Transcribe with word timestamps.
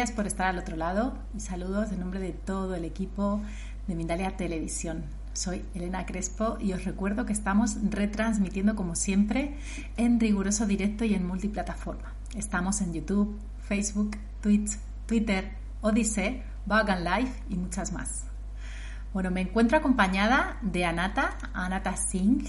Gracias 0.00 0.16
por 0.16 0.26
estar 0.26 0.46
al 0.46 0.56
otro 0.56 0.76
lado 0.76 1.12
y 1.36 1.40
saludos 1.40 1.92
en 1.92 2.00
nombre 2.00 2.20
de 2.20 2.32
todo 2.32 2.74
el 2.74 2.86
equipo 2.86 3.42
de 3.86 3.94
Mindalia 3.94 4.34
Televisión. 4.34 5.04
Soy 5.34 5.62
Elena 5.74 6.06
Crespo 6.06 6.56
y 6.58 6.72
os 6.72 6.86
recuerdo 6.86 7.26
que 7.26 7.34
estamos 7.34 7.76
retransmitiendo 7.82 8.74
como 8.74 8.94
siempre 8.94 9.58
en 9.98 10.18
riguroso 10.18 10.64
directo 10.64 11.04
y 11.04 11.12
en 11.12 11.26
multiplataforma. 11.26 12.14
Estamos 12.34 12.80
en 12.80 12.94
YouTube, 12.94 13.38
Facebook, 13.60 14.16
Twitch, 14.40 14.78
Twitter, 15.04 15.50
Odyssey, 15.82 16.44
Vagan 16.64 17.04
Live 17.04 17.34
y 17.50 17.56
muchas 17.56 17.92
más. 17.92 18.24
Bueno, 19.12 19.30
me 19.30 19.42
encuentro 19.42 19.76
acompañada 19.76 20.56
de 20.62 20.86
Anata, 20.86 21.36
Anata 21.52 21.98
Singh, 21.98 22.48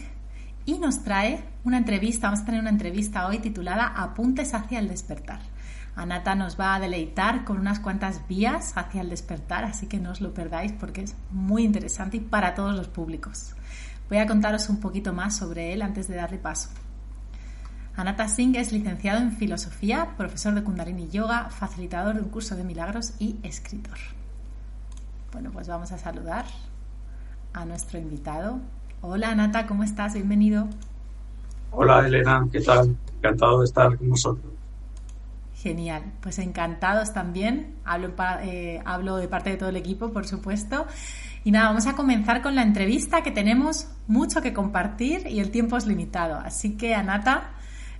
y 0.66 0.80
nos 0.80 1.04
trae 1.04 1.44
una 1.66 1.80
entrevista, 1.80 2.28
vamos 2.28 2.44
a 2.44 2.46
tener 2.46 2.62
una 2.62 2.70
entrevista 2.70 3.28
hoy 3.28 3.40
titulada 3.40 3.88
Apuntes 3.88 4.54
hacia 4.54 4.80
el 4.80 4.88
despertar. 4.88 5.51
Anata 5.96 6.36
nos 6.36 6.60
va 6.60 6.76
a 6.76 6.80
deleitar 6.80 7.44
con 7.44 7.60
unas 7.60 7.80
cuantas 7.80 8.28
vías 8.28 8.74
hacia 8.76 9.02
el 9.02 9.10
despertar, 9.10 9.66
así 9.66 9.88
que 9.88 10.00
no 10.00 10.12
os 10.12 10.22
lo 10.22 10.34
perdáis 10.34 10.72
porque 10.72 11.02
es 11.02 11.16
muy 11.32 11.64
interesante 11.64 12.18
y 12.18 12.22
para 12.22 12.56
todos 12.56 12.76
los 12.76 12.88
públicos. 12.88 13.54
Voy 14.10 14.18
a 14.18 14.28
contaros 14.28 14.70
un 14.70 14.80
poquito 14.80 15.14
más 15.14 15.36
sobre 15.36 15.74
él 15.74 15.82
antes 15.82 16.08
de 16.08 16.16
darle 16.16 16.38
paso. 16.38 16.70
Anata 17.96 18.30
Singh 18.30 18.56
es 18.56 18.72
licenciado 18.72 19.20
en 19.20 19.34
filosofía, 19.34 20.16
profesor 20.18 20.54
de 20.54 20.64
Kundalini 20.64 21.10
Yoga, 21.10 21.50
facilitador 21.50 22.16
de 22.16 22.22
un 22.22 22.30
curso 22.30 22.56
de 22.56 22.64
milagros 22.64 23.14
y 23.20 23.38
escritor. 23.44 23.98
Bueno, 25.34 25.52
pues 25.52 25.68
vamos 25.68 25.92
a 25.92 25.98
saludar 25.98 26.46
a 27.54 27.66
nuestro 27.66 28.00
invitado. 28.00 28.60
Hola 29.02 29.32
Anata, 29.32 29.68
¿cómo 29.68 29.84
estás? 29.84 30.14
Bienvenido. 30.14 30.68
Hola 31.72 32.06
Elena, 32.06 32.48
¿qué 32.52 32.62
tal? 32.62 32.96
Encantado 33.18 33.60
de 33.60 33.66
estar 33.66 33.98
con 33.98 34.10
vosotros. 34.10 34.51
Genial, 35.62 36.02
pues 36.22 36.40
encantados 36.40 37.14
también. 37.14 37.76
Hablo, 37.86 38.16
eh, 38.42 38.82
hablo 38.84 39.18
de 39.18 39.28
parte 39.28 39.52
de 39.52 39.58
todo 39.58 39.70
el 39.70 39.76
equipo, 39.76 40.12
por 40.12 40.26
supuesto. 40.26 40.88
Y 41.44 41.52
nada, 41.52 41.68
vamos 41.68 41.86
a 41.86 41.96
comenzar 41.96 42.42
con 42.42 42.56
la 42.56 42.64
entrevista 42.64 43.22
que 43.22 43.30
tenemos 43.30 43.88
mucho 44.08 44.42
que 44.42 44.54
compartir 44.54 45.28
y 45.28 45.40
el 45.40 45.52
tiempo 45.52 45.78
es 45.78 45.86
limitado. 45.86 46.40
Así 46.40 46.78
que, 46.78 46.96
Anata, 46.96 47.52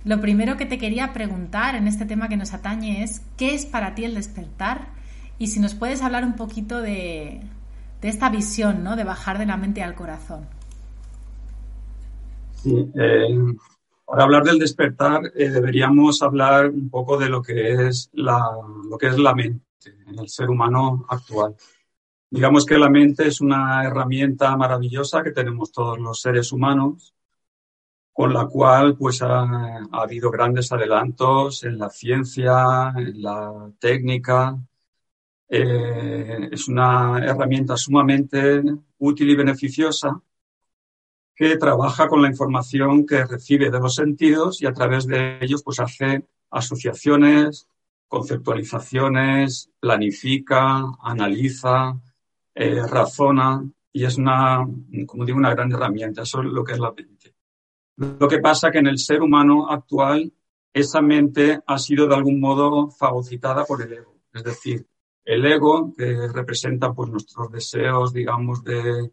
lo 0.04 0.20
primero 0.20 0.56
que 0.56 0.66
te 0.66 0.76
quería 0.76 1.12
preguntar 1.12 1.76
en 1.76 1.86
este 1.86 2.04
tema 2.04 2.28
que 2.28 2.36
nos 2.36 2.52
atañe 2.52 3.04
es, 3.04 3.22
¿qué 3.36 3.54
es 3.54 3.64
para 3.64 3.94
ti 3.94 4.04
el 4.04 4.16
despertar? 4.16 4.88
Y 5.38 5.46
si 5.46 5.60
nos 5.60 5.76
puedes 5.76 6.02
hablar 6.02 6.24
un 6.24 6.34
poquito 6.34 6.80
de, 6.80 7.42
de 8.00 8.08
esta 8.08 8.28
visión, 8.28 8.82
¿no? 8.82 8.96
De 8.96 9.04
bajar 9.04 9.38
de 9.38 9.46
la 9.46 9.56
mente 9.56 9.84
al 9.84 9.94
corazón. 9.94 10.48
Sí, 12.56 12.90
eh, 12.96 13.28
para 14.12 14.24
hablar 14.24 14.44
del 14.44 14.58
despertar, 14.58 15.32
eh, 15.34 15.48
deberíamos 15.48 16.20
hablar 16.20 16.68
un 16.68 16.90
poco 16.90 17.16
de 17.16 17.30
lo 17.30 17.40
que 17.40 17.86
es 17.88 18.10
la, 18.12 18.46
lo 18.86 18.98
que 18.98 19.06
es 19.06 19.18
la 19.18 19.34
mente 19.34 19.64
en 20.06 20.18
el 20.18 20.28
ser 20.28 20.50
humano 20.50 21.06
actual. 21.08 21.56
Digamos 22.28 22.66
que 22.66 22.76
la 22.76 22.90
mente 22.90 23.26
es 23.26 23.40
una 23.40 23.82
herramienta 23.82 24.54
maravillosa 24.54 25.22
que 25.22 25.30
tenemos 25.30 25.72
todos 25.72 25.98
los 25.98 26.20
seres 26.20 26.52
humanos, 26.52 27.14
con 28.12 28.34
la 28.34 28.44
cual 28.48 28.98
pues 28.98 29.22
ha, 29.22 29.44
ha 29.44 30.02
habido 30.02 30.30
grandes 30.30 30.70
adelantos 30.72 31.64
en 31.64 31.78
la 31.78 31.88
ciencia, 31.88 32.92
en 32.94 33.22
la 33.22 33.72
técnica. 33.78 34.58
Eh, 35.48 36.50
es 36.52 36.68
una 36.68 37.16
herramienta 37.24 37.78
sumamente 37.78 38.62
útil 38.98 39.30
y 39.30 39.36
beneficiosa 39.36 40.20
que 41.34 41.56
trabaja 41.56 42.08
con 42.08 42.22
la 42.22 42.28
información 42.28 43.06
que 43.06 43.24
recibe 43.24 43.70
de 43.70 43.80
los 43.80 43.94
sentidos 43.94 44.60
y 44.62 44.66
a 44.66 44.72
través 44.72 45.06
de 45.06 45.38
ellos 45.40 45.62
pues 45.62 45.80
hace 45.80 46.26
asociaciones, 46.50 47.68
conceptualizaciones, 48.08 49.70
planifica, 49.80 50.84
analiza, 51.02 51.98
eh, 52.54 52.86
razona 52.86 53.64
y 53.92 54.04
es 54.04 54.18
una, 54.18 54.66
como 55.06 55.24
digo, 55.24 55.38
una 55.38 55.54
gran 55.54 55.72
herramienta. 55.72 56.22
Eso 56.22 56.40
es 56.40 56.46
lo 56.46 56.64
que 56.64 56.72
es 56.72 56.78
la 56.78 56.92
mente. 56.92 57.34
Lo 57.96 58.28
que 58.28 58.38
pasa 58.38 58.70
que 58.70 58.78
en 58.78 58.86
el 58.86 58.98
ser 58.98 59.22
humano 59.22 59.70
actual 59.70 60.32
esa 60.72 61.02
mente 61.02 61.60
ha 61.66 61.78
sido 61.78 62.06
de 62.06 62.14
algún 62.14 62.40
modo 62.40 62.90
fagocitada 62.90 63.64
por 63.64 63.82
el 63.82 63.92
ego. 63.92 64.16
Es 64.32 64.44
decir, 64.44 64.86
el 65.24 65.44
ego 65.44 65.92
que 65.96 66.28
representa 66.28 66.92
pues 66.92 67.10
nuestros 67.10 67.50
deseos, 67.50 68.12
digamos, 68.12 68.64
de, 68.64 69.10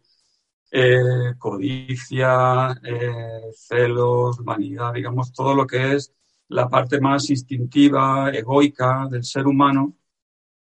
eh, 0.70 1.34
codicia, 1.38 2.72
eh, 2.82 3.50
celos, 3.54 4.42
vanidad, 4.44 4.92
digamos, 4.92 5.32
todo 5.32 5.54
lo 5.54 5.66
que 5.66 5.94
es 5.94 6.14
la 6.48 6.68
parte 6.68 7.00
más 7.00 7.30
instintiva, 7.30 8.30
egoica 8.30 9.06
del 9.10 9.24
ser 9.24 9.46
humano, 9.46 9.96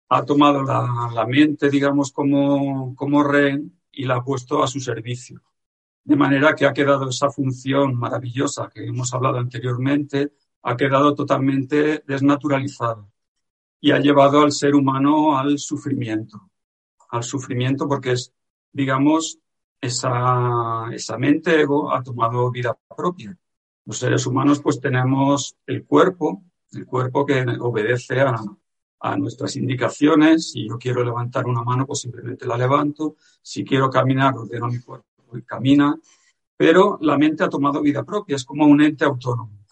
ha 0.10 0.24
tomado 0.24 0.64
la, 0.64 1.10
la 1.14 1.26
mente, 1.26 1.70
digamos, 1.70 2.12
como, 2.12 2.96
como 2.96 3.24
rehén 3.24 3.80
y 3.92 4.06
la 4.06 4.18
ha 4.18 4.24
puesto 4.24 4.64
a 4.64 4.68
su 4.68 4.80
servicio. 4.80 5.42
De 6.04 6.16
manera 6.16 6.56
que 6.56 6.66
ha 6.66 6.74
quedado 6.74 7.10
esa 7.10 7.30
función 7.30 7.96
maravillosa 7.96 8.70
que 8.74 8.86
hemos 8.86 9.14
hablado 9.14 9.38
anteriormente, 9.40 10.34
ha 10.64 10.78
quedado 10.78 11.14
totalmente 11.16 12.04
desnaturalizada 12.08 13.06
y 13.80 13.92
ha 13.92 14.00
llevado 14.00 14.42
al 14.42 14.52
ser 14.52 14.76
humano 14.76 15.38
al 15.38 15.60
sufrimiento. 15.60 16.50
Al 17.10 17.24
sufrimiento 17.24 17.88
porque 17.88 18.14
es, 18.14 18.34
digamos, 18.72 19.40
esa, 19.82 20.90
esa 20.92 21.18
mente 21.18 21.62
ego 21.62 21.94
ha 21.94 22.02
tomado 22.04 22.50
vida 22.52 22.78
propia. 22.96 23.38
Los 23.86 23.98
seres 24.00 24.26
humanos 24.26 24.62
pues 24.62 24.80
tenemos 24.80 25.56
el 25.66 25.86
cuerpo, 25.86 26.44
el 26.74 26.86
cuerpo 26.86 27.26
que 27.26 27.46
obedece 27.60 28.22
a, 28.22 28.36
a 29.00 29.18
nuestras 29.18 29.56
indicaciones. 29.56 30.52
Si 30.52 30.68
yo 30.68 30.78
quiero 30.78 31.04
levantar 31.04 31.46
una 31.46 31.64
mano, 31.64 31.86
pues 31.86 32.00
simplemente 32.00 32.46
la 32.46 32.58
levanto. 32.58 33.16
Si 33.42 33.64
quiero 33.64 33.90
caminar, 33.90 34.36
ordeno 34.36 34.68
mi 34.68 34.80
cuerpo 34.80 35.38
y 35.38 35.42
camina. 35.44 35.98
Pero 36.56 36.98
la 37.02 37.18
mente 37.18 37.44
ha 37.44 37.50
tomado 37.50 37.82
vida 37.82 38.04
propia, 38.04 38.36
es 38.36 38.44
como 38.44 38.66
un 38.66 38.82
ente 38.82 39.06
autónomo. 39.06 39.66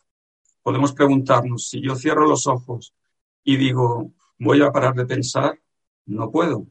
Podemos 0.62 0.94
preguntarnos, 0.94 1.68
si 1.68 1.82
yo 1.82 1.96
cierro 1.96 2.28
los 2.28 2.48
ojos 2.48 2.94
y 3.44 3.58
digo, 3.58 4.12
voy 4.40 4.62
a 4.62 4.72
parar 4.72 4.94
de 4.96 5.06
pensar, 5.06 5.60
no 6.06 6.30
puedo. 6.32 6.68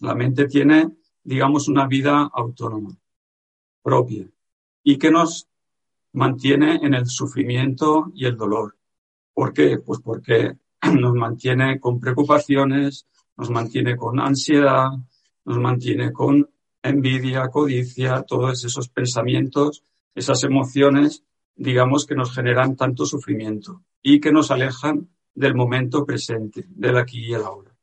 La 0.00 0.14
mente 0.14 0.46
tiene 0.46 0.90
digamos, 1.28 1.68
una 1.68 1.86
vida 1.86 2.30
autónoma, 2.32 2.96
propia, 3.82 4.26
y 4.82 4.96
que 4.96 5.10
nos 5.10 5.46
mantiene 6.14 6.76
en 6.82 6.94
el 6.94 7.06
sufrimiento 7.06 8.10
y 8.14 8.24
el 8.24 8.34
dolor. 8.34 8.76
¿Por 9.34 9.52
qué? 9.52 9.76
Pues 9.78 10.00
porque 10.00 10.56
nos 10.98 11.12
mantiene 11.12 11.78
con 11.78 12.00
preocupaciones, 12.00 13.06
nos 13.36 13.50
mantiene 13.50 13.94
con 13.94 14.18
ansiedad, 14.20 14.88
nos 15.44 15.58
mantiene 15.58 16.12
con 16.14 16.48
envidia, 16.82 17.48
codicia, 17.48 18.22
todos 18.22 18.64
esos 18.64 18.88
pensamientos, 18.88 19.84
esas 20.14 20.42
emociones, 20.44 21.24
digamos, 21.54 22.06
que 22.06 22.14
nos 22.14 22.34
generan 22.34 22.74
tanto 22.74 23.04
sufrimiento 23.04 23.82
y 24.00 24.18
que 24.18 24.32
nos 24.32 24.50
alejan 24.50 25.10
del 25.34 25.54
momento 25.54 26.06
presente, 26.06 26.64
del 26.70 26.96
aquí 26.96 27.26
y 27.26 27.34
el 27.34 27.42
ahora. 27.42 27.76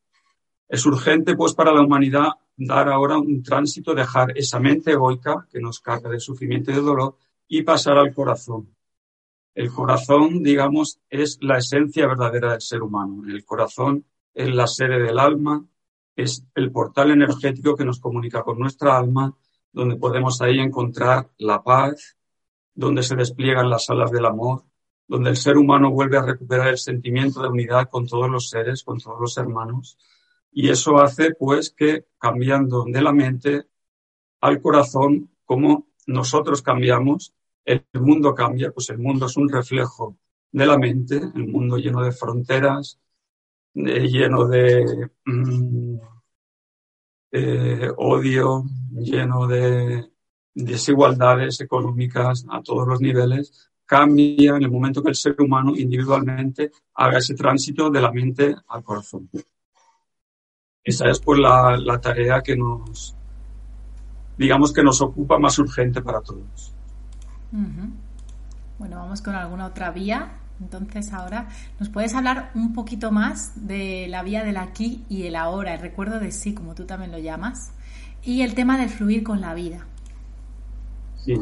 Es 0.68 0.84
urgente, 0.88 1.36
pues, 1.36 1.54
para 1.54 1.72
la 1.72 1.84
humanidad 1.84 2.30
dar 2.58 2.90
ahora 2.90 3.18
un 3.18 3.44
tránsito, 3.44 3.94
dejar 3.94 4.38
esa 4.38 4.60
mente 4.60 4.92
egoica 4.92 5.48
que 5.52 5.60
nos 5.60 5.80
carga 5.80 6.10
de 6.10 6.20
sufrimiento 6.20 6.72
y 6.72 6.76
de 6.76 6.82
dolor 6.82 7.18
y 7.48 7.64
pasar 7.64 7.98
al 7.98 8.14
corazón. 8.14 8.76
El 9.54 9.72
corazón, 9.72 10.44
digamos, 10.44 11.00
es 11.10 11.38
la 11.42 11.58
esencia 11.58 12.08
verdadera 12.08 12.52
del 12.52 12.62
ser 12.62 12.82
humano. 12.82 13.24
El 13.28 13.46
corazón 13.46 14.06
es 14.34 14.54
la 14.54 14.68
sede 14.68 15.00
del 15.00 15.18
alma, 15.18 15.66
es 16.16 16.46
el 16.56 16.72
portal 16.72 17.12
energético 17.12 17.76
que 17.76 17.86
nos 17.86 18.00
comunica 18.00 18.44
con 18.44 18.60
nuestra 18.60 18.98
alma, 18.98 19.34
donde 19.72 19.96
podemos 19.96 20.42
ahí 20.42 20.60
encontrar 20.60 21.30
la 21.38 21.64
paz, 21.64 22.18
donde 22.74 23.04
se 23.04 23.16
despliegan 23.16 23.70
las 23.70 23.90
alas 23.90 24.12
del 24.12 24.26
amor, 24.26 24.64
donde 25.08 25.30
el 25.30 25.38
ser 25.38 25.58
humano 25.58 25.92
vuelve 25.92 26.18
a 26.18 26.26
recuperar 26.26 26.70
el 26.70 26.78
sentimiento 26.78 27.42
de 27.42 27.50
unidad 27.50 27.90
con 27.90 28.06
todos 28.06 28.30
los 28.30 28.50
seres, 28.50 28.84
con 28.84 29.00
todos 29.00 29.20
los 29.20 29.38
hermanos, 29.38 29.98
y 30.56 30.70
eso 30.70 30.98
hace 31.00 31.36
pues 31.36 31.70
que 31.70 32.06
cambiando 32.18 32.86
de 32.88 33.02
la 33.02 33.12
mente 33.12 33.66
al 34.40 34.62
corazón, 34.62 35.30
como 35.44 35.88
nosotros 36.08 36.62
cambiamos, 36.62 37.34
el 37.66 37.84
mundo 37.96 38.34
cambia, 38.34 38.72
pues 38.72 38.90
el 38.90 39.00
mundo 39.00 39.26
es 39.26 39.36
un 39.36 39.50
reflejo 39.50 40.18
de 40.54 40.66
la 40.66 40.78
mente, 40.78 41.18
el 41.18 41.48
mundo 41.50 41.78
lleno 41.78 42.02
de 42.02 42.14
fronteras, 42.14 42.98
lleno 43.74 44.48
de 44.48 45.10
mm, 45.26 45.98
odio, 47.98 48.64
lleno 48.92 49.48
de 49.48 50.10
desigualdades 50.54 51.60
económicas 51.60 52.46
a 52.50 52.62
todos 52.62 52.88
los 52.88 53.02
niveles, 53.02 53.72
cambia 53.86 54.56
en 54.56 54.64
el 54.64 54.72
momento 54.72 55.04
que 55.04 55.10
el 55.10 55.16
ser 55.16 55.36
humano 55.42 55.76
individualmente 55.76 56.72
haga 56.94 57.18
ese 57.18 57.36
tránsito 57.36 57.90
de 57.90 58.00
la 58.00 58.14
mente 58.14 58.56
al 58.70 58.84
corazón. 58.84 59.30
Esa 60.86 61.10
es 61.10 61.20
pues 61.20 61.40
la, 61.40 61.78
la 61.78 62.00
tarea 62.00 62.42
que 62.44 62.56
nos, 62.56 63.16
digamos 64.38 64.72
que 64.72 64.84
nos 64.84 65.02
ocupa 65.02 65.40
más 65.40 65.58
urgente 65.58 66.00
para 66.02 66.22
todos. 66.22 66.74
Bueno, 68.78 68.98
vamos 68.98 69.22
con 69.22 69.34
alguna 69.34 69.66
otra 69.66 69.92
vía 69.92 70.40
Entonces 70.60 71.14
ahora 71.14 71.48
nos 71.80 71.90
puedes 71.90 72.14
hablar 72.14 72.52
un 72.54 72.74
poquito 72.74 73.12
más 73.12 73.68
de 73.68 74.08
la 74.10 74.22
vía 74.24 74.44
del 74.44 74.58
aquí 74.58 75.06
y 75.10 75.24
el 75.24 75.36
ahora, 75.36 75.74
el 75.74 75.80
recuerdo 75.80 76.20
de 76.20 76.32
sí, 76.32 76.54
como 76.54 76.76
tú 76.76 76.86
también 76.86 77.12
lo 77.12 77.18
llamas, 77.18 77.74
y 78.22 78.42
el 78.42 78.54
tema 78.54 78.78
del 78.78 78.90
fluir 78.90 79.24
con 79.24 79.42
la 79.42 79.54
vida. 79.54 79.88
Sí, 81.16 81.34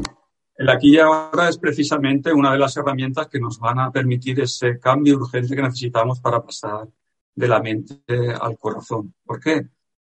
el 0.56 0.68
aquí 0.70 0.94
y 0.94 0.98
ahora 0.98 1.48
es 1.48 1.58
precisamente 1.58 2.32
una 2.32 2.52
de 2.52 2.58
las 2.58 2.76
herramientas 2.76 3.26
que 3.26 3.40
nos 3.40 3.58
van 3.58 3.78
a 3.78 3.90
permitir 3.90 4.40
ese 4.40 4.78
cambio 4.78 5.16
urgente 5.16 5.54
que 5.54 5.62
necesitamos 5.62 6.20
para 6.20 6.42
pasar 6.42 6.88
de 7.34 7.48
la 7.48 7.60
mente 7.60 8.02
al 8.40 8.58
corazón. 8.58 9.14
¿Por 9.24 9.40
qué? 9.40 9.68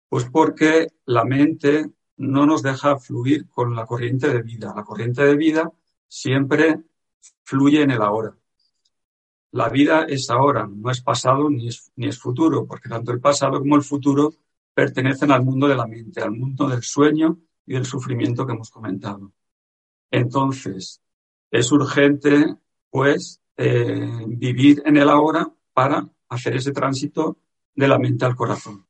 Pues 0.10 0.26
porque 0.26 0.90
la 1.06 1.26
mente 1.26 1.90
no 2.18 2.46
nos 2.46 2.62
deja 2.62 2.98
fluir 2.98 3.50
con 3.50 3.76
la 3.76 3.86
corriente 3.86 4.32
de 4.32 4.42
vida. 4.42 4.74
La 4.76 4.84
corriente 4.84 5.24
de 5.24 5.36
vida 5.36 5.72
siempre 6.08 6.84
fluye 7.44 7.82
en 7.82 7.92
el 7.92 8.02
ahora. 8.02 8.36
La 9.52 9.70
vida 9.70 10.06
es 10.06 10.30
ahora, 10.30 10.68
no 10.68 10.90
es 10.90 11.02
pasado 11.02 11.50
ni 11.50 11.68
es, 11.68 11.92
ni 11.96 12.08
es 12.08 12.18
futuro, 12.18 12.66
porque 12.66 12.90
tanto 12.90 13.12
el 13.12 13.20
pasado 13.20 13.60
como 13.60 13.76
el 13.76 13.84
futuro 13.84 14.34
pertenecen 14.74 15.32
al 15.32 15.44
mundo 15.44 15.68
de 15.68 15.76
la 15.76 15.86
mente, 15.86 16.22
al 16.22 16.32
mundo 16.32 16.68
del 16.68 16.82
sueño 16.82 17.40
y 17.66 17.74
del 17.74 17.86
sufrimiento 17.86 18.46
que 18.46 18.54
hemos 18.54 18.72
comentado. 18.72 19.32
Entonces, 20.10 21.02
es 21.52 21.72
urgente, 21.72 22.56
pues, 22.90 23.42
eh, 23.58 24.26
vivir 24.28 24.82
en 24.86 24.98
el 24.98 25.10
ahora 25.10 25.52
para 25.74 26.10
hacer 26.34 26.56
ese 26.56 26.72
tránsito 26.72 27.38
de 27.76 27.88
la 27.88 28.00
mente 28.00 28.26
al 28.26 28.36
corazón. 28.36 28.86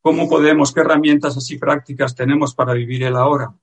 ¿Cómo 0.00 0.28
podemos, 0.28 0.72
qué 0.72 0.80
herramientas 0.80 1.36
así 1.36 1.58
prácticas 1.58 2.14
tenemos 2.14 2.54
para 2.54 2.72
vivir 2.72 3.02
el 3.02 3.16
ahora? 3.16 3.54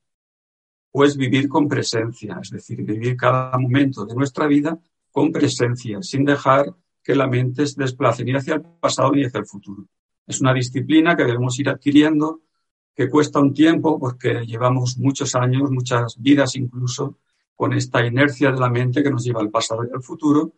Pues 0.90 1.16
vivir 1.16 1.48
con 1.48 1.68
presencia, 1.68 2.38
es 2.40 2.50
decir, 2.50 2.82
vivir 2.82 3.16
cada 3.16 3.58
momento 3.58 4.06
de 4.06 4.14
nuestra 4.14 4.46
vida 4.46 4.78
con 5.10 5.32
presencia, 5.32 6.00
sin 6.02 6.24
dejar 6.24 6.74
que 7.02 7.16
la 7.16 7.26
mente 7.26 7.66
se 7.66 7.80
desplace 7.80 8.24
ni 8.24 8.34
hacia 8.34 8.54
el 8.54 8.62
pasado 8.62 9.10
ni 9.12 9.24
hacia 9.24 9.40
el 9.40 9.46
futuro. 9.46 9.84
Es 10.26 10.40
una 10.40 10.54
disciplina 10.54 11.16
que 11.16 11.24
debemos 11.24 11.58
ir 11.58 11.68
adquiriendo, 11.68 12.42
que 12.94 13.08
cuesta 13.08 13.40
un 13.40 13.54
tiempo 13.54 13.98
porque 13.98 14.44
llevamos 14.44 14.98
muchos 14.98 15.34
años, 15.34 15.70
muchas 15.70 16.20
vidas 16.20 16.54
incluso, 16.56 17.18
con 17.56 17.72
esta 17.72 18.06
inercia 18.06 18.52
de 18.52 18.60
la 18.60 18.68
mente 18.68 19.02
que 19.02 19.10
nos 19.10 19.24
lleva 19.24 19.40
al 19.40 19.50
pasado 19.50 19.84
y 19.84 19.92
al 19.92 20.02
futuro, 20.02 20.52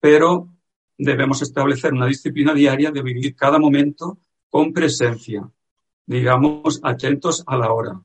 pero 0.00 0.48
debemos 0.98 1.42
establecer 1.42 1.92
una 1.92 2.06
disciplina 2.06 2.54
diaria 2.54 2.90
de 2.90 3.02
vivir 3.02 3.34
cada 3.34 3.58
momento 3.58 4.18
con 4.48 4.72
presencia, 4.72 5.48
digamos, 6.06 6.80
atentos 6.82 7.42
a 7.46 7.56
la 7.56 7.72
hora, 7.72 8.00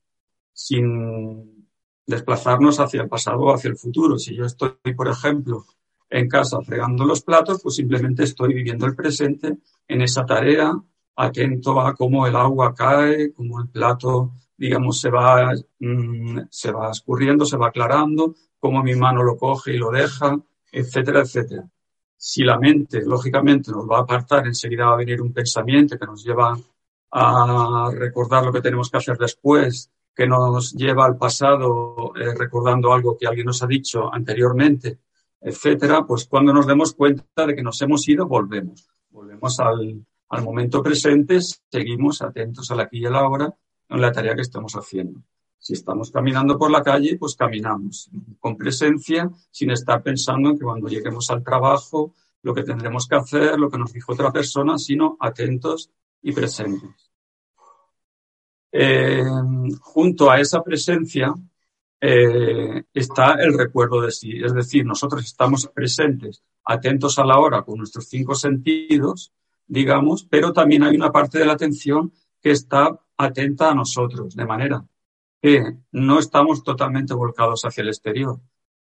sin 0.52 1.66
desplazarnos 2.06 2.80
hacia 2.80 3.02
el 3.02 3.08
pasado 3.08 3.40
o 3.40 3.54
hacia 3.54 3.70
el 3.70 3.76
futuro. 3.76 4.18
Si 4.18 4.34
yo 4.34 4.44
estoy, 4.44 4.76
por 4.96 5.08
ejemplo, 5.08 5.64
en 6.10 6.28
casa 6.28 6.60
fregando 6.60 7.04
los 7.04 7.22
platos, 7.22 7.60
pues 7.62 7.76
simplemente 7.76 8.24
estoy 8.24 8.52
viviendo 8.52 8.86
el 8.86 8.94
presente 8.94 9.58
en 9.88 10.02
esa 10.02 10.26
tarea, 10.26 10.72
atento 11.16 11.80
a 11.80 11.94
cómo 11.94 12.26
el 12.26 12.36
agua 12.36 12.74
cae, 12.74 13.32
cómo 13.32 13.60
el 13.60 13.68
plato, 13.68 14.32
digamos, 14.56 15.00
se 15.00 15.10
va, 15.10 15.54
mm, 15.78 16.40
se 16.50 16.70
va 16.70 16.90
escurriendo, 16.90 17.44
se 17.46 17.56
va 17.56 17.68
aclarando, 17.68 18.34
cómo 18.58 18.82
mi 18.82 18.94
mano 18.94 19.22
lo 19.22 19.36
coge 19.36 19.74
y 19.74 19.78
lo 19.78 19.90
deja, 19.90 20.38
etcétera, 20.70 21.20
etcétera. 21.20 21.68
Si 22.24 22.44
la 22.44 22.56
mente, 22.56 23.02
lógicamente, 23.04 23.72
nos 23.72 23.84
va 23.84 23.98
a 23.98 24.02
apartar, 24.02 24.46
enseguida 24.46 24.86
va 24.86 24.92
a 24.92 24.98
venir 24.98 25.20
un 25.20 25.32
pensamiento 25.32 25.98
que 25.98 26.06
nos 26.06 26.22
lleva 26.22 26.56
a 27.10 27.90
recordar 27.92 28.44
lo 28.44 28.52
que 28.52 28.60
tenemos 28.60 28.88
que 28.88 28.98
hacer 28.98 29.18
después, 29.18 29.90
que 30.14 30.28
nos 30.28 30.72
lleva 30.72 31.04
al 31.04 31.16
pasado 31.16 32.12
eh, 32.14 32.32
recordando 32.32 32.92
algo 32.92 33.18
que 33.18 33.26
alguien 33.26 33.46
nos 33.46 33.60
ha 33.64 33.66
dicho 33.66 34.08
anteriormente, 34.14 35.00
etcétera, 35.40 36.06
pues 36.06 36.26
cuando 36.26 36.52
nos 36.52 36.64
demos 36.64 36.94
cuenta 36.94 37.44
de 37.44 37.56
que 37.56 37.62
nos 37.64 37.82
hemos 37.82 38.08
ido, 38.08 38.28
volvemos. 38.28 38.88
Volvemos 39.10 39.58
al, 39.58 40.06
momento 40.44 40.80
presente, 40.80 41.40
seguimos 41.40 42.22
atentos 42.22 42.70
a 42.70 42.76
la 42.76 42.84
aquí 42.84 42.98
y 42.98 43.06
a 43.06 43.10
la 43.10 43.18
ahora 43.18 43.52
en 43.88 44.00
la 44.00 44.12
tarea 44.12 44.36
que 44.36 44.42
estamos 44.42 44.74
haciendo. 44.74 45.24
Si 45.62 45.74
estamos 45.74 46.10
caminando 46.10 46.58
por 46.58 46.72
la 46.72 46.82
calle, 46.82 47.16
pues 47.16 47.36
caminamos 47.36 48.10
con 48.40 48.56
presencia, 48.56 49.30
sin 49.48 49.70
estar 49.70 50.02
pensando 50.02 50.50
en 50.50 50.58
que 50.58 50.64
cuando 50.64 50.88
lleguemos 50.88 51.30
al 51.30 51.44
trabajo, 51.44 52.14
lo 52.42 52.52
que 52.52 52.64
tendremos 52.64 53.06
que 53.06 53.14
hacer, 53.14 53.60
lo 53.60 53.70
que 53.70 53.78
nos 53.78 53.92
dijo 53.92 54.12
otra 54.12 54.32
persona, 54.32 54.76
sino 54.76 55.16
atentos 55.20 55.92
y 56.20 56.32
presentes. 56.32 57.12
Eh, 58.72 59.22
junto 59.80 60.32
a 60.32 60.40
esa 60.40 60.64
presencia 60.64 61.32
eh, 62.00 62.82
está 62.92 63.34
el 63.34 63.56
recuerdo 63.56 64.00
de 64.00 64.10
sí, 64.10 64.42
es 64.42 64.52
decir, 64.52 64.84
nosotros 64.84 65.24
estamos 65.24 65.68
presentes, 65.68 66.42
atentos 66.64 67.20
a 67.20 67.24
la 67.24 67.38
hora 67.38 67.62
con 67.62 67.78
nuestros 67.78 68.08
cinco 68.08 68.34
sentidos, 68.34 69.32
digamos, 69.68 70.24
pero 70.24 70.52
también 70.52 70.82
hay 70.82 70.96
una 70.96 71.12
parte 71.12 71.38
de 71.38 71.46
la 71.46 71.52
atención 71.52 72.12
que 72.40 72.50
está 72.50 72.98
atenta 73.16 73.70
a 73.70 73.74
nosotros, 73.76 74.34
de 74.34 74.44
manera 74.44 74.84
que 75.42 75.76
no 75.90 76.20
estamos 76.20 76.62
totalmente 76.62 77.14
volcados 77.14 77.64
hacia 77.64 77.82
el 77.82 77.88
exterior, 77.88 78.40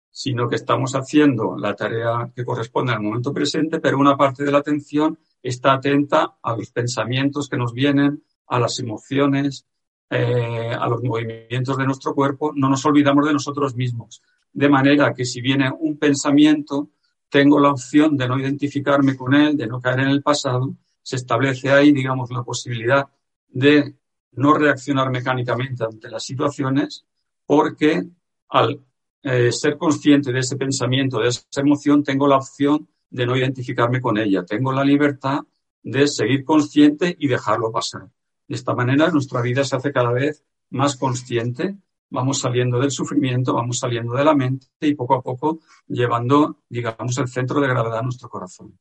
sino 0.10 0.50
que 0.50 0.56
estamos 0.56 0.96
haciendo 0.96 1.56
la 1.56 1.76
tarea 1.76 2.32
que 2.36 2.44
corresponde 2.44 2.94
al 2.94 3.02
momento 3.02 3.32
presente, 3.32 3.80
pero 3.80 4.00
una 4.00 4.18
parte 4.18 4.44
de 4.44 4.52
la 4.52 4.58
atención 4.58 5.20
está 5.44 5.74
atenta 5.74 6.40
a 6.42 6.58
los 6.58 6.72
pensamientos 6.72 7.48
que 7.48 7.58
nos 7.58 7.74
vienen, 7.74 8.24
a 8.48 8.60
las 8.60 8.80
emociones, 8.80 9.68
eh, 10.10 10.74
a 10.74 10.88
los 10.90 11.04
movimientos 11.04 11.78
de 11.78 11.86
nuestro 11.86 12.16
cuerpo, 12.16 12.52
no 12.56 12.70
nos 12.70 12.84
olvidamos 12.88 13.28
de 13.28 13.34
nosotros 13.34 13.76
mismos. 13.76 14.24
De 14.52 14.68
manera 14.68 15.14
que 15.14 15.26
si 15.26 15.42
viene 15.42 15.72
un 15.80 16.00
pensamiento, 16.00 16.90
tengo 17.30 17.60
la 17.60 17.70
opción 17.70 18.18
de 18.18 18.28
no 18.28 18.40
identificarme 18.40 19.16
con 19.16 19.36
él, 19.36 19.56
de 19.56 19.68
no 19.68 19.80
caer 19.80 20.00
en 20.00 20.08
el 20.08 20.24
pasado, 20.24 20.74
se 21.04 21.18
establece 21.18 21.70
ahí, 21.70 21.92
digamos, 21.92 22.32
la 22.32 22.42
posibilidad 22.42 23.08
de 23.50 23.96
no 24.38 24.54
reaccionar 24.54 25.12
mecánicamente 25.12 25.84
ante 25.84 26.10
las 26.10 26.24
situaciones 26.24 27.06
porque 27.46 28.04
al 28.50 28.82
eh, 29.24 29.52
ser 29.52 29.78
consciente 29.78 30.32
de 30.32 30.40
ese 30.40 30.56
pensamiento, 30.56 31.20
de 31.20 31.30
esa 31.30 31.44
emoción, 31.58 32.04
tengo 32.04 32.28
la 32.28 32.38
opción 32.38 32.88
de 33.10 33.26
no 33.26 33.36
identificarme 33.36 34.00
con 34.00 34.18
ella. 34.18 34.46
Tengo 34.46 34.72
la 34.72 34.84
libertad 34.84 35.40
de 35.84 36.08
seguir 36.08 36.46
consciente 36.46 37.16
y 37.20 37.28
dejarlo 37.28 37.72
pasar. 37.72 38.10
De 38.48 38.56
esta 38.56 38.74
manera 38.74 39.10
nuestra 39.10 39.42
vida 39.42 39.64
se 39.64 39.76
hace 39.76 39.92
cada 39.92 40.12
vez 40.12 40.44
más 40.70 40.98
consciente, 40.98 41.76
vamos 42.10 42.40
saliendo 42.40 42.80
del 42.80 42.92
sufrimiento, 42.92 43.54
vamos 43.54 43.80
saliendo 43.80 44.14
de 44.14 44.24
la 44.24 44.36
mente 44.36 44.68
y 44.82 44.96
poco 44.96 45.16
a 45.16 45.22
poco 45.22 45.60
llevando, 45.88 46.60
digamos, 46.70 47.18
el 47.18 47.28
centro 47.28 47.60
de 47.60 47.68
gravedad 47.68 48.00
a 48.00 48.04
nuestro 48.04 48.30
corazón. 48.30 48.78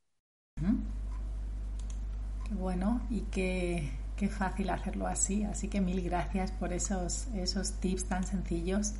Qué 2.47 2.53
bueno 2.53 3.01
y 3.09 3.21
qué 3.31 4.06
Qué 4.17 4.29
fácil 4.29 4.71
hacerlo 4.71 5.05
así, 5.05 5.43
así 5.43 5.67
que 5.67 5.79
mil 5.79 6.01
gracias 6.01 6.51
por 6.51 6.73
esos, 6.73 7.27
esos 7.35 7.73
tips 7.73 8.05
tan 8.05 8.23
sencillos. 8.23 8.93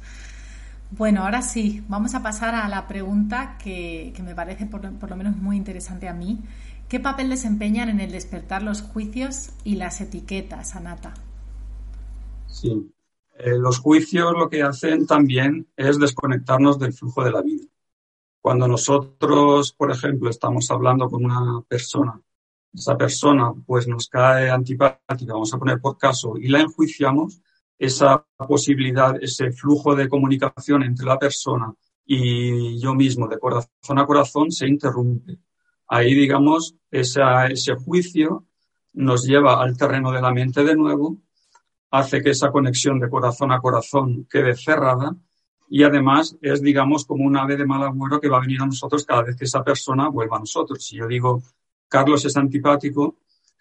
Bueno, 0.92 1.24
ahora 1.24 1.42
sí, 1.42 1.84
vamos 1.88 2.14
a 2.14 2.22
pasar 2.22 2.54
a 2.54 2.70
la 2.70 2.88
pregunta 2.88 3.58
que, 3.58 4.14
me 4.24 4.36
parece 4.36 4.68
por, 4.68 4.84
lo 4.84 5.16
menos 5.16 5.36
muy 5.36 5.58
interesante 5.58 6.08
a 6.08 6.14
mí. 6.14 6.40
¿Qué 6.88 7.00
papel 7.00 7.32
desempeñan 7.32 7.90
en 7.90 8.00
el 8.00 8.12
despertar 8.12 8.62
los 8.62 8.84
juicios 8.84 9.50
y 9.64 9.76
las 9.76 10.00
etiquetas, 10.02 10.76
Anata? 10.76 11.16
Sí, 12.46 12.94
eh, 13.40 13.58
los 13.58 13.80
juicios 13.80 14.34
lo 14.34 14.50
que 14.50 14.62
hacen 14.62 15.08
también 15.08 15.68
es 15.76 15.98
desconectarnos 16.00 16.78
del 16.78 16.94
flujo 16.94 17.24
de 17.24 17.32
la 17.32 17.42
vida. 17.42 17.66
Cuando 18.40 18.68
nosotros, 18.68 19.74
por 19.74 19.92
ejemplo, 19.92 20.30
estamos 20.30 20.70
hablando 20.70 21.10
con 21.10 21.26
una 21.26 21.62
persona 21.68 22.22
esa 22.78 22.96
persona 22.96 23.54
pues 23.66 23.88
nos 23.88 24.08
cae 24.08 24.50
antipática, 24.50 25.34
vamos 25.34 25.54
a 25.54 25.58
poner 25.58 25.82
por 25.82 25.98
caso, 25.98 26.38
y 26.38 26.48
la 26.48 26.62
enjuiciamos, 26.62 27.42
esa 27.80 28.26
posibilidad, 28.48 29.16
ese 29.22 29.52
flujo 29.52 29.96
de 29.96 30.08
comunicación 30.08 30.84
entre 30.84 31.06
la 31.06 31.18
persona 31.20 31.74
y 32.06 32.80
yo 32.80 32.94
mismo, 32.94 33.28
de 33.28 33.38
corazón 33.38 34.00
a 34.00 34.06
corazón, 34.06 34.52
se 34.52 34.68
interrumpe. 34.68 35.40
Ahí, 35.88 36.14
digamos, 36.14 36.76
ese 36.90 37.76
juicio 37.76 38.46
nos 38.94 39.26
lleva 39.26 39.62
al 39.62 39.78
terreno 39.78 40.12
de 40.12 40.22
la 40.22 40.32
mente 40.32 40.64
de 40.64 40.76
nuevo, 40.76 41.18
hace 41.92 42.22
que 42.22 42.32
esa 42.32 42.52
conexión 42.52 43.00
de 43.00 43.10
corazón 43.10 43.52
a 43.52 43.60
corazón 43.60 44.28
quede 44.30 44.56
cerrada 44.56 45.16
y 45.70 45.84
además 45.84 46.38
es, 46.42 46.62
digamos, 46.62 47.06
como 47.06 47.26
un 47.26 47.38
ave 47.38 47.58
de 47.58 47.66
mal 47.66 47.84
agüero 47.84 48.20
que 48.20 48.30
va 48.30 48.38
a 48.38 48.42
venir 48.42 48.62
a 48.62 48.66
nosotros 48.66 49.06
cada 49.06 49.24
vez 49.24 49.36
que 49.36 49.46
esa 49.46 49.64
persona 49.64 50.10
vuelva 50.10 50.38
a 50.38 50.40
nosotros. 50.40 50.84
Si 50.84 50.96
yo 50.96 51.08
digo, 51.08 51.44
Carlos 51.88 52.26
es 52.26 52.36
antipático, 52.38 53.18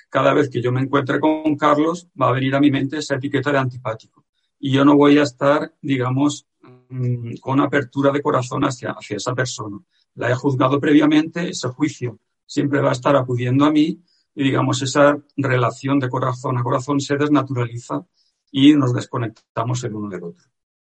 cada 0.09 0.33
vez 0.35 0.49
que 0.49 0.62
yo 0.62 0.73
me 0.73 0.80
encuentre 0.80 1.21
con 1.21 1.56
Carlos 1.56 2.09
va 2.21 2.28
a 2.28 2.33
venir 2.33 2.54
a 2.54 2.61
mi 2.61 2.71
mente 2.71 2.99
esa 2.99 3.16
etiqueta 3.16 3.52
de 3.52 3.59
antipático. 3.59 4.25
Y 4.59 4.73
yo 4.73 4.85
no 4.85 4.97
voy 4.97 5.18
a 5.18 5.23
estar, 5.23 5.75
digamos, 5.83 6.47
mm, 6.88 7.37
con 7.40 7.61
apertura 7.61 8.11
de 8.12 8.23
corazón 8.23 8.64
hacia, 8.64 8.92
hacia 8.92 9.16
esa 9.16 9.35
persona. 9.35 9.78
La 10.14 10.30
he 10.30 10.35
juzgado 10.35 10.80
previamente, 10.80 11.49
ese 11.49 11.68
juicio 11.68 12.18
siempre 12.47 12.80
va 12.80 12.90
a 12.90 12.92
estar 12.92 13.16
acudiendo 13.16 13.64
a 13.64 13.71
mí 13.71 14.00
y, 14.35 14.45
digamos, 14.45 14.80
esa 14.83 15.18
relación 15.37 15.99
de 15.99 16.09
corazón 16.09 16.56
a 16.56 16.62
corazón 16.62 17.00
se 17.00 17.16
desnaturaliza 17.16 18.06
y 18.50 18.75
nos 18.75 18.95
desconectamos 18.95 19.85
el 19.85 19.95
uno 19.95 20.09
del 20.09 20.25
otro. 20.25 20.47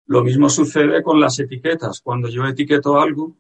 Lo 0.05 0.23
mismo 0.23 0.49
sucede 0.49 1.01
con 1.03 1.19
las 1.19 1.39
etiquetas. 1.39 2.01
Cuando 2.01 2.29
yo 2.29 2.45
etiqueto 2.45 2.99
algo, 2.99 3.37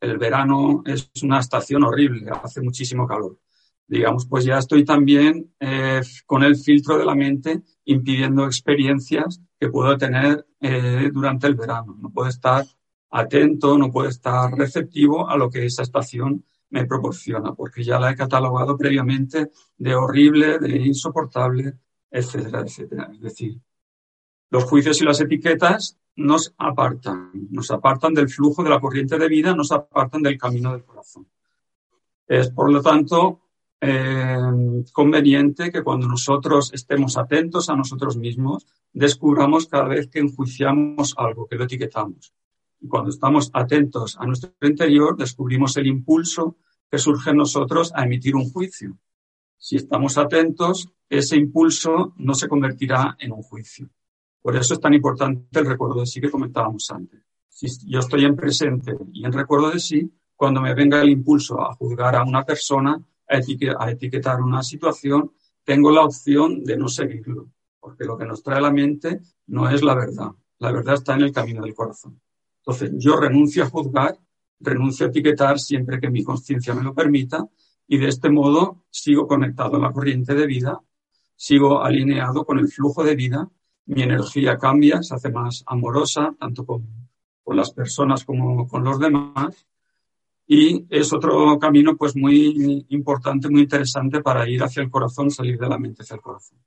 el 0.00 0.18
verano 0.18 0.82
es 0.86 1.10
una 1.22 1.40
estación 1.40 1.84
horrible, 1.84 2.30
hace 2.30 2.60
muchísimo 2.60 3.06
calor. 3.06 3.38
Digamos, 3.86 4.26
pues 4.26 4.44
ya 4.44 4.58
estoy 4.58 4.84
también 4.84 5.52
eh, 5.58 6.00
con 6.24 6.42
el 6.44 6.56
filtro 6.56 6.96
de 6.96 7.04
la 7.04 7.14
mente 7.14 7.62
impidiendo 7.84 8.46
experiencias 8.46 9.40
que 9.58 9.68
puedo 9.68 9.98
tener 9.98 10.46
eh, 10.60 11.10
durante 11.12 11.48
el 11.48 11.56
verano. 11.56 11.96
No 11.98 12.10
puedo 12.10 12.28
estar 12.28 12.64
atento, 13.10 13.76
no 13.76 13.90
puedo 13.90 14.08
estar 14.08 14.52
receptivo 14.52 15.28
a 15.28 15.36
lo 15.36 15.50
que 15.50 15.66
esa 15.66 15.82
estación 15.82 16.44
me 16.70 16.86
proporciona, 16.86 17.52
porque 17.54 17.82
ya 17.82 17.98
la 17.98 18.12
he 18.12 18.16
catalogado 18.16 18.76
previamente 18.76 19.50
de 19.76 19.94
horrible, 19.94 20.60
de 20.60 20.76
insoportable, 20.76 21.74
etcétera, 22.10 22.60
etcétera. 22.60 23.10
Es 23.12 23.20
decir, 23.20 23.60
los 24.50 24.64
juicios 24.64 25.00
y 25.00 25.04
las 25.04 25.20
etiquetas 25.20 25.98
nos 26.16 26.54
apartan, 26.58 27.30
nos 27.50 27.70
apartan 27.70 28.14
del 28.14 28.28
flujo 28.28 28.62
de 28.62 28.70
la 28.70 28.80
corriente 28.80 29.18
de 29.18 29.28
vida, 29.28 29.54
nos 29.54 29.72
apartan 29.72 30.22
del 30.22 30.38
camino 30.38 30.72
del 30.72 30.84
corazón. 30.84 31.26
Es, 32.26 32.50
por 32.50 32.70
lo 32.70 32.82
tanto, 32.82 33.40
eh, 33.80 34.36
conveniente 34.92 35.72
que 35.72 35.82
cuando 35.82 36.06
nosotros 36.06 36.70
estemos 36.74 37.16
atentos 37.16 37.70
a 37.70 37.76
nosotros 37.76 38.16
mismos, 38.16 38.66
descubramos 38.92 39.66
cada 39.66 39.88
vez 39.88 40.08
que 40.08 40.18
enjuiciamos 40.18 41.14
algo, 41.16 41.46
que 41.46 41.56
lo 41.56 41.64
etiquetamos. 41.64 42.34
Y 42.80 42.88
cuando 42.88 43.10
estamos 43.10 43.50
atentos 43.52 44.16
a 44.18 44.26
nuestro 44.26 44.52
interior, 44.62 45.16
descubrimos 45.16 45.76
el 45.76 45.86
impulso 45.86 46.56
que 46.90 46.98
surge 46.98 47.30
en 47.30 47.36
nosotros 47.36 47.92
a 47.94 48.04
emitir 48.04 48.34
un 48.34 48.50
juicio. 48.50 48.98
Si 49.56 49.76
estamos 49.76 50.18
atentos, 50.18 50.90
ese 51.08 51.36
impulso 51.36 52.14
no 52.16 52.34
se 52.34 52.48
convertirá 52.48 53.16
en 53.18 53.32
un 53.32 53.42
juicio. 53.42 53.90
Por 54.42 54.56
eso 54.56 54.74
es 54.74 54.80
tan 54.80 54.94
importante 54.94 55.60
el 55.60 55.66
recuerdo 55.66 56.00
de 56.00 56.06
sí 56.06 56.20
que 56.20 56.30
comentábamos 56.30 56.90
antes. 56.90 57.20
Si 57.48 57.66
yo 57.86 57.98
estoy 57.98 58.24
en 58.24 58.36
presente 58.36 58.96
y 59.12 59.24
en 59.24 59.32
recuerdo 59.32 59.70
de 59.70 59.78
sí, 59.78 60.10
cuando 60.34 60.62
me 60.62 60.74
venga 60.74 61.02
el 61.02 61.10
impulso 61.10 61.60
a 61.60 61.74
juzgar 61.74 62.16
a 62.16 62.24
una 62.24 62.44
persona, 62.44 62.98
a, 63.28 63.90
etiquetar 63.90 64.40
una 64.40 64.62
situación, 64.62 65.32
tengo 65.64 65.90
la 65.90 66.02
opción 66.02 66.64
de 66.64 66.78
no 66.78 66.88
seguirlo, 66.88 67.50
porque 67.78 68.04
lo 68.04 68.16
que 68.16 68.24
nos 68.24 68.42
trae 68.42 68.60
la 68.60 68.72
mente 68.72 69.20
no 69.48 69.68
es 69.68 69.82
la 69.82 69.94
verdad. 69.94 70.30
La 70.58 70.72
verdad 70.72 70.94
está 70.94 71.14
en 71.14 71.22
el 71.22 71.32
camino 71.32 71.62
del 71.62 71.74
corazón. 71.74 72.20
Entonces, 72.58 72.92
yo 72.96 73.16
renuncio 73.16 73.64
a 73.64 73.68
juzgar, 73.68 74.18
renuncio 74.58 75.06
a 75.06 75.08
etiquetar 75.10 75.58
siempre 75.58 76.00
que 76.00 76.10
mi 76.10 76.24
conciencia 76.24 76.74
me 76.74 76.82
lo 76.82 76.94
permita 76.94 77.46
y 77.86 77.98
de 77.98 78.08
este 78.08 78.30
modo 78.30 78.84
sigo 78.90 79.26
conectado 79.26 79.76
a 79.76 79.80
la 79.80 79.92
corriente 79.92 80.34
de 80.34 80.46
vida, 80.46 80.80
sigo 81.36 81.82
alineado 81.82 82.44
con 82.44 82.58
el 82.58 82.68
flujo 82.68 83.04
de 83.04 83.14
vida 83.14 83.50
mi 83.86 84.02
energía 84.02 84.56
cambia, 84.56 85.02
se 85.02 85.14
hace 85.14 85.30
más 85.30 85.62
amorosa, 85.66 86.34
tanto 86.38 86.64
con, 86.64 86.86
las 87.46 87.72
personas 87.72 88.24
como 88.24 88.68
con 88.68 88.84
los 88.84 88.98
demás. 89.00 89.66
Y 90.46 90.86
es 90.88 91.12
otro 91.12 91.58
camino 91.58 91.96
pues 91.96 92.14
muy 92.16 92.86
importante, 92.90 93.48
muy 93.48 93.62
interesante 93.62 94.22
para 94.22 94.48
ir 94.48 94.62
hacia 94.62 94.82
el 94.82 94.90
corazón, 94.90 95.30
salir 95.30 95.58
de 95.58 95.68
la 95.68 95.78
mente 95.78 96.02
hacia 96.02 96.14
el 96.14 96.20
corazón. 96.20 96.58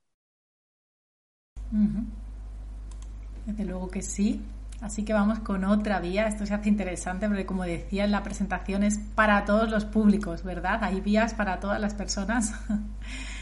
Desde 3.46 3.64
luego 3.64 3.88
que 3.88 4.02
sí. 4.02 4.40
Así 4.80 5.04
que 5.04 5.14
vamos 5.14 5.38
con 5.38 5.64
otra 5.64 6.00
vía. 6.00 6.26
Esto 6.26 6.44
se 6.44 6.52
hace 6.52 6.68
interesante 6.68 7.26
porque, 7.26 7.46
como 7.46 7.64
decía 7.64 8.04
en 8.04 8.10
la 8.10 8.22
presentación, 8.22 8.82
es 8.82 8.98
para 8.98 9.44
todos 9.46 9.70
los 9.70 9.86
públicos, 9.86 10.44
¿verdad? 10.44 10.84
Hay 10.84 11.00
vías 11.00 11.32
para 11.32 11.60
todas 11.60 11.80
las 11.80 11.94
personas. 11.94 12.52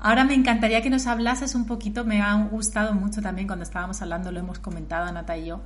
Ahora 0.00 0.24
me 0.24 0.34
encantaría 0.34 0.80
que 0.82 0.90
nos 0.90 1.06
hablases 1.06 1.54
un 1.54 1.66
poquito, 1.66 2.04
me 2.04 2.22
ha 2.22 2.34
gustado 2.48 2.94
mucho 2.94 3.20
también 3.20 3.46
cuando 3.48 3.64
estábamos 3.64 4.00
hablando, 4.00 4.30
lo 4.30 4.40
hemos 4.40 4.58
comentado 4.58 5.10
Nata 5.12 5.36
y 5.36 5.46
yo, 5.46 5.60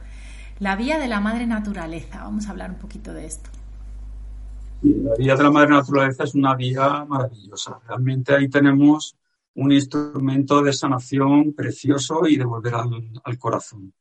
la 0.58 0.74
vía 0.76 0.98
de 0.98 1.08
la 1.08 1.20
madre 1.20 1.46
naturaleza. 1.46 2.24
Vamos 2.24 2.46
a 2.46 2.50
hablar 2.50 2.70
un 2.70 2.78
poquito 2.78 3.12
de 3.12 3.26
esto. 3.26 3.50
La 4.82 5.14
vía 5.16 5.36
de 5.36 5.42
la 5.42 5.50
madre 5.50 5.70
naturaleza 5.70 6.24
es 6.24 6.34
una 6.34 6.54
vía 6.54 7.04
maravillosa. 7.04 7.78
Realmente 7.86 8.34
ahí 8.34 8.48
tenemos 8.48 9.16
un 9.54 9.70
instrumento 9.70 10.62
de 10.62 10.72
sanación 10.72 11.52
precioso 11.52 12.26
y 12.26 12.36
de 12.36 12.44
volver 12.44 12.74
al, 12.74 13.10
al 13.22 13.38
corazón. 13.38 13.92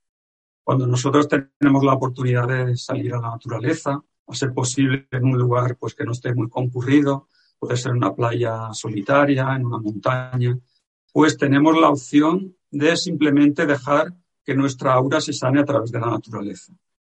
Cuando 0.63 0.87
nosotros 0.87 1.27
tenemos 1.27 1.83
la 1.83 1.93
oportunidad 1.93 2.47
de 2.47 2.77
salir 2.77 3.13
a 3.13 3.19
la 3.19 3.31
naturaleza, 3.31 4.01
a 4.27 4.35
ser 4.35 4.53
posible 4.53 5.07
en 5.11 5.25
un 5.25 5.37
lugar 5.37 5.75
pues 5.77 5.93
que 5.93 6.05
no 6.05 6.13
esté 6.13 6.33
muy 6.33 6.49
concurrido, 6.49 7.27
puede 7.61 7.77
ser 7.77 7.91
una 7.91 8.15
playa 8.15 8.73
solitaria, 8.73 9.55
en 9.55 9.67
una 9.67 9.77
montaña, 9.77 10.57
pues 11.13 11.37
tenemos 11.37 11.79
la 11.79 11.89
opción 11.89 12.55
de 12.71 12.97
simplemente 12.97 13.67
dejar 13.67 14.15
que 14.43 14.55
nuestra 14.55 14.93
aura 14.93 15.21
se 15.21 15.31
sane 15.31 15.59
a 15.59 15.63
través 15.63 15.91
de 15.91 15.99
la 15.99 16.09
naturaleza. 16.09 16.73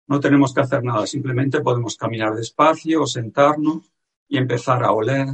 No 0.06 0.20
tenemos 0.20 0.52
que 0.52 0.60
hacer 0.60 0.84
nada, 0.84 1.06
simplemente 1.06 1.62
podemos 1.62 1.96
caminar 1.96 2.34
despacio 2.34 3.04
o 3.04 3.06
sentarnos 3.06 3.90
y 4.28 4.36
empezar 4.36 4.84
a 4.84 4.92
oler, 4.92 5.28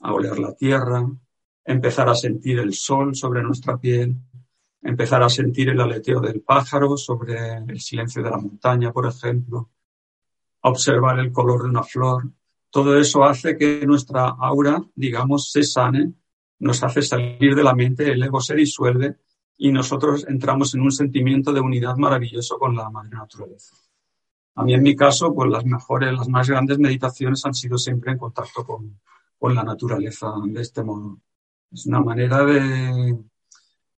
a 0.00 0.12
oler 0.12 0.36
la 0.40 0.52
tierra, 0.54 1.08
empezar 1.64 2.08
a 2.08 2.16
sentir 2.16 2.58
el 2.58 2.74
sol 2.74 3.14
sobre 3.14 3.44
nuestra 3.44 3.78
piel, 3.78 4.16
empezar 4.82 5.22
a 5.22 5.28
sentir 5.28 5.68
el 5.68 5.80
aleteo 5.80 6.20
del 6.20 6.40
pájaro 6.40 6.96
sobre 6.96 7.58
el 7.58 7.80
silencio 7.80 8.24
de 8.24 8.30
la 8.30 8.38
montaña, 8.38 8.92
por 8.92 9.06
ejemplo, 9.06 9.70
observar 10.62 11.20
el 11.20 11.30
color 11.30 11.62
de 11.62 11.68
una 11.68 11.84
flor, 11.84 12.24
todo 12.72 12.98
eso 12.98 13.22
hace 13.22 13.56
que 13.58 13.86
nuestra 13.86 14.28
aura, 14.30 14.82
digamos, 14.94 15.50
se 15.52 15.62
sane, 15.62 16.14
nos 16.58 16.82
hace 16.82 17.02
salir 17.02 17.54
de 17.54 17.62
la 17.62 17.74
mente, 17.74 18.10
el 18.10 18.22
ego 18.22 18.40
se 18.40 18.54
disuelve 18.54 19.18
y 19.58 19.70
nosotros 19.70 20.24
entramos 20.26 20.74
en 20.74 20.80
un 20.80 20.90
sentimiento 20.90 21.52
de 21.52 21.60
unidad 21.60 21.96
maravilloso 21.96 22.58
con 22.58 22.74
la 22.74 22.88
madre 22.88 23.10
naturaleza. 23.10 23.76
A 24.54 24.64
mí, 24.64 24.72
en 24.72 24.82
mi 24.82 24.96
caso, 24.96 25.34
pues 25.34 25.50
las 25.50 25.66
mejores, 25.66 26.14
las 26.14 26.28
más 26.28 26.48
grandes 26.48 26.78
meditaciones 26.78 27.44
han 27.44 27.52
sido 27.52 27.76
siempre 27.76 28.12
en 28.12 28.18
contacto 28.18 28.64
con, 28.64 28.98
con 29.38 29.54
la 29.54 29.64
naturaleza 29.64 30.32
de 30.46 30.62
este 30.62 30.82
modo. 30.82 31.20
Es 31.70 31.84
una 31.84 32.00
manera 32.00 32.42
de, 32.42 33.18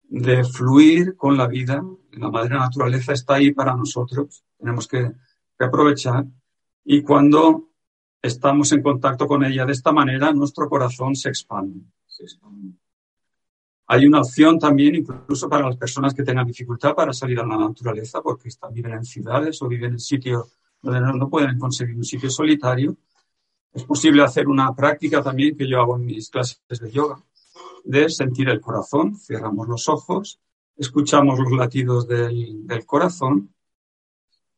de 0.03 0.45
fluir 0.45 1.17
con 1.17 1.37
la 1.37 1.47
vida. 1.47 1.81
La 2.13 2.29
madre 2.29 2.57
naturaleza 2.57 3.13
está 3.13 3.35
ahí 3.35 3.53
para 3.53 3.77
nosotros. 3.77 4.45
Tenemos 4.59 4.89
que, 4.89 5.13
que 5.57 5.65
aprovechar. 5.65 6.25
Y 6.85 7.03
cuando 7.03 7.74
estamos 8.25 8.73
en 8.73 8.83
contacto 8.83 9.27
con 9.27 9.45
ella 9.45 9.67
de 9.67 9.73
esta 9.73 9.93
manera, 9.93 10.33
nuestro 10.33 10.67
corazón 10.67 11.15
se 11.15 11.29
expande, 11.29 11.81
Hay 13.87 14.07
una 14.07 14.21
opción 14.21 14.59
también, 14.59 14.95
incluso 14.95 15.47
para 15.47 15.67
las 15.67 15.77
personas 15.77 16.15
que 16.15 16.23
tengan 16.23 16.47
dificultad 16.47 16.95
para 16.95 17.13
salir 17.13 17.39
a 17.39 17.47
la 17.47 17.59
naturaleza, 17.59 18.23
porque 18.23 18.49
están, 18.49 18.73
viven 18.73 18.95
en 18.95 19.05
ciudades 19.05 19.61
o 19.61 19.69
viven 19.69 19.93
en 19.93 19.99
sitios 20.01 20.57
donde 20.81 21.01
no, 21.01 21.29
pueden 21.29 21.59
conseguir 21.59 21.97
un 21.97 22.05
sitio 22.05 22.31
solitario. 22.31 22.97
Es 23.75 23.85
posible 23.85 24.23
hacer 24.23 24.49
una 24.49 24.75
práctica 24.75 25.23
también 25.23 25.55
que 25.55 25.69
yo 25.69 25.81
hago 25.81 25.97
en 25.97 26.07
mis 26.07 26.31
clases 26.31 26.63
de 26.67 26.91
yoga, 26.91 27.23
de 27.85 28.09
sentir 28.09 28.49
el 28.49 28.61
corazón. 28.63 29.19
Cerramos 29.19 29.69
los 29.69 29.87
ojos, 29.91 30.41
escuchamos 30.77 31.39
los 31.39 31.53
latidos 31.53 32.09
del, 32.09 32.67
del 32.67 32.87
corazón 32.87 33.55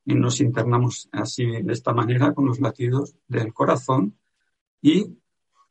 y 0.07 0.15
nos 0.15 0.41
internamos 0.41 1.09
así 1.13 1.45
de 1.45 1.73
esta 1.73 1.93
manera 1.93 2.33
con 2.33 2.47
los 2.47 2.61
latidos 2.61 3.17
del 3.27 3.53
corazón 3.53 4.17
y 4.81 5.19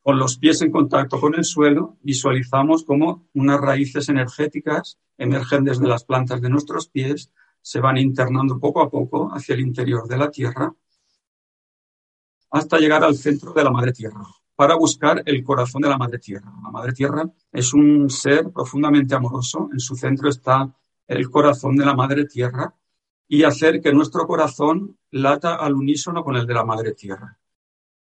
con 0.02 0.18
los 0.18 0.36
pies 0.38 0.60
en 0.62 0.70
contacto 0.70 1.18
con 1.18 1.34
el 1.34 1.44
suelo 1.44 1.96
visualizamos 2.02 2.84
como 2.84 3.26
unas 3.34 3.60
raíces 3.60 4.08
energéticas 4.10 4.98
emergen 5.18 5.64
desde 5.64 5.88
las 5.88 6.04
plantas 6.04 6.42
de 6.42 6.50
nuestros 6.50 6.88
pies, 6.88 7.32
se 7.62 7.80
van 7.80 7.96
internando 7.96 8.60
poco 8.60 8.82
a 8.82 8.90
poco 8.90 9.32
hacia 9.32 9.54
el 9.54 9.60
interior 9.60 10.06
de 10.06 10.18
la 10.18 10.30
tierra 10.30 10.72
hasta 12.50 12.78
llegar 12.78 13.02
al 13.02 13.16
centro 13.16 13.52
de 13.54 13.64
la 13.64 13.70
madre 13.70 13.92
tierra 13.92 14.22
para 14.54 14.76
buscar 14.76 15.22
el 15.26 15.42
corazón 15.42 15.82
de 15.82 15.88
la 15.88 15.98
madre 15.98 16.18
tierra. 16.18 16.50
La 16.62 16.70
madre 16.70 16.92
tierra 16.92 17.24
es 17.52 17.74
un 17.74 18.08
ser 18.08 18.50
profundamente 18.50 19.14
amoroso, 19.14 19.68
en 19.72 19.80
su 19.80 19.96
centro 19.96 20.28
está 20.28 20.72
el 21.06 21.30
corazón 21.30 21.76
de 21.76 21.84
la 21.84 21.94
madre 21.94 22.24
tierra 22.26 22.74
y 23.28 23.44
hacer 23.44 23.80
que 23.80 23.92
nuestro 23.92 24.26
corazón 24.26 24.96
lata 25.10 25.56
al 25.56 25.74
unísono 25.74 26.22
con 26.22 26.36
el 26.36 26.46
de 26.46 26.54
la 26.54 26.64
Madre 26.64 26.92
Tierra. 26.92 27.38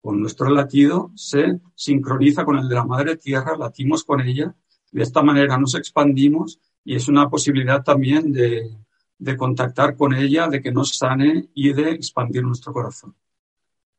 Con 0.01 0.21
nuestro 0.21 0.49
latido 0.49 1.11
se 1.15 1.59
sincroniza 1.75 2.45
con 2.45 2.57
el 2.57 2.69
de 2.69 2.75
la 2.75 2.85
Madre 2.85 3.17
Tierra, 3.17 3.57
latimos 3.57 4.03
con 4.03 4.21
ella, 4.21 4.55
de 4.91 5.03
esta 5.03 5.21
manera 5.21 5.57
nos 5.57 5.75
expandimos 5.75 6.59
y 6.83 6.95
es 6.95 7.07
una 7.07 7.29
posibilidad 7.29 7.83
también 7.83 8.31
de, 8.31 8.71
de 9.19 9.37
contactar 9.37 9.95
con 9.97 10.13
ella, 10.13 10.47
de 10.47 10.61
que 10.61 10.71
nos 10.71 10.97
sane 10.97 11.49
y 11.53 11.73
de 11.73 11.91
expandir 11.91 12.43
nuestro 12.43 12.71
corazón. 12.71 13.13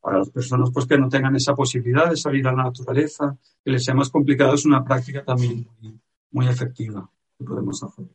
Para 0.01 0.19
las 0.19 0.31
personas 0.31 0.71
pues, 0.73 0.87
que 0.87 0.99
no 0.99 1.09
tengan 1.09 1.37
esa 1.37 1.55
posibilidad 1.55 2.09
de 2.09 2.17
salir 2.17 2.49
a 2.49 2.53
la 2.53 2.65
naturaleza, 2.65 3.37
que 3.63 3.71
les 3.71 3.85
sea 3.85 3.95
más 3.95 4.09
complicado, 4.09 4.55
es 4.55 4.65
una 4.65 4.83
práctica 4.83 5.23
también 5.23 5.69
muy, 5.81 6.01
muy 6.31 6.49
efectiva 6.49 7.09
que 7.39 7.45
podemos 7.45 7.83
hacer. 7.83 8.07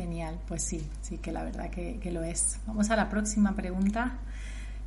Genial, 0.00 0.38
pues 0.48 0.62
sí, 0.62 0.80
sí 1.02 1.18
que 1.18 1.30
la 1.30 1.44
verdad 1.44 1.68
que, 1.68 2.10
lo 2.10 2.22
es. 2.22 2.58
Vamos 2.66 2.88
a 2.88 2.96
la 2.96 3.10
próxima 3.10 3.54
pregunta. 3.54 4.16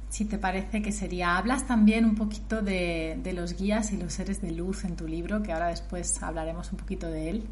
Si 0.09 0.25
te 0.25 0.39
parece 0.39 0.81
que 0.81 0.91
sería, 0.91 1.37
hablas 1.37 1.67
también 1.67 2.05
un 2.05 2.15
poquito 2.15 2.63
de, 2.63 3.21
los 3.35 3.55
guías 3.55 3.93
y 3.93 3.97
los 3.97 4.11
seres 4.11 4.41
de 4.41 4.51
luz 4.51 4.85
en 4.85 4.95
tu 4.95 5.07
libro, 5.07 5.43
que 5.43 5.53
ahora 5.53 5.67
después 5.67 6.23
hablaremos 6.23 6.71
un 6.71 6.79
poquito 6.79 7.11
de 7.11 7.29
él. 7.29 7.43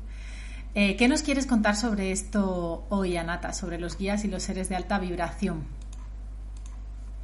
Eh, 0.74 0.96
¿Qué 0.96 1.08
nos 1.08 1.22
quieres 1.22 1.46
contar 1.46 1.76
sobre 1.76 2.12
esto 2.12 2.84
hoy, 2.90 3.16
Anata, 3.16 3.54
sobre 3.54 3.80
los 3.80 3.96
guías 3.96 4.26
y 4.26 4.28
los 4.28 4.42
seres 4.42 4.68
de 4.68 4.76
alta 4.76 4.98
vibración? 4.98 5.60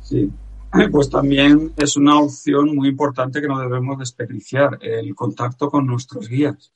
Sí, 0.03 0.31
pues 0.91 1.09
también 1.09 1.73
es 1.77 1.97
una 1.97 2.19
opción 2.19 2.75
muy 2.75 2.89
importante 2.89 3.41
que 3.41 3.47
no 3.47 3.57
debemos 3.59 3.97
desperdiciar, 3.97 4.77
el 4.81 5.15
contacto 5.15 5.71
con 5.71 5.87
nuestros 5.87 6.29
guías, 6.29 6.71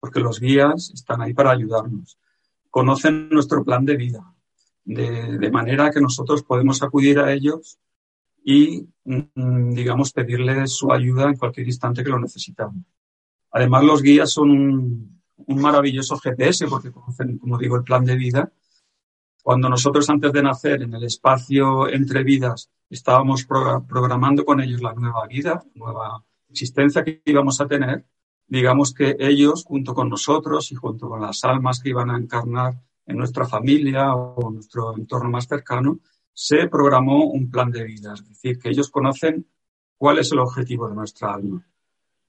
porque 0.00 0.20
los 0.20 0.40
guías 0.40 0.92
están 0.94 1.20
ahí 1.20 1.34
para 1.34 1.50
ayudarnos. 1.50 2.16
Conocen 2.72 3.28
nuestro 3.28 3.62
plan 3.62 3.84
de 3.84 3.96
vida, 3.96 4.34
de, 4.84 5.50
manera 5.52 5.90
que 5.90 6.00
nosotros 6.00 6.42
podemos 6.42 6.82
acudir 6.82 7.20
a 7.20 7.32
ellos 7.32 7.78
y, 8.42 8.88
mm, 9.04 9.74
digamos, 9.74 10.12
pedirles 10.12 10.72
su 10.72 10.90
ayuda 10.90 11.28
en 11.28 11.36
cualquier 11.36 11.66
instante 11.66 12.02
que 12.02 12.10
lo 12.10 12.18
necesitamos. 12.18 12.82
Además, 13.50 13.84
los 13.84 14.02
guías 14.02 14.32
son 14.32 14.50
un, 14.50 15.22
un 15.36 15.60
maravilloso 15.60 16.16
GPS 16.16 16.66
porque 16.66 16.90
conocen, 16.90 17.38
como 17.38 17.58
digo, 17.58 17.76
el 17.76 17.84
plan 17.84 18.04
de 18.04 18.16
vida 18.16 18.50
cuando 19.42 19.68
nosotros 19.68 20.08
antes 20.08 20.32
de 20.32 20.42
nacer 20.42 20.82
en 20.82 20.94
el 20.94 21.04
espacio 21.04 21.88
entre 21.88 22.22
vidas 22.22 22.70
estábamos 22.88 23.44
programando 23.44 24.44
con 24.44 24.60
ellos 24.60 24.80
la 24.80 24.94
nueva 24.94 25.26
vida, 25.26 25.64
nueva 25.74 26.24
existencia 26.48 27.02
que 27.02 27.22
íbamos 27.24 27.60
a 27.60 27.66
tener, 27.66 28.06
digamos 28.46 28.92
que 28.92 29.16
ellos, 29.18 29.64
junto 29.64 29.94
con 29.94 30.08
nosotros 30.08 30.70
y 30.72 30.74
junto 30.74 31.08
con 31.08 31.20
las 31.20 31.44
almas 31.44 31.80
que 31.80 31.90
iban 31.90 32.10
a 32.10 32.18
encarnar 32.18 32.74
en 33.06 33.16
nuestra 33.16 33.46
familia 33.46 34.14
o 34.14 34.50
nuestro 34.50 34.96
entorno 34.96 35.30
más 35.30 35.46
cercano, 35.46 36.00
se 36.32 36.68
programó 36.68 37.26
un 37.26 37.50
plan 37.50 37.70
de 37.70 37.84
vida. 37.84 38.14
Es 38.14 38.28
decir, 38.28 38.58
que 38.58 38.70
ellos 38.70 38.90
conocen 38.90 39.46
cuál 39.96 40.18
es 40.18 40.32
el 40.32 40.38
objetivo 40.38 40.88
de 40.88 40.94
nuestra 40.94 41.34
alma. 41.34 41.66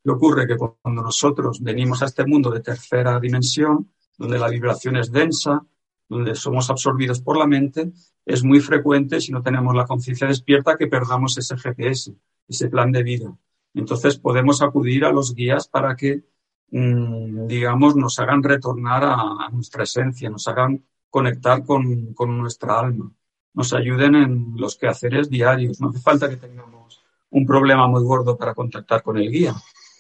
Lo 0.03 0.13
ocurre 0.13 0.48
que 0.48 0.58
cuando 0.58 1.01
nosotros 1.01 1.62
venimos 1.62 2.01
a 2.01 2.05
este 2.05 2.25
mundo 2.25 2.51
de 2.51 2.60
tercera 2.60 3.20
dimensión, 3.20 3.91
donde 4.17 4.38
la 4.38 4.50
vibración 4.50 4.98
es 4.98 5.12
densa, 5.12 5.65
donde 6.10 6.36
somos 6.36 6.70
absorbidos 6.70 7.22
por 7.22 7.38
la 7.38 7.48
mente, 7.48 7.91
es 8.25 8.43
muy 8.43 8.60
frecuente, 8.60 9.22
si 9.22 9.32
no 9.32 9.41
tenemos 9.41 9.74
la 9.75 9.86
conciencia 9.86 10.27
despierta, 10.27 10.77
que 10.77 10.88
perdamos 10.88 11.38
ese 11.38 11.58
GPS, 11.58 12.13
ese 12.48 12.70
plan 12.70 12.91
de 12.91 13.03
vida. 13.03 13.38
Entonces 13.74 14.18
podemos 14.18 14.62
acudir 14.62 15.06
a 15.06 15.12
los 15.12 15.34
guías 15.34 15.68
para 15.68 15.96
que, 15.96 16.24
mm, 16.72 17.48
digamos, 17.48 17.96
nos 17.96 18.20
hagan 18.20 18.44
retornar 18.44 19.03
a, 19.03 19.50
nuestra 19.51 19.84
esencia, 19.84 20.30
nos 20.30 20.48
hagan 20.48 20.84
conectar 21.10 21.63
con, 21.65 22.13
con 22.13 22.38
nuestra 22.38 22.80
alma, 22.80 23.12
nos 23.53 23.74
ayuden 23.74 24.15
en 24.15 24.53
los 24.56 24.77
quehaceres 24.77 25.30
diarios. 25.30 25.80
No 25.80 25.89
hace 25.89 26.00
falta 26.00 26.30
que 26.30 26.38
tengamos 26.38 27.03
un 27.32 27.46
problema 27.46 27.88
muy 27.88 28.03
gordo 28.03 28.38
para 28.38 28.53
contactar 28.53 29.01
con 29.03 29.18
el 29.18 29.30
guía. 29.32 29.53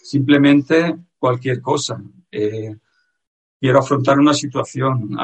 Simplemente 0.03 0.97
cualquier 1.17 1.61
cosa. 1.61 2.01
Eh, 2.31 2.75
quiero 3.59 3.79
afrontar 3.79 4.19
una 4.19 4.33
situación, 4.33 5.15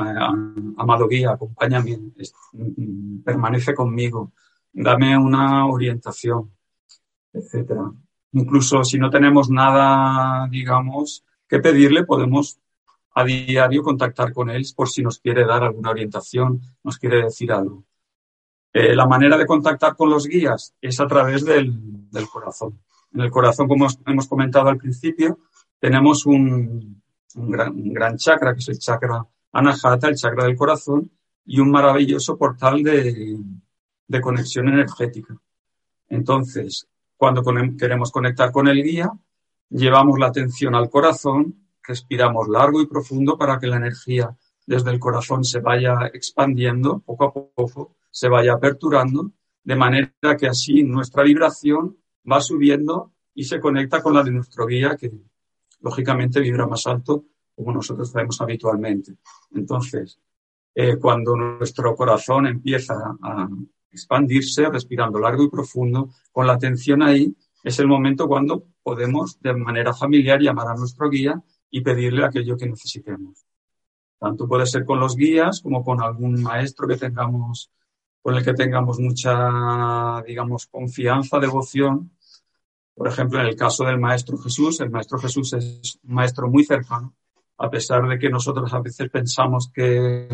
amado 0.77 1.07
guía, 1.07 1.31
acompáñame, 1.31 1.99
permanece 3.23 3.73
conmigo, 3.73 4.31
dame 4.71 5.17
una 5.17 5.65
orientación, 5.65 6.51
etcétera. 7.33 7.91
Incluso 8.33 8.83
si 8.83 8.97
no 8.97 9.09
tenemos 9.09 9.49
nada, 9.49 10.47
digamos, 10.49 11.23
que 11.47 11.59
pedirle, 11.59 12.03
podemos 12.03 12.59
a 13.15 13.23
diario 13.23 13.81
contactar 13.81 14.31
con 14.33 14.49
él 14.49 14.65
por 14.75 14.87
si 14.87 15.01
nos 15.01 15.19
quiere 15.19 15.45
dar 15.45 15.63
alguna 15.63 15.89
orientación, 15.89 16.61
nos 16.83 16.97
quiere 16.97 17.23
decir 17.23 17.51
algo. 17.51 17.83
Eh, 18.71 18.95
la 18.95 19.07
manera 19.07 19.37
de 19.37 19.47
contactar 19.47 19.95
con 19.95 20.09
los 20.09 20.27
guías 20.27 20.75
es 20.79 20.99
a 20.99 21.07
través 21.07 21.43
del, 21.43 21.73
corazón. 22.31 22.79
En 23.13 23.21
el 23.21 23.31
corazón, 23.31 23.67
como 23.67 23.87
hemos 24.05 24.27
comentado 24.27 24.69
al 24.69 24.77
principio, 24.77 25.39
tenemos 25.79 26.25
un, 26.27 27.01
un 27.35 27.93
gran, 27.93 28.17
chakra, 28.17 28.53
que 28.53 28.59
es 28.59 28.69
el 28.69 28.79
chakra 28.79 29.25
anahata, 29.51 30.07
el 30.07 30.15
chakra 30.15 30.45
del 30.45 30.55
corazón, 30.55 31.11
y 31.45 31.59
un 31.59 31.71
maravilloso 31.71 32.37
portal 32.37 32.83
de, 32.83 33.39
conexión 34.21 34.67
energética. 34.67 35.35
Entonces, 36.07 36.87
cuando 37.19 37.43
queremos 37.77 38.13
conectar 38.13 38.49
con 38.49 38.69
el 38.69 38.81
guía, 38.81 39.11
llevamos 39.69 40.17
la 40.17 40.27
atención 40.27 40.73
al 40.73 40.89
corazón, 40.89 41.67
respiramos 41.83 42.47
largo 42.47 42.81
y 42.81 42.87
profundo 42.87 43.37
para 43.37 43.59
que 43.59 43.67
la 43.67 43.75
energía 43.75 44.33
desde 44.65 44.91
el 44.91 44.99
corazón 44.99 45.43
se 45.43 45.59
vaya 45.59 46.09
expandiendo 46.13 46.99
poco 46.99 47.25
a 47.25 47.33
poco, 47.33 47.97
se 48.09 48.29
vaya 48.29 48.53
aperturando, 48.53 49.31
de 49.61 49.75
manera 49.75 50.37
que 50.39 50.47
así 50.47 50.81
nuestra 50.83 51.23
vibración 51.23 51.97
va 52.31 52.39
subiendo 52.39 53.11
y 53.33 53.43
se 53.43 53.59
conecta 53.59 54.01
con 54.01 54.13
la 54.13 54.23
de 54.23 54.31
nuestro 54.31 54.65
guía, 54.65 54.95
que 54.95 55.11
lógicamente 55.81 56.39
vibra 56.39 56.67
más 56.67 56.87
alto 56.87 57.25
como 57.53 57.73
nosotros 57.73 58.11
sabemos 58.11 58.39
habitualmente. 58.39 59.17
Entonces, 59.51 60.21
eh, 60.73 60.95
cuando 60.95 61.35
nuestro 61.35 61.93
corazón 61.97 62.47
empieza 62.47 62.93
a 63.21 63.49
expandirse, 63.91 64.69
respirando 64.69 65.19
largo 65.19 65.43
y 65.43 65.49
profundo, 65.49 66.09
con 66.31 66.47
la 66.47 66.53
atención 66.53 67.01
ahí, 67.01 67.35
es 67.63 67.79
el 67.79 67.87
momento 67.87 68.27
cuando 68.27 68.65
podemos 68.83 69.39
de 69.41 69.53
manera 69.53 69.93
familiar 69.93 70.39
llamar 70.41 70.67
a 70.67 70.75
nuestro 70.75 71.09
guía 71.09 71.41
y 71.69 71.81
pedirle 71.81 72.25
aquello 72.25 72.57
que 72.57 72.67
necesitemos. 72.67 73.45
Tanto 74.17 74.47
puede 74.47 74.65
ser 74.65 74.85
con 74.85 74.99
los 74.99 75.15
guías 75.15 75.61
como 75.61 75.83
con 75.83 76.01
algún 76.01 76.41
maestro 76.41 76.87
que 76.87 76.97
tengamos, 76.97 77.71
con 78.21 78.35
el 78.35 78.43
que 78.43 78.53
tengamos 78.53 78.99
mucha, 78.99 80.21
digamos, 80.25 80.67
confianza, 80.67 81.39
devoción 81.39 82.11
por 82.99 83.07
ejemplo, 83.07 83.39
en 83.39 83.47
el 83.47 83.55
caso 83.55 83.85
del 83.85 83.97
Maestro 83.97 84.37
Jesús, 84.37 84.81
el 84.81 84.89
Maestro 84.89 85.17
Jesús 85.19 85.53
es 85.53 85.97
un 86.03 86.15
maestro 86.15 86.49
muy 86.49 86.65
cercano, 86.65 87.15
a 87.57 87.69
pesar 87.69 88.05
de 88.05 88.19
que 88.19 88.29
nosotros 88.29 88.73
a 88.73 88.81
veces 88.81 89.09
pensamos 89.09 89.71
que, 89.73 90.27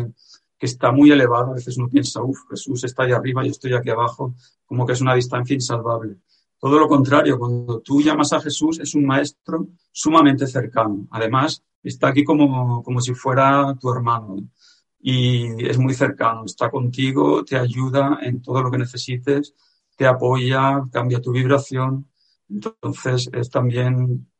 que 0.58 0.66
está 0.66 0.90
muy 0.90 1.10
elevado, 1.10 1.50
a 1.50 1.54
veces 1.54 1.76
uno 1.76 1.88
piensa, 1.88 2.22
uff, 2.22 2.48
Jesús 2.50 2.84
está 2.84 3.02
ahí 3.02 3.12
arriba, 3.12 3.44
yo 3.44 3.50
estoy 3.50 3.74
aquí 3.74 3.90
abajo, 3.90 4.34
como 4.64 4.86
que 4.86 4.94
es 4.94 5.00
una 5.00 5.14
distancia 5.14 5.54
insalvable. 5.54 6.16
Todo 6.58 6.78
lo 6.78 6.88
contrario, 6.88 7.38
cuando 7.38 7.80
tú 7.80 8.00
llamas 8.00 8.32
a 8.32 8.40
Jesús, 8.40 8.80
es 8.80 8.94
un 8.94 9.04
maestro 9.04 9.68
sumamente 9.92 10.46
cercano. 10.46 11.06
Además, 11.10 11.62
está 11.82 12.08
aquí 12.08 12.24
como, 12.24 12.82
como 12.82 13.00
si 13.00 13.14
fuera 13.14 13.76
tu 13.78 13.92
hermano. 13.92 14.36
Y 14.98 15.66
es 15.68 15.78
muy 15.78 15.94
cercano, 15.94 16.44
está 16.46 16.70
contigo, 16.70 17.44
te 17.44 17.56
ayuda 17.56 18.18
en 18.22 18.40
todo 18.40 18.62
lo 18.62 18.70
que 18.70 18.78
necesites, 18.78 19.54
te 19.96 20.06
apoya, 20.06 20.82
cambia 20.90 21.20
tu 21.20 21.32
vibración. 21.32 22.08
Entonces 22.48 23.28
es 23.32 23.50
también, 23.50 24.30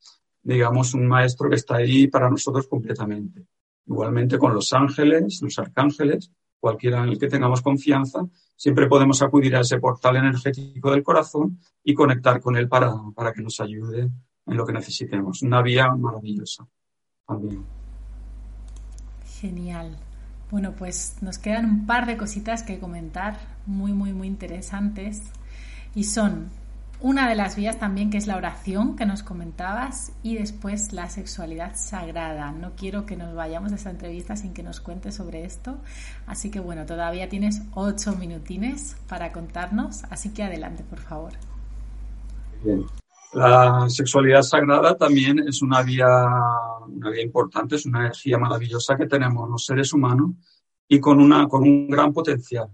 digamos, 0.42 0.94
un 0.94 1.06
maestro 1.06 1.50
que 1.50 1.56
está 1.56 1.76
ahí 1.76 2.08
para 2.08 2.30
nosotros 2.30 2.66
completamente. 2.66 3.46
Igualmente 3.86 4.38
con 4.38 4.52
los 4.52 4.72
ángeles, 4.72 5.40
los 5.42 5.58
arcángeles, 5.58 6.32
cualquiera 6.58 7.02
en 7.02 7.10
el 7.10 7.18
que 7.18 7.28
tengamos 7.28 7.62
confianza, 7.62 8.26
siempre 8.56 8.88
podemos 8.88 9.22
acudir 9.22 9.54
a 9.56 9.60
ese 9.60 9.78
portal 9.78 10.16
energético 10.16 10.90
del 10.90 11.02
corazón 11.02 11.58
y 11.84 11.94
conectar 11.94 12.40
con 12.40 12.56
él 12.56 12.68
para, 12.68 12.92
para 13.14 13.32
que 13.32 13.42
nos 13.42 13.60
ayude 13.60 14.10
en 14.46 14.56
lo 14.56 14.66
que 14.66 14.72
necesitemos. 14.72 15.42
Una 15.42 15.62
vía 15.62 15.88
maravillosa 15.90 16.66
también. 17.26 17.64
Genial. 19.40 19.96
Bueno, 20.50 20.74
pues 20.76 21.16
nos 21.20 21.38
quedan 21.38 21.64
un 21.66 21.86
par 21.86 22.06
de 22.06 22.16
cositas 22.16 22.62
que 22.62 22.78
comentar 22.78 23.38
muy, 23.66 23.92
muy, 23.92 24.12
muy 24.12 24.28
interesantes. 24.28 25.22
Y 25.94 26.04
son 26.04 26.50
una 27.00 27.28
de 27.28 27.34
las 27.34 27.56
vías 27.56 27.78
también 27.78 28.10
que 28.10 28.16
es 28.16 28.26
la 28.26 28.36
oración 28.36 28.96
que 28.96 29.04
nos 29.04 29.22
comentabas 29.22 30.12
y 30.22 30.36
después 30.36 30.92
la 30.92 31.08
sexualidad 31.10 31.72
sagrada. 31.76 32.52
No 32.52 32.72
quiero 32.74 33.04
que 33.04 33.16
nos 33.16 33.34
vayamos 33.34 33.70
de 33.70 33.76
esta 33.76 33.90
entrevista 33.90 34.36
sin 34.36 34.54
que 34.54 34.62
nos 34.62 34.80
cuentes 34.80 35.14
sobre 35.14 35.44
esto. 35.44 35.78
Así 36.26 36.50
que 36.50 36.60
bueno, 36.60 36.86
todavía 36.86 37.28
tienes 37.28 37.62
ocho 37.74 38.16
minutines 38.16 38.96
para 39.08 39.32
contarnos, 39.32 40.04
así 40.04 40.30
que 40.30 40.42
adelante, 40.42 40.84
por 40.84 41.00
favor. 41.00 41.32
La 43.34 43.84
sexualidad 43.90 44.42
sagrada 44.42 44.96
también 44.96 45.38
es 45.40 45.60
una 45.60 45.82
vía, 45.82 46.08
una 46.88 47.10
vía 47.10 47.22
importante, 47.22 47.76
es 47.76 47.84
una 47.84 48.00
energía 48.00 48.38
maravillosa 48.38 48.96
que 48.96 49.06
tenemos 49.06 49.48
los 49.50 49.64
seres 49.64 49.92
humanos 49.92 50.30
y 50.88 50.98
con, 50.98 51.20
una, 51.20 51.46
con 51.46 51.62
un 51.62 51.88
gran 51.88 52.12
potencial. 52.12 52.68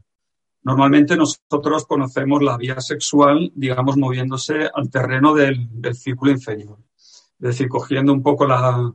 Normalmente 0.65 1.17
nosotros 1.17 1.87
conocemos 1.87 2.41
la 2.41 2.57
vía 2.57 2.81
sexual, 2.81 3.51
digamos, 3.55 3.97
moviéndose 3.97 4.71
al 4.73 4.91
terreno 4.91 5.35
del, 5.35 5.69
círculo 5.95 6.31
inferior. 6.31 6.79
Es 6.97 7.49
decir, 7.49 7.69
cogiendo 7.69 8.13
un 8.13 8.23
poco 8.23 8.47
la, 8.47 8.95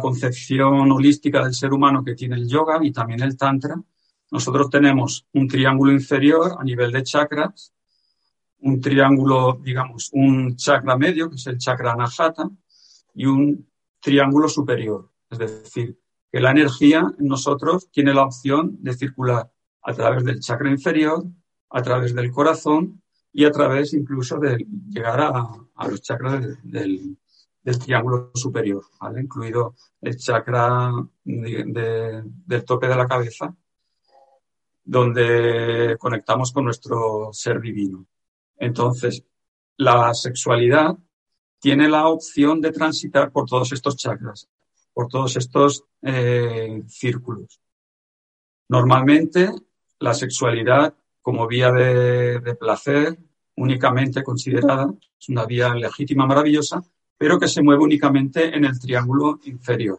concepción 0.00 0.90
holística 0.90 1.44
del 1.44 1.54
ser 1.54 1.72
humano 1.72 2.02
que 2.02 2.16
tiene 2.16 2.34
el 2.34 2.48
yoga 2.48 2.80
y 2.82 2.90
también 2.90 3.22
el 3.22 3.36
tantra, 3.36 3.80
nosotros 4.32 4.68
tenemos 4.68 5.24
un 5.32 5.46
triángulo 5.46 5.92
inferior 5.92 6.56
a 6.58 6.64
nivel 6.64 6.90
de 6.90 7.04
chakras, 7.04 7.72
un 8.58 8.80
triángulo, 8.80 9.60
digamos, 9.62 10.10
un 10.12 10.56
chakra 10.56 10.98
medio, 10.98 11.30
que 11.30 11.36
es 11.36 11.46
el 11.46 11.58
chakra 11.58 11.92
anahata, 11.92 12.50
y 13.14 13.26
un 13.26 13.70
triángulo 14.00 14.48
superior. 14.48 15.08
Es 15.30 15.38
decir, 15.38 15.96
que 16.32 16.40
la 16.40 16.50
energía 16.50 17.14
en 17.16 17.28
nosotros 17.28 17.88
tiene 17.92 18.12
la 18.12 18.24
opción 18.24 18.76
de 18.80 18.94
circular 18.94 19.52
a 19.86 19.92
través 19.92 20.24
del 20.24 20.40
chakra 20.40 20.68
inferior, 20.68 21.24
a 21.70 21.80
través 21.80 22.12
del 22.12 22.32
corazón 22.32 23.00
y 23.32 23.44
a 23.44 23.52
través 23.52 23.94
incluso 23.94 24.38
de 24.38 24.66
llegar 24.88 25.20
a, 25.20 25.86
los 25.88 26.02
chakras 26.02 26.42
del, 26.64 27.16
triángulo 27.80 28.30
superior, 28.34 28.84
¿vale? 29.00 29.20
incluido 29.20 29.74
el 30.00 30.16
chakra 30.16 30.90
del 31.24 32.64
tope 32.64 32.88
de 32.88 32.96
la 32.96 33.06
cabeza, 33.06 33.54
donde 34.84 35.96
conectamos 35.98 36.52
con 36.52 36.64
nuestro 36.64 37.30
ser 37.32 37.60
divino. 37.60 38.06
Entonces, 38.56 39.24
la 39.76 40.14
sexualidad 40.14 40.96
tiene 41.60 41.88
la 41.88 42.08
opción 42.08 42.60
de 42.60 42.72
transitar 42.72 43.30
por 43.30 43.46
todos 43.46 43.72
estos 43.72 43.96
chakras, 43.96 44.48
por 44.92 45.08
todos 45.08 45.36
estos 45.36 45.84
eh, 46.02 46.82
círculos. 46.88 47.60
Normalmente, 48.68 49.50
la 49.98 50.14
sexualidad 50.14 50.94
como 51.22 51.46
vía 51.46 51.72
de, 51.72 52.54
placer 52.54 53.18
únicamente 53.56 54.22
considerada, 54.22 54.92
es 55.18 55.28
una 55.28 55.44
vía 55.44 55.74
legítima, 55.74 56.26
maravillosa, 56.26 56.82
pero 57.18 57.38
que 57.38 57.48
se 57.48 57.62
mueve 57.62 57.82
únicamente 57.82 58.54
en 58.54 58.64
el 58.64 58.78
triángulo 58.78 59.40
inferior. 59.44 59.98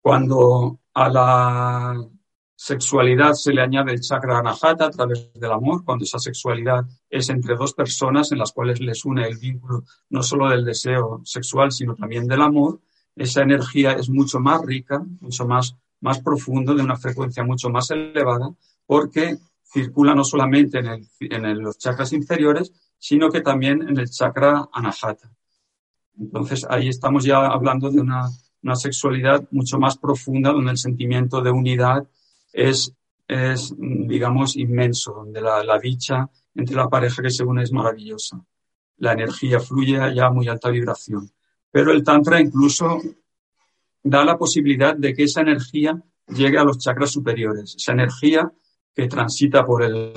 Cuando 0.00 0.80
a 0.94 1.08
la 1.08 2.08
sexualidad 2.56 3.34
se 3.34 3.52
le 3.52 3.60
añade 3.60 3.92
el 3.92 4.00
chakra 4.00 4.38
anahata 4.38 4.86
a 4.86 4.90
través 4.90 5.30
del 5.34 5.52
amor, 5.52 5.84
cuando 5.84 6.04
esa 6.04 6.18
sexualidad 6.18 6.86
es 7.10 7.28
entre 7.28 7.54
dos 7.54 7.74
personas 7.74 8.32
en 8.32 8.38
las 8.38 8.52
cuales 8.52 8.80
les 8.80 9.04
une 9.04 9.26
el 9.26 9.36
vínculo 9.36 9.84
no 10.08 10.22
solo 10.22 10.48
del 10.48 10.64
deseo 10.64 11.20
sexual, 11.24 11.70
sino 11.70 11.94
también 11.94 12.26
del 12.26 12.40
amor, 12.40 12.80
esa 13.14 13.42
energía 13.42 13.92
es 13.92 14.08
mucho 14.08 14.40
más 14.40 14.64
rica, 14.64 15.04
mucho 15.20 15.46
más, 15.46 15.76
más 16.00 16.20
profundo, 16.20 16.74
de 16.74 16.82
una 16.82 16.96
frecuencia 16.96 17.44
mucho 17.44 17.68
más 17.70 17.90
elevada, 17.90 18.50
porque 18.86 19.38
circula 19.64 20.14
no 20.14 20.24
solamente 20.24 20.78
en, 20.78 20.86
el, 20.86 21.08
en 21.20 21.62
los 21.62 21.78
chakras 21.78 22.12
inferiores, 22.12 22.72
sino 22.98 23.30
que 23.30 23.40
también 23.40 23.82
en 23.82 23.98
el 23.98 24.08
chakra 24.08 24.68
anahata. 24.72 25.30
Entonces 26.18 26.66
ahí 26.68 26.88
estamos 26.88 27.24
ya 27.24 27.46
hablando 27.46 27.90
de 27.90 28.00
una, 28.00 28.28
una 28.62 28.76
sexualidad 28.76 29.46
mucho 29.50 29.78
más 29.78 29.98
profunda, 29.98 30.52
donde 30.52 30.70
el 30.70 30.78
sentimiento 30.78 31.42
de 31.42 31.50
unidad 31.50 32.06
es, 32.52 32.92
es 33.28 33.74
digamos, 33.78 34.56
inmenso, 34.56 35.12
donde 35.12 35.40
la, 35.40 35.62
la, 35.62 35.78
dicha 35.78 36.28
entre 36.54 36.76
la 36.76 36.88
pareja 36.88 37.22
que 37.22 37.30
se 37.30 37.44
une 37.44 37.62
es 37.62 37.72
maravillosa. 37.72 38.42
La 38.98 39.12
energía 39.12 39.60
fluye 39.60 40.00
allá 40.00 40.26
a 40.26 40.30
muy 40.30 40.48
alta 40.48 40.70
vibración. 40.70 41.30
Pero 41.70 41.92
el 41.92 42.02
Tantra 42.02 42.40
incluso 42.40 43.02
da 44.08 44.24
la 44.24 44.38
posibilidad 44.38 44.94
de 44.96 45.14
que 45.14 45.24
esa 45.24 45.40
energía 45.40 46.00
llegue 46.28 46.58
a 46.58 46.64
los 46.64 46.78
chakras 46.78 47.10
superiores. 47.10 47.74
Esa 47.76 47.92
energía 47.92 48.50
que 48.94 49.08
transita 49.08 49.64
por, 49.64 49.82
el, 49.82 50.12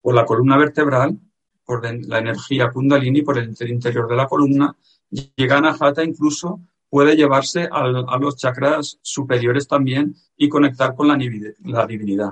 por 0.00 0.14
la 0.14 0.24
columna 0.24 0.56
vertebral, 0.56 1.18
por 1.64 1.84
la 1.84 2.18
energía 2.18 2.70
kundalini, 2.70 3.22
por 3.22 3.38
el 3.38 3.54
interior 3.68 4.08
de 4.08 4.16
la 4.16 4.26
columna, 4.26 4.74
llega 5.10 5.58
a 5.58 5.60
Nahata 5.60 6.02
incluso 6.02 6.60
puede 6.90 7.14
llevarse 7.16 7.68
a 7.70 7.86
los 8.18 8.36
chakras 8.36 8.98
superiores 9.02 9.68
también 9.68 10.16
y 10.36 10.48
conectar 10.48 10.94
con 10.94 11.08
la, 11.08 11.18
la 11.64 11.86
divinidad. 11.86 12.30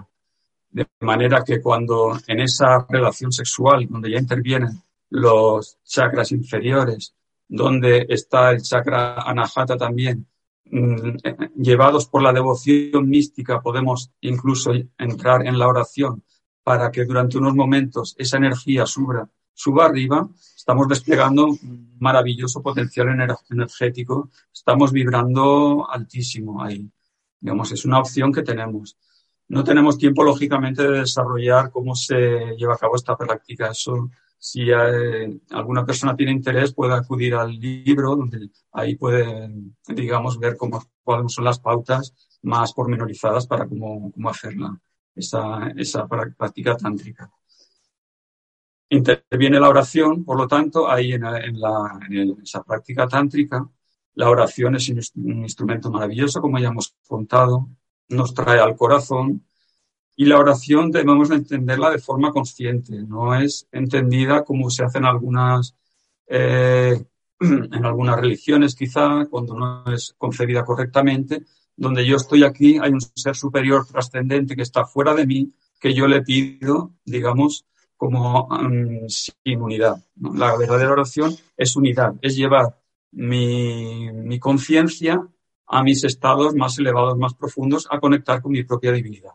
De 0.71 0.87
manera 1.01 1.45
que 1.45 1.61
cuando 1.61 2.19
en 2.27 2.41
esa 2.41 2.87
relación 2.89 3.33
sexual, 3.33 3.87
donde 3.89 4.11
ya 4.11 4.19
intervienen 4.19 4.83
los 5.11 5.79
chakras 5.85 6.33
inferiores, 6.33 7.15
donde 7.49 8.07
está 8.09 8.51
el 8.51 8.63
chakra 8.63 9.23
anahata 9.23 9.77
también, 9.77 10.27
llevados 11.57 12.07
por 12.07 12.23
la 12.23 12.33
devoción 12.33 13.09
mística, 13.09 13.61
podemos 13.61 14.11
incluso 14.21 14.73
entrar 14.99 15.47
en 15.47 15.59
la 15.59 15.69
oración 15.69 16.25
para 16.63 16.91
que 16.91 17.05
durante 17.05 17.39
unos 17.39 17.55
momentos 17.55 18.15
esa 18.19 18.37
energía 18.37 18.87
suba, 18.87 19.29
suba 19.55 19.87
arriba 19.87 20.29
estamos 20.67 20.89
desplegando 20.89 21.47
un 21.47 21.97
maravilloso 22.01 22.61
potencial 22.61 23.07
energético, 23.49 24.31
estamos 24.53 24.91
vibrando 24.91 25.87
altísimo 25.89 26.61
ahí. 26.61 26.91
Digamos, 27.41 27.71
es 27.71 27.85
una 27.85 28.01
opción 28.01 28.33
que 28.33 28.43
tenemos. 28.43 28.99
No 29.47 29.63
tenemos 29.63 29.97
tiempo, 29.97 30.25
lógicamente, 30.25 30.83
de 30.83 30.99
desarrollar 31.03 31.71
cómo 31.71 31.95
se 31.95 32.57
lleva 32.59 32.75
a 32.75 32.79
cabo 32.79 32.97
esta 32.97 33.17
práctica. 33.17 33.69
Eso, 33.71 34.11
si 34.39 34.71
alguna 34.71 35.85
persona 35.85 36.15
tiene 36.15 36.33
interés, 36.33 36.75
puede 36.75 36.95
acudir 36.95 37.35
al 37.35 37.59
libro, 37.59 38.17
donde 38.17 38.51
ahí 38.73 38.97
puede, 38.97 39.51
digamos, 39.89 40.39
ver 40.39 40.57
cómo, 40.57 40.83
cuáles 41.03 41.33
son 41.33 41.45
las 41.45 41.59
pautas 41.59 42.15
más 42.43 42.73
pormenorizadas 42.73 43.47
para 43.47 43.67
cómo, 43.67 44.13
cómo 44.13 44.31
hacerla, 44.31 44.79
esa, 45.15 45.69
esa 45.77 46.07
práctica 46.07 46.77
tántrica. 46.77 47.31
Interviene 48.89 49.59
la 49.59 49.69
oración, 49.69 50.25
por 50.25 50.37
lo 50.39 50.47
tanto, 50.47 50.89
ahí 50.89 51.13
en, 51.13 51.23
la, 51.23 51.99
en, 52.09 52.41
esa 52.43 52.63
práctica 52.63 53.09
tántrica, 53.09 53.69
la 54.15 54.31
oración 54.31 54.77
es 54.77 54.89
un 55.17 55.43
instrumento 55.43 55.91
maravilloso, 55.91 56.41
como 56.41 56.59
ya 56.59 56.69
hemos 56.69 56.95
contado, 57.07 57.69
nos 58.09 58.33
trae 58.33 58.61
al 58.61 58.77
corazón 58.77 59.45
y 60.17 60.25
la 60.25 60.39
oración 60.39 60.91
debemos 60.91 61.31
entenderla 61.31 61.91
de 61.91 61.99
forma 61.99 62.33
consciente, 62.33 63.03
no 63.03 63.35
es 63.35 63.69
entendida 63.71 64.45
como 64.45 64.71
se 64.71 64.83
hace 64.83 64.99
en 64.99 65.05
algunas, 65.05 65.77
eh, 66.27 67.05
en 67.41 67.85
algunas 67.85 68.19
religiones 68.19 68.75
quizá, 68.75 69.27
cuando 69.31 69.55
no 69.55 69.85
es 69.93 70.15
concebida 70.17 70.65
correctamente, 70.65 71.45
donde 71.77 72.07
yo 72.07 72.17
estoy 72.17 72.45
aquí, 72.45 72.79
hay 72.79 72.93
un 72.93 73.01
ser 73.03 73.37
superior 73.37 73.87
trascendente 73.87 74.57
que 74.57 74.63
está 74.63 74.87
fuera 74.87 75.15
de 75.15 75.27
mí, 75.27 75.53
que 75.79 75.93
yo 75.93 76.07
le 76.07 76.23
pido, 76.23 76.95
digamos, 77.05 77.67
como 77.99 78.47
um, 78.47 79.07
sin 79.09 79.61
unidad. 79.61 80.03
La 80.17 80.57
verdadera 80.57 80.93
oración 80.93 81.35
es 81.57 81.77
unidad, 81.77 82.15
es 82.23 82.37
llevar 82.37 82.79
mi, 83.13 84.11
mi 84.13 84.39
conciencia 84.39 85.29
a 85.67 85.83
mis 85.83 86.05
estados 86.05 86.55
más 86.55 86.79
elevados, 86.79 87.19
más 87.19 87.35
profundos, 87.35 87.87
a 87.91 88.01
conectar 88.01 88.41
con 88.41 88.53
mi 88.53 88.65
propia 88.65 88.93
divinidad. 88.93 89.33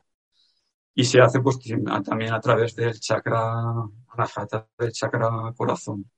Y 0.93 1.03
se 1.05 1.21
hace 1.21 1.39
pues 1.39 1.57
también 2.03 2.33
a 2.33 2.41
través 2.41 2.75
del 2.75 2.99
chakra 2.99 3.63
anahata, 4.09 4.67
del 4.77 4.91
chakra 4.91 5.53
corazón. 5.55 6.09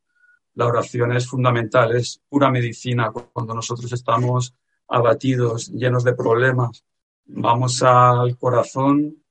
La 0.56 0.68
oración 0.68 1.14
es 1.14 1.28
fundamental, 1.28 1.96
es 1.96 2.22
pura 2.28 2.50
medicina. 2.50 3.12
Cuando 3.12 3.54
nosotros 3.54 3.92
estamos 3.92 4.56
abatidos, 4.88 5.70
llenos 5.70 6.04
de 6.04 6.14
problemas, 6.14 6.84
vamos 7.26 7.82
al 7.84 8.38
corazón 8.38 9.24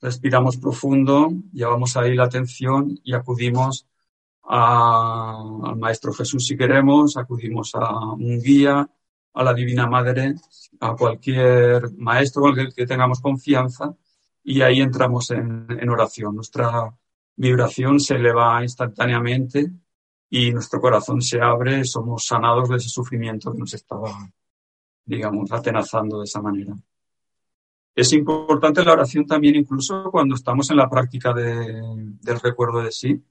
respiramos 0.00 0.56
profundo, 0.56 1.30
llevamos 1.52 1.96
ahí 1.96 2.14
la 2.14 2.24
atención 2.24 2.98
y 3.04 3.14
acudimos 3.14 3.86
al 4.42 5.76
Maestro 5.76 6.12
Jesús 6.12 6.46
si 6.46 6.56
queremos, 6.56 7.16
acudimos 7.16 7.74
a 7.74 8.12
un 8.12 8.40
guía, 8.40 8.88
a 9.32 9.44
la 9.44 9.54
Divina 9.54 9.86
Madre, 9.86 10.34
a 10.80 10.96
cualquier 10.96 11.92
maestro 11.96 12.48
el 12.48 12.74
que 12.74 12.86
tengamos 12.86 13.20
confianza 13.20 13.94
y 14.50 14.62
ahí 14.62 14.80
entramos 14.80 15.30
en, 15.30 15.64
en 15.68 15.88
oración. 15.88 16.34
Nuestra 16.34 16.92
vibración 17.36 18.00
se 18.00 18.16
eleva 18.16 18.60
instantáneamente 18.64 19.70
y 20.28 20.50
nuestro 20.50 20.80
corazón 20.80 21.22
se 21.22 21.40
abre, 21.40 21.84
somos 21.84 22.26
sanados 22.26 22.68
de 22.68 22.76
ese 22.76 22.88
sufrimiento 22.88 23.52
que 23.52 23.58
nos 23.58 23.72
estaba, 23.74 24.10
digamos, 25.04 25.52
atenazando 25.52 26.18
de 26.18 26.24
esa 26.24 26.42
manera. 26.42 26.76
Es 27.94 28.12
importante 28.12 28.84
la 28.84 28.94
oración 28.94 29.24
también 29.24 29.54
incluso 29.54 30.10
cuando 30.10 30.34
estamos 30.34 30.68
en 30.70 30.78
la 30.78 30.90
práctica 30.90 31.32
del 31.32 32.40
recuerdo 32.42 32.82
de 32.82 32.90
sí. 32.90 33.22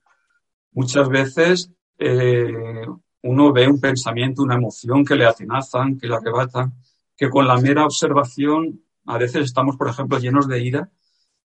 Muchas 0.72 1.10
veces 1.10 1.70
eh, 1.98 2.86
uno 3.24 3.52
ve 3.52 3.68
un 3.68 3.82
pensamiento, 3.82 4.42
una 4.42 4.56
emoción 4.56 5.04
que 5.04 5.16
le 5.16 5.26
atenazan, 5.26 5.98
que 5.98 6.08
le 6.08 6.16
arrebatan, 6.16 6.76
que 7.18 7.30
con 7.30 7.46
la 7.46 7.58
mera 7.58 7.84
observación 7.84 8.86
a 9.06 9.18
veces 9.18 9.44
estamos, 9.44 9.76
por 9.76 9.90
ejemplo, 9.90 10.18
llenos 10.18 10.48
de 10.48 10.64
ira 10.64 10.90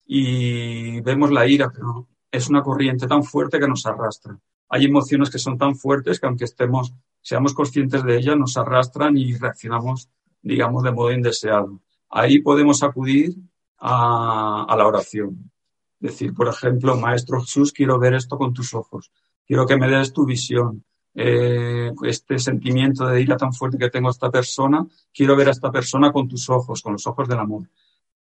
y 0.05 1.01
vemos 1.01 1.31
la 1.31 1.47
ira, 1.47 1.71
pero 1.73 2.07
es 2.31 2.49
una 2.49 2.61
corriente 2.61 3.07
tan 3.07 3.23
fuerte 3.23 3.59
que 3.59 3.67
nos 3.67 3.85
arrastra. 3.85 4.37
Hay 4.69 4.85
emociones 4.85 5.29
que 5.29 5.39
son 5.39 5.57
tan 5.57 5.75
fuertes 5.75 6.19
que 6.19 6.25
aunque 6.25 6.45
estemos, 6.45 6.93
seamos 7.21 7.53
conscientes 7.53 8.03
de 8.03 8.17
ellas, 8.17 8.37
nos 8.37 8.57
arrastran 8.57 9.17
y 9.17 9.35
reaccionamos, 9.35 10.09
digamos, 10.41 10.83
de 10.83 10.91
modo 10.91 11.11
indeseado 11.11 11.79
ahí 12.15 12.39
podemos 12.39 12.81
acudir 12.81 13.35
a, 13.77 14.73
la 14.77 14.87
oración. 14.87 15.51
Decir, 15.99 16.33
por 16.33 16.47
ejemplo, 16.47 16.95
Maestro 16.95 17.41
Jesús, 17.41 17.73
quiero 17.73 17.99
ver 17.99 18.13
esto 18.13 18.37
con 18.37 18.53
tus 18.53 18.73
ojos, 18.73 19.11
quiero 19.45 19.65
que 19.65 19.77
me 19.77 19.89
des 19.89 20.13
tu 20.13 20.25
visión. 20.25 20.83
Eh, 21.17 21.93
este 22.03 22.39
sentimiento 22.39 23.05
de 23.05 23.21
ira 23.21 23.37
tan 23.37 23.53
fuerte 23.53 23.77
que 23.77 23.89
tengo 23.89 24.09
a 24.09 24.11
esta 24.11 24.29
persona, 24.29 24.85
quiero 25.13 25.35
ver 25.35 25.47
a 25.49 25.51
esta 25.51 25.71
persona 25.71 26.11
con 26.11 26.27
tus 26.27 26.49
ojos, 26.49 26.81
con 26.81 26.93
los 26.93 27.07
ojos 27.07 27.27
del 27.27 27.39
amor. 27.39 27.69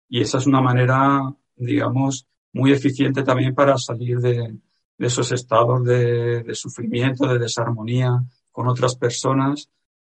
Y 0.09 0.21
esa 0.21 0.39
es 0.39 0.47
una 0.47 0.61
manera, 0.61 1.23
digamos, 1.57 2.27
muy 2.53 2.73
eficiente 2.73 3.23
también 3.23 3.55
para 3.55 3.79
salir 3.79 4.19
de, 4.19 4.57
esos 4.99 5.33
estados 5.33 5.85
de, 5.85 6.45
sufrimiento, 6.55 7.27
de 7.27 7.39
desarmonía 7.39 8.23
con 8.51 8.69
otras 8.69 8.95
personas 8.95 9.69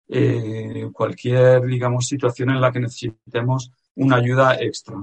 eh, 0.10 0.90
cualquier, 0.92 1.66
digamos, 1.66 2.08
situación 2.08 2.50
en 2.50 2.60
la 2.60 2.72
que 2.72 2.82
necesitemos 2.82 3.72
una 3.96 4.18
ayuda 4.18 4.56
extra. 4.60 4.98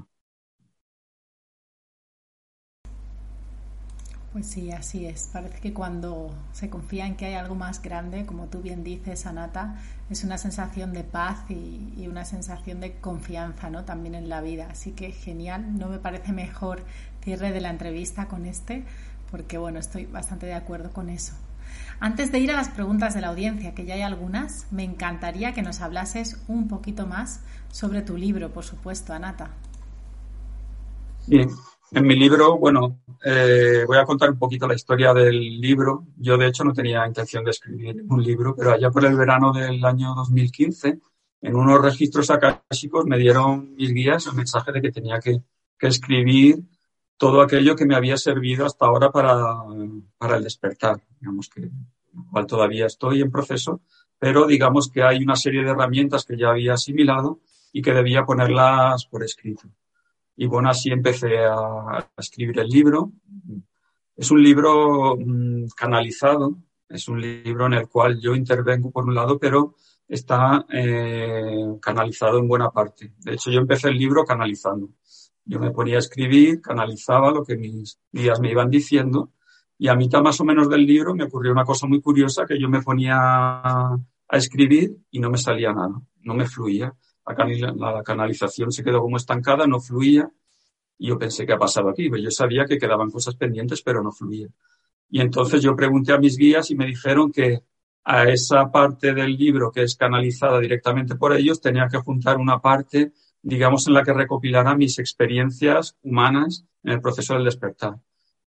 Pues 4.32 4.46
sí, 4.46 4.70
así 4.72 5.06
es. 5.06 5.30
Parece 5.32 5.58
que 5.58 5.72
cuando 5.72 6.34
se 6.52 6.68
confía 6.68 7.06
en 7.06 7.16
que 7.16 7.26
hay 7.26 7.34
algo 7.34 7.54
más 7.54 7.80
grande, 7.80 8.26
como 8.26 8.46
tú 8.46 8.60
bien 8.60 8.84
dices, 8.84 9.24
Anata, 9.24 9.76
es 10.10 10.22
una 10.22 10.36
sensación 10.36 10.92
de 10.92 11.02
paz 11.02 11.50
y, 11.50 12.06
una 12.06 12.24
sensación 12.24 12.80
de 12.80 12.92
confianza, 12.96 13.70
¿no? 13.70 13.84
También 13.84 14.14
en 14.14 14.28
la 14.28 14.42
vida. 14.42 14.68
Así 14.70 14.92
que 14.92 15.12
genial. 15.12 15.78
No 15.78 15.88
me 15.88 15.98
parece 15.98 16.32
mejor 16.32 16.84
cierre 17.22 17.52
de 17.52 17.60
la 17.60 17.70
entrevista 17.70 18.28
con 18.28 18.44
este, 18.44 18.84
porque 19.30 19.56
bueno, 19.56 19.78
estoy 19.78 20.04
bastante 20.04 20.46
de 20.46 20.54
acuerdo 20.54 20.92
con 20.92 21.08
eso. 21.08 21.34
Antes 22.00 22.30
de 22.30 22.38
ir 22.38 22.50
a 22.50 22.56
las 22.56 22.68
preguntas 22.68 23.14
de 23.14 23.22
la 23.22 23.28
audiencia, 23.28 23.74
que 23.74 23.86
ya 23.86 23.94
hay 23.94 24.02
algunas, 24.02 24.66
me 24.70 24.84
encantaría 24.84 25.52
que 25.52 25.62
nos 25.62 25.80
hablases 25.80 26.38
un 26.48 26.68
poquito 26.68 27.06
más 27.06 27.40
sobre 27.70 28.02
tu 28.02 28.16
libro, 28.16 28.52
por 28.52 28.64
supuesto, 28.64 29.12
Anata. 29.14 29.50
Bien, 31.26 31.50
en 31.92 32.06
mi 32.06 32.16
libro, 32.16 32.58
bueno, 32.58 33.00
eh, 33.24 33.84
voy 33.86 33.96
a 33.96 34.04
contar 34.04 34.30
un 34.30 34.38
poquito 34.38 34.66
la 34.66 34.74
historia 34.74 35.14
del 35.14 35.60
libro. 35.60 36.06
Yo, 36.16 36.36
de 36.36 36.46
hecho, 36.46 36.64
no 36.64 36.72
tenía 36.72 37.06
intención 37.06 37.44
de 37.44 37.50
escribir 37.50 38.02
un 38.08 38.22
libro, 38.22 38.54
pero 38.56 38.72
allá 38.72 38.90
por 38.90 39.04
el 39.04 39.16
verano 39.16 39.52
del 39.52 39.84
año 39.84 40.14
2015, 40.14 40.98
en 41.40 41.54
unos 41.54 41.80
registros 41.80 42.30
acásicos 42.30 43.06
me 43.06 43.18
dieron 43.18 43.74
mis 43.74 43.92
guías 43.92 44.26
el 44.26 44.34
mensaje 44.34 44.72
de 44.72 44.82
que 44.82 44.92
tenía 44.92 45.18
que, 45.20 45.40
escribir 45.80 46.58
todo 47.16 47.40
aquello 47.40 47.76
que 47.76 47.86
me 47.86 47.94
había 47.94 48.16
servido 48.16 48.66
hasta 48.66 48.86
ahora 48.86 49.12
para, 49.12 49.62
para 50.18 50.36
el 50.36 50.42
despertar, 50.42 51.00
digamos 51.20 51.48
que, 51.48 51.70
cual 52.32 52.46
todavía 52.46 52.86
estoy 52.86 53.20
en 53.20 53.30
proceso, 53.30 53.80
pero 54.18 54.46
digamos 54.46 54.90
que 54.90 55.04
hay 55.04 55.22
una 55.22 55.36
serie 55.36 55.62
de 55.62 55.70
herramientas 55.70 56.24
que 56.24 56.36
ya 56.36 56.50
había 56.50 56.74
asimilado 56.74 57.40
y 57.72 57.80
que 57.80 57.92
debía 57.92 58.24
ponerlas 58.24 59.06
por 59.06 59.22
escrito. 59.22 59.68
Y 60.40 60.46
bueno, 60.46 60.70
así 60.70 60.90
empecé 60.90 61.36
a, 61.36 62.08
escribir 62.16 62.60
el 62.60 62.68
libro. 62.68 63.10
Es 64.14 64.30
un 64.30 64.40
libro 64.40 65.16
mm, 65.18 65.66
canalizado, 65.76 66.56
es 66.88 67.08
un 67.08 67.20
libro 67.20 67.66
en 67.66 67.72
el 67.72 67.88
cual 67.88 68.20
yo 68.20 68.36
intervengo 68.36 68.92
por 68.92 69.04
un 69.04 69.16
lado, 69.16 69.36
pero 69.36 69.74
está 70.06 70.64
eh, 70.72 71.66
canalizado 71.82 72.38
en 72.38 72.46
buena 72.46 72.70
parte. 72.70 73.14
De 73.18 73.32
hecho, 73.32 73.50
yo 73.50 73.58
empecé 73.58 73.88
el 73.88 73.98
libro 73.98 74.24
canalizando. 74.24 74.90
Yo 75.44 75.58
me 75.58 75.72
ponía 75.72 75.96
a 75.96 75.98
escribir, 75.98 76.60
canalizaba 76.60 77.32
lo 77.32 77.42
que 77.42 77.56
mis 77.56 77.98
guías 78.12 78.38
me 78.38 78.52
iban 78.52 78.70
diciendo 78.70 79.32
y 79.76 79.88
a 79.88 79.96
mitad 79.96 80.22
más 80.22 80.40
o 80.40 80.44
menos 80.44 80.68
del 80.68 80.86
libro 80.86 81.16
me 81.16 81.24
ocurrió 81.24 81.50
una 81.50 81.64
cosa 81.64 81.88
muy 81.88 82.00
curiosa 82.00 82.46
que 82.46 82.60
yo 82.60 82.68
me 82.68 82.82
ponía 82.82 83.16
a 83.18 83.98
escribir 84.30 84.98
y 85.10 85.18
no 85.18 85.30
me 85.30 85.38
salía 85.38 85.72
nada, 85.72 86.00
no 86.22 86.34
me 86.34 86.46
fluía 86.46 86.94
la, 87.28 88.02
canalización 88.02 88.72
se 88.72 88.82
quedó 88.82 89.00
como 89.00 89.16
estancada, 89.16 89.66
no 89.66 89.80
fluía. 89.80 90.30
Y 90.98 91.08
yo 91.08 91.18
pensé, 91.18 91.46
¿qué 91.46 91.52
ha 91.52 91.58
pasado 91.58 91.90
aquí? 91.90 92.08
Pues 92.08 92.22
yo 92.22 92.30
sabía 92.30 92.64
que 92.64 92.78
quedaban 92.78 93.10
cosas 93.10 93.36
pendientes, 93.36 93.82
pero 93.82 94.02
no 94.02 94.12
fluía. 94.12 94.48
Y 95.10 95.20
entonces 95.20 95.62
yo 95.62 95.76
pregunté 95.76 96.12
a 96.12 96.18
mis 96.18 96.36
guías 96.36 96.70
y 96.70 96.74
me 96.74 96.86
dijeron 96.86 97.32
que 97.32 97.62
a 98.04 98.24
esa 98.24 98.70
parte 98.70 99.14
del 99.14 99.36
libro 99.36 99.70
que 99.70 99.82
es 99.82 99.96
canalizada 99.96 100.58
directamente 100.60 101.14
por 101.14 101.34
ellos 101.34 101.60
tenía 101.60 101.88
que 101.88 101.98
juntar 101.98 102.38
una 102.38 102.60
parte, 102.60 103.12
digamos, 103.42 103.86
en 103.86 103.94
la 103.94 104.02
que 104.02 104.12
recopilara 104.12 104.74
mis 104.74 104.98
experiencias 104.98 105.96
humanas 106.02 106.64
en 106.82 106.92
el 106.92 107.00
proceso 107.00 107.34
del 107.34 107.44
despertar. 107.44 108.00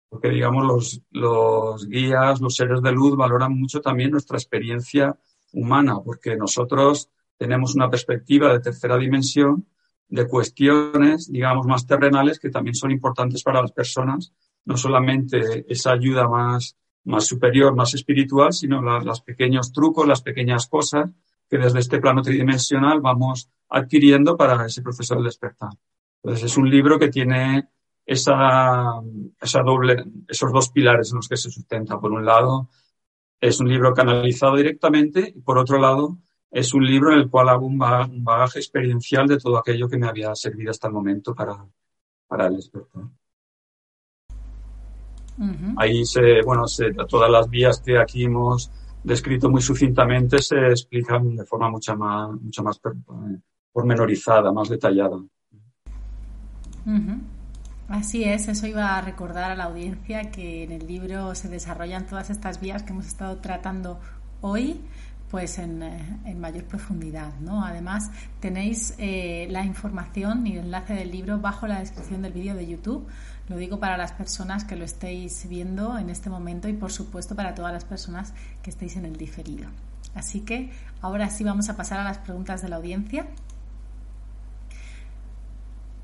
Porque, 0.09 0.29
digamos, 0.29 0.65
los, 0.65 1.01
los 1.11 1.87
guías, 1.87 2.41
los 2.41 2.55
seres 2.55 2.81
de 2.81 2.91
luz 2.91 3.17
valoran 3.17 3.57
mucho 3.57 3.81
también 3.81 4.11
nuestra 4.11 4.37
experiencia 4.37 5.17
humana, 5.51 5.99
porque 6.03 6.35
nosotros 6.35 7.09
tenemos 7.37 7.75
una 7.75 7.89
perspectiva 7.89 8.51
de 8.51 8.59
tercera 8.59 8.97
dimensión 8.97 9.67
de 10.07 10.27
cuestiones, 10.27 11.31
digamos, 11.31 11.65
más 11.65 11.87
terrenales 11.87 12.39
que 12.39 12.49
también 12.49 12.75
son 12.75 12.91
importantes 12.91 13.43
para 13.43 13.61
las 13.61 13.71
personas, 13.71 14.33
no 14.65 14.77
solamente 14.77 15.65
esa 15.67 15.91
ayuda 15.91 16.27
más, 16.27 16.77
más 17.05 17.25
superior, 17.25 17.75
más 17.75 17.93
espiritual, 17.93 18.53
sino 18.53 18.81
los 18.81 19.21
pequeños 19.21 19.71
trucos, 19.71 20.07
las 20.07 20.21
pequeñas 20.21 20.67
cosas 20.67 21.09
que 21.49 21.57
desde 21.57 21.79
este 21.79 21.99
plano 21.99 22.21
tridimensional 22.21 23.01
vamos 23.01 23.49
adquiriendo 23.69 24.37
para 24.37 24.65
ese 24.65 24.81
proceso 24.81 25.15
de 25.15 25.23
despertar. 25.23 25.71
Entonces 26.23 26.51
es 26.51 26.57
un 26.57 26.69
libro 26.69 26.97
que 26.97 27.09
tiene 27.09 27.69
esa, 28.05 29.01
esa 29.39 29.61
doble, 29.61 30.05
esos 30.27 30.51
dos 30.51 30.69
pilares 30.69 31.11
en 31.11 31.17
los 31.17 31.27
que 31.27 31.37
se 31.37 31.51
sustenta. 31.51 31.99
Por 31.99 32.11
un 32.11 32.25
lado, 32.25 32.69
es 33.39 33.59
un 33.59 33.69
libro 33.69 33.93
canalizado 33.93 34.55
directamente 34.55 35.33
y 35.35 35.41
por 35.41 35.57
otro 35.57 35.77
lado, 35.77 36.17
es 36.55 36.73
un 36.73 36.85
libro 36.85 37.11
en 37.11 37.19
el 37.19 37.29
cual 37.29 37.49
hago 37.49 37.65
un 37.65 37.77
bagaje, 37.77 38.59
experiencial 38.59 39.27
de 39.27 39.37
todo 39.37 39.57
aquello 39.57 39.89
que 39.89 39.97
me 39.97 40.07
había 40.07 40.33
servido 40.35 40.71
hasta 40.71 40.87
el 40.87 40.93
momento 40.93 41.35
para, 41.35 41.65
para 42.29 42.47
el 42.47 42.55
despertar. 42.55 43.03
Ahí 45.75 46.05
se, 46.05 46.41
bueno, 46.45 46.65
se, 46.65 46.93
todas 47.09 47.29
las 47.29 47.49
vías 47.49 47.81
que 47.81 47.97
aquí 47.97 48.23
hemos 48.23 48.71
descrito 49.03 49.49
muy 49.49 49.61
sucintamente 49.61 50.41
se 50.41 50.55
explican 50.67 51.35
de 51.35 51.43
forma 51.43 51.69
mucho 51.69 51.93
más, 51.97 52.31
mucho 52.39 52.63
más 52.63 52.79
pormenorizada, 53.73 54.53
más 54.53 54.69
detallada. 54.69 55.17
Así 57.89 58.23
es, 58.23 58.47
eso 58.47 58.65
iba 58.65 58.97
a 58.97 59.01
recordar 59.01 59.51
a 59.51 59.55
la 59.55 59.65
audiencia 59.65 60.31
que 60.31 60.63
en 60.63 60.71
el 60.71 60.87
libro 60.87 61.35
se 61.35 61.49
desarrollan 61.49 62.07
todas 62.07 62.29
estas 62.29 62.61
vías 62.61 62.83
que 62.83 62.93
hemos 62.93 63.07
estado 63.07 63.39
tratando 63.39 63.99
hoy 64.39 64.79
pues 65.29 65.57
en, 65.57 65.83
eh, 65.83 66.19
en, 66.25 66.39
mayor 66.39 66.65
profundidad. 66.65 67.33
¿no? 67.39 67.65
Además, 67.65 68.11
tenéis 68.39 68.93
eh, 68.97 69.47
la 69.49 69.65
información 69.65 70.45
y 70.47 70.53
el 70.53 70.65
enlace 70.65 70.93
del 70.93 71.11
libro 71.11 71.39
bajo 71.39 71.67
la 71.67 71.79
descripción 71.79 72.21
del 72.21 72.33
vídeo 72.33 72.55
de 72.55 72.67
YouTube. 72.67 73.07
Lo 73.47 73.57
digo 73.57 73.79
para 73.79 73.97
las 73.97 74.11
personas 74.11 74.63
que 74.63 74.75
lo 74.75 74.85
estéis 74.85 75.47
viendo 75.47 75.97
en 75.97 76.09
este 76.09 76.29
momento 76.29 76.67
y, 76.67 76.73
por 76.73 76.91
supuesto, 76.91 77.35
para 77.35 77.53
todas 77.55 77.73
las 77.73 77.85
personas 77.85 78.33
que 78.61 78.69
estéis 78.69 78.95
en 78.95 79.05
el 79.05 79.17
diferido. 79.17 79.69
Así 80.15 80.41
que 80.41 80.71
ahora 81.01 81.29
sí 81.29 81.43
vamos 81.43 81.69
a 81.69 81.75
pasar 81.75 81.99
a 81.99 82.03
las 82.03 82.17
preguntas 82.17 82.61
de 82.61 82.69
la 82.69 82.77
audiencia. 82.77 83.27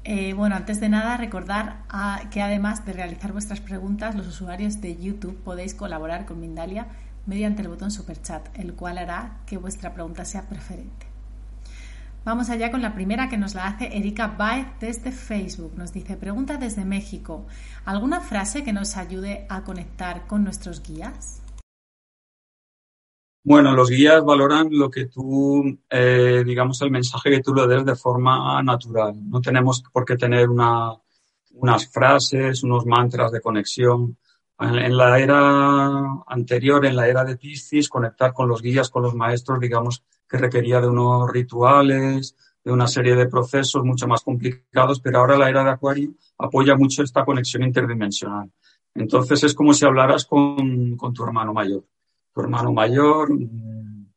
Eh, 0.04 0.34
bueno, 0.34 0.56
antes 0.56 0.80
de 0.80 0.90
nada, 0.90 1.16
recordar 1.18 1.84
ah, 1.90 2.24
que 2.32 2.42
además 2.42 2.86
de 2.86 2.94
realizar 2.94 3.32
vuestras 3.32 3.62
preguntas, 3.62 4.16
los 4.16 4.28
usuarios 4.28 4.82
de 4.82 4.98
YouTube 4.98 5.38
podéis 5.44 5.76
colaborar 5.76 6.26
con 6.26 6.40
Mindalia 6.40 6.88
mediante 7.26 7.62
el 7.62 7.68
botón 7.68 7.92
Super 7.92 8.22
Chat, 8.22 8.48
el 8.58 8.74
cual 8.74 8.98
hará 8.98 9.42
que 9.46 9.58
vuestra 9.58 9.94
pregunta 9.94 10.26
sea 10.26 10.48
preferente. 10.48 11.08
Vamos 12.24 12.52
allá 12.52 12.70
con 12.70 12.84
la 12.84 12.94
primera 12.94 13.30
que 13.30 13.38
nos 13.38 13.56
la 13.56 13.66
hace 13.66 13.98
Erika 13.98 14.28
Baez 14.28 14.68
desde 14.80 15.12
Facebook. 15.12 15.74
Nos 15.76 15.92
dice, 15.92 16.18
pregunta 16.18 16.58
desde 16.58 16.86
México, 16.86 17.48
¿alguna 17.84 18.22
frase 18.22 18.64
que 18.64 18.74
nos 18.74 18.96
ayude 18.96 19.48
a 19.50 19.64
conectar 19.64 20.28
con 20.28 20.44
nuestros 20.44 20.84
guías? 20.84 21.42
Bueno, 23.44 23.74
los 23.74 23.90
guías 23.90 24.24
valoran 24.24 24.68
lo 24.70 24.92
que 24.92 25.06
tú, 25.06 25.80
eh, 25.90 26.44
digamos, 26.46 26.80
el 26.84 26.92
mensaje 26.92 27.32
que 27.32 27.42
tú 27.42 27.56
le 27.56 27.66
des 27.66 27.84
de 27.84 27.96
forma 27.96 28.62
natural. 28.62 29.16
No 29.28 29.42
tenemos 29.42 29.82
por 29.92 30.06
qué 30.06 30.16
tener 30.16 30.48
unas 30.48 31.88
frases, 31.92 32.62
unos 32.62 32.86
mantras 32.86 33.32
de 33.32 33.42
conexión. 33.42 34.16
En 34.62 34.96
la 34.96 35.18
era 35.18 36.22
anterior, 36.28 36.86
en 36.86 36.96
la 36.96 37.08
era 37.08 37.26
de 37.26 37.36
Piscis, 37.36 37.90
conectar 37.90 38.32
con 38.32 38.48
los 38.48 38.62
guías, 38.62 38.92
con 38.92 39.02
los 39.02 39.16
maestros, 39.16 39.60
digamos 39.60 40.04
que 40.30 40.38
requería 40.38 40.80
de 40.80 40.88
unos 40.88 41.32
rituales, 41.32 42.36
de 42.64 42.72
una 42.72 42.86
serie 42.86 43.16
de 43.16 43.26
procesos 43.26 43.84
mucho 43.84 44.08
más 44.08 44.22
complicados, 44.22 45.00
pero 45.00 45.18
ahora 45.18 45.36
la 45.36 45.50
era 45.50 45.64
de 45.64 45.72
Acuario 45.72 46.14
apoya 46.38 46.76
mucho 46.76 47.02
esta 47.02 47.26
conexión 47.26 47.64
interdimensional. 47.64 48.52
Entonces 48.94 49.44
es 49.44 49.56
como 49.56 49.74
si 49.74 49.84
hablaras 49.84 50.26
con, 50.26 50.96
con 50.96 51.12
tu 51.12 51.24
hermano 51.24 51.54
mayor. 51.54 51.84
Tu 52.32 52.42
hermano 52.42 52.72
mayor 52.72 53.34
mm, 53.34 54.12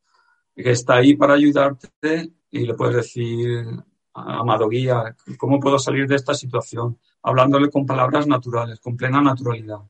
que 0.56 0.72
está 0.72 0.96
ahí 0.96 1.16
para 1.16 1.34
ayudarte 1.34 2.32
y 2.50 2.66
le 2.66 2.74
puedes 2.74 2.96
decir, 2.96 3.64
amado 4.12 4.68
guía, 4.68 5.16
¿cómo 5.38 5.58
puedo 5.58 5.78
salir 5.78 6.06
de 6.06 6.16
esta 6.16 6.34
situación? 6.34 6.98
Hablándole 7.22 7.70
con 7.70 7.86
palabras 7.86 8.26
naturales, 8.26 8.78
con 8.80 8.94
plena 8.94 9.22
naturalidad 9.22 9.80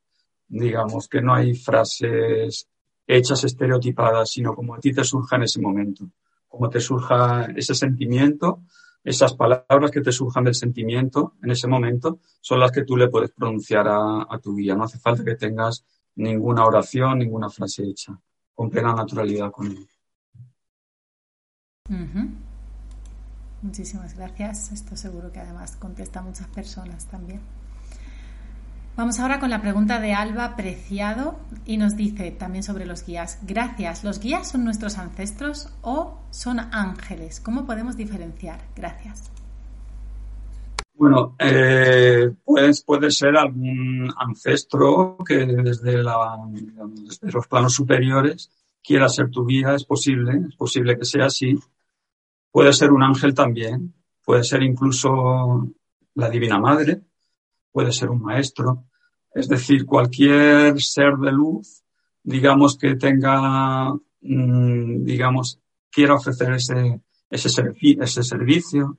digamos, 0.58 1.08
que 1.08 1.20
no 1.20 1.34
hay 1.34 1.54
frases 1.54 2.68
hechas 3.06 3.44
estereotipadas, 3.44 4.30
sino 4.30 4.54
como 4.54 4.74
a 4.74 4.80
ti 4.80 4.92
te 4.92 5.04
surja 5.04 5.36
en 5.36 5.42
ese 5.42 5.60
momento, 5.60 6.08
como 6.48 6.70
te 6.70 6.80
surja 6.80 7.46
ese 7.56 7.74
sentimiento, 7.74 8.62
esas 9.02 9.34
palabras 9.34 9.90
que 9.90 10.00
te 10.00 10.12
surjan 10.12 10.44
del 10.44 10.54
sentimiento 10.54 11.34
en 11.42 11.50
ese 11.50 11.66
momento 11.66 12.20
son 12.40 12.60
las 12.60 12.70
que 12.72 12.84
tú 12.84 12.96
le 12.96 13.08
puedes 13.08 13.32
pronunciar 13.32 13.86
a, 13.88 14.38
tu 14.42 14.56
guía. 14.56 14.74
No 14.74 14.84
hace 14.84 14.98
falta 14.98 15.24
que 15.24 15.34
tengas 15.34 15.84
ninguna 16.14 16.64
oración, 16.64 17.18
ninguna 17.18 17.50
frase 17.50 17.82
hecha, 17.84 18.18
con 18.54 18.70
plena 18.70 18.94
naturalidad 18.94 19.50
con 19.50 19.66
él. 19.66 19.86
Muchísimas 23.60 24.16
gracias. 24.16 24.72
Esto 24.72 24.96
seguro 24.96 25.30
que 25.32 25.40
además 25.40 25.76
contesta 25.76 26.20
a 26.20 26.22
muchas 26.22 26.46
personas 26.48 27.06
también. 27.06 27.40
Vamos 28.96 29.18
ahora 29.18 29.40
con 29.40 29.50
la 29.50 29.60
pregunta 29.60 29.98
de 29.98 30.12
Alba 30.12 30.54
Preciado 30.54 31.36
y 31.66 31.78
nos 31.78 31.96
dice 31.96 32.30
también 32.30 32.62
sobre 32.62 32.86
los 32.86 33.04
guías. 33.04 33.40
Gracias. 33.42 34.04
¿Los 34.04 34.20
guías 34.20 34.48
son 34.48 34.62
nuestros 34.62 34.98
ancestros 34.98 35.68
o 35.82 36.20
son 36.30 36.60
ángeles? 36.60 37.40
¿Cómo 37.40 37.66
podemos 37.66 37.96
diferenciar? 37.96 38.60
Gracias. 38.76 39.32
Bueno, 40.94 41.34
eh, 41.40 42.30
puede, 42.44 43.10
ser 43.10 43.36
algún 43.36 44.14
ancestro 44.16 45.16
que 45.26 45.38
desde, 45.44 45.96
desde 45.96 47.32
los 47.32 47.48
planos 47.48 47.74
superiores 47.74 48.48
quiera 48.80 49.08
ser 49.08 49.28
tu 49.28 49.44
guía, 49.44 49.74
es 49.74 49.84
posible, 49.84 50.40
es 50.48 50.54
posible 50.54 50.96
que 50.96 51.04
sea 51.04 51.26
así. 51.26 51.58
Puede 52.52 52.72
ser 52.72 52.92
un 52.92 53.02
ángel 53.02 53.34
también, 53.34 53.92
puede 54.24 54.44
ser 54.44 54.62
incluso 54.62 55.68
la 56.14 56.30
Divina 56.30 56.60
Madre, 56.60 57.02
puede 57.74 57.90
ser 57.90 58.08
un 58.08 58.22
maestro, 58.22 58.84
es 59.34 59.48
decir, 59.48 59.84
cualquier 59.84 60.80
ser 60.80 61.16
de 61.16 61.32
luz, 61.32 61.82
digamos 62.22 62.78
que 62.78 62.94
tenga, 62.94 63.92
mm, 64.20 65.04
digamos, 65.04 65.60
quiera 65.90 66.14
ofrecer 66.14 66.52
ese, 66.52 67.00
ese, 67.28 68.22
servicio, 68.22 68.98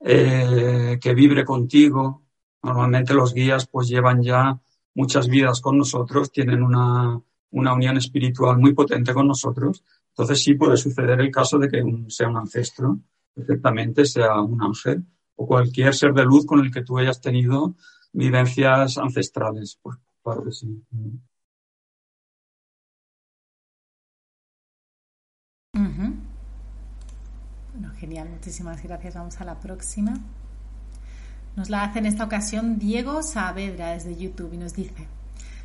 eh, 0.00 0.98
que 1.00 1.14
vibre 1.14 1.46
contigo. 1.46 2.26
Normalmente 2.62 3.14
los 3.14 3.32
guías 3.32 3.66
pues 3.68 3.88
llevan 3.88 4.22
ya 4.22 4.60
muchas 4.94 5.26
vidas 5.26 5.62
con 5.62 5.78
nosotros, 5.78 6.30
tienen 6.30 6.62
una, 6.62 7.18
una 7.52 7.72
unión 7.72 7.96
espiritual 7.96 8.58
muy 8.58 8.74
potente 8.74 9.14
con 9.14 9.26
nosotros. 9.28 9.82
Entonces 10.10 10.42
sí 10.42 10.54
puede 10.56 10.76
suceder 10.76 11.22
el 11.22 11.30
caso 11.30 11.58
de 11.58 11.68
que 11.70 11.82
sea 12.08 12.28
un 12.28 12.36
ancestro, 12.36 12.98
perfectamente 13.34 14.04
sea 14.04 14.42
un 14.42 14.62
ángel 14.62 15.06
o 15.36 15.46
cualquier 15.46 15.94
ser 15.94 16.12
de 16.12 16.24
luz 16.24 16.46
con 16.46 16.60
el 16.60 16.70
que 16.72 16.82
tú 16.82 16.98
hayas 16.98 17.20
tenido 17.20 17.74
vivencias 18.12 18.98
ancestrales. 18.98 19.78
Pues 19.82 19.98
claro 20.22 20.50
sí. 20.50 20.82
Bueno, 27.72 27.92
genial, 27.96 28.28
muchísimas 28.28 28.82
gracias. 28.82 29.14
Vamos 29.14 29.40
a 29.40 29.44
la 29.44 29.58
próxima. 29.58 30.14
Nos 31.56 31.70
la 31.70 31.84
hace 31.84 31.98
en 31.98 32.06
esta 32.06 32.24
ocasión 32.24 32.78
Diego 32.78 33.22
Saavedra 33.22 33.90
desde 33.90 34.16
YouTube 34.16 34.52
y 34.54 34.58
nos 34.58 34.74
dice, 34.74 35.08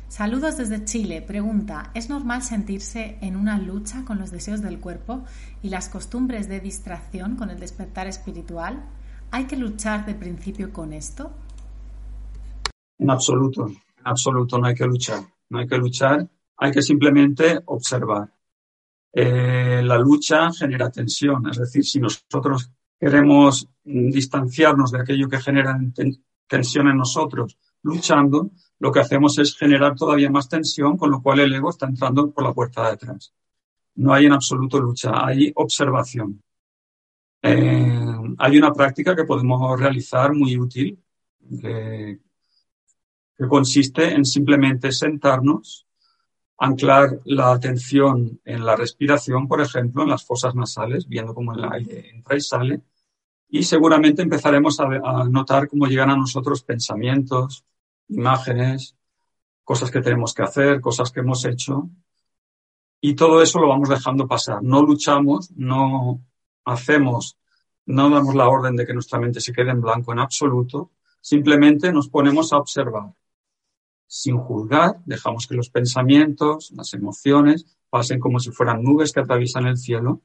saludos 0.08 0.56
desde 0.56 0.84
Chile. 0.84 1.22
Pregunta, 1.22 1.90
¿es 1.94 2.08
normal 2.08 2.42
sentirse 2.42 3.16
en 3.20 3.36
una 3.36 3.58
lucha 3.58 4.04
con 4.04 4.18
los 4.18 4.30
deseos 4.30 4.60
del 4.60 4.80
cuerpo 4.80 5.24
y 5.62 5.68
las 5.68 5.88
costumbres 5.88 6.48
de 6.48 6.60
distracción 6.60 7.36
con 7.36 7.50
el 7.50 7.60
despertar 7.60 8.08
espiritual? 8.08 8.84
¿Hay 9.32 9.44
que 9.44 9.56
luchar 9.56 10.06
de 10.06 10.14
principio 10.14 10.72
con 10.72 10.92
esto? 10.92 11.30
En 12.98 13.10
absoluto, 13.10 13.68
en 13.68 14.06
absoluto 14.06 14.58
no 14.58 14.66
hay 14.66 14.74
que 14.74 14.86
luchar. 14.86 15.22
No 15.48 15.58
hay 15.58 15.66
que 15.66 15.78
luchar, 15.78 16.28
hay 16.56 16.70
que 16.72 16.82
simplemente 16.82 17.60
observar. 17.66 18.32
Eh, 19.12 19.82
la 19.84 19.98
lucha 19.98 20.52
genera 20.52 20.90
tensión, 20.90 21.48
es 21.48 21.58
decir, 21.58 21.84
si 21.84 21.98
nosotros 21.98 22.70
queremos 22.98 23.68
distanciarnos 23.82 24.92
de 24.92 25.00
aquello 25.00 25.28
que 25.28 25.40
genera 25.40 25.78
tensión 26.46 26.88
en 26.88 26.96
nosotros 26.96 27.58
luchando, 27.82 28.50
lo 28.78 28.92
que 28.92 29.00
hacemos 29.00 29.38
es 29.38 29.56
generar 29.56 29.96
todavía 29.96 30.30
más 30.30 30.48
tensión, 30.48 30.96
con 30.96 31.10
lo 31.10 31.22
cual 31.22 31.40
el 31.40 31.52
ego 31.52 31.70
está 31.70 31.86
entrando 31.86 32.30
por 32.30 32.44
la 32.44 32.52
puerta 32.52 32.82
de 32.82 32.92
atrás. 32.92 33.32
No 33.96 34.12
hay 34.12 34.26
en 34.26 34.32
absoluto 34.32 34.78
lucha, 34.78 35.12
hay 35.26 35.52
observación. 35.54 36.42
Eh, 37.52 38.34
hay 38.38 38.58
una 38.58 38.72
práctica 38.72 39.14
que 39.14 39.24
podemos 39.24 39.78
realizar 39.78 40.32
muy 40.32 40.56
útil, 40.56 40.98
que 41.60 42.18
que 43.40 43.48
consiste 43.48 44.12
en 44.12 44.26
simplemente 44.26 44.92
sentarnos, 44.92 45.86
anclar 46.58 47.20
la 47.24 47.52
atención 47.52 48.38
en 48.44 48.66
la 48.66 48.76
respiración, 48.76 49.48
por 49.48 49.62
ejemplo, 49.62 50.02
en 50.02 50.10
las 50.10 50.26
fosas 50.26 50.54
nasales, 50.54 51.08
viendo 51.08 51.34
cómo 51.34 51.54
el 51.54 51.64
aire 51.64 52.10
entra 52.10 52.36
y 52.36 52.42
sale, 52.42 52.82
y 53.48 53.62
seguramente 53.62 54.20
empezaremos 54.20 54.78
a, 54.78 55.24
notar 55.24 55.68
cómo 55.68 55.86
llegan 55.86 56.10
a 56.10 56.16
nosotros 56.16 56.62
pensamientos, 56.64 57.64
imágenes, 58.08 58.94
cosas 59.64 59.90
que 59.90 60.02
tenemos 60.02 60.34
que 60.34 60.42
hacer, 60.42 60.82
cosas 60.82 61.10
que 61.10 61.20
hemos 61.20 61.42
hecho, 61.46 61.88
y 63.00 63.14
todo 63.14 63.40
eso 63.40 63.58
lo 63.58 63.68
vamos 63.68 63.88
dejando 63.88 64.28
pasar. 64.28 64.62
No 64.62 64.82
luchamos, 64.82 65.50
no 65.52 66.20
hacemos, 66.66 67.38
no 67.90 68.10
damos 68.10 68.34
la 68.34 68.48
orden 68.48 68.76
de 68.76 68.86
que 68.86 68.94
nuestra 68.94 69.18
mente 69.18 69.40
se 69.40 69.52
quede 69.52 69.70
en 69.70 69.80
blanco 69.80 70.12
en 70.12 70.20
absoluto, 70.20 70.92
simplemente 71.20 71.92
nos 71.92 72.08
ponemos 72.08 72.52
a 72.52 72.58
observar 72.58 73.12
sin 74.12 74.38
juzgar, 74.38 75.00
dejamos 75.06 75.46
que 75.46 75.54
los 75.54 75.70
pensamientos, 75.70 76.72
las 76.72 76.92
emociones 76.94 77.78
pasen 77.88 78.18
como 78.18 78.40
si 78.40 78.50
fueran 78.50 78.82
nubes 78.82 79.12
que 79.12 79.20
atraviesan 79.20 79.68
el 79.68 79.76
cielo 79.76 80.22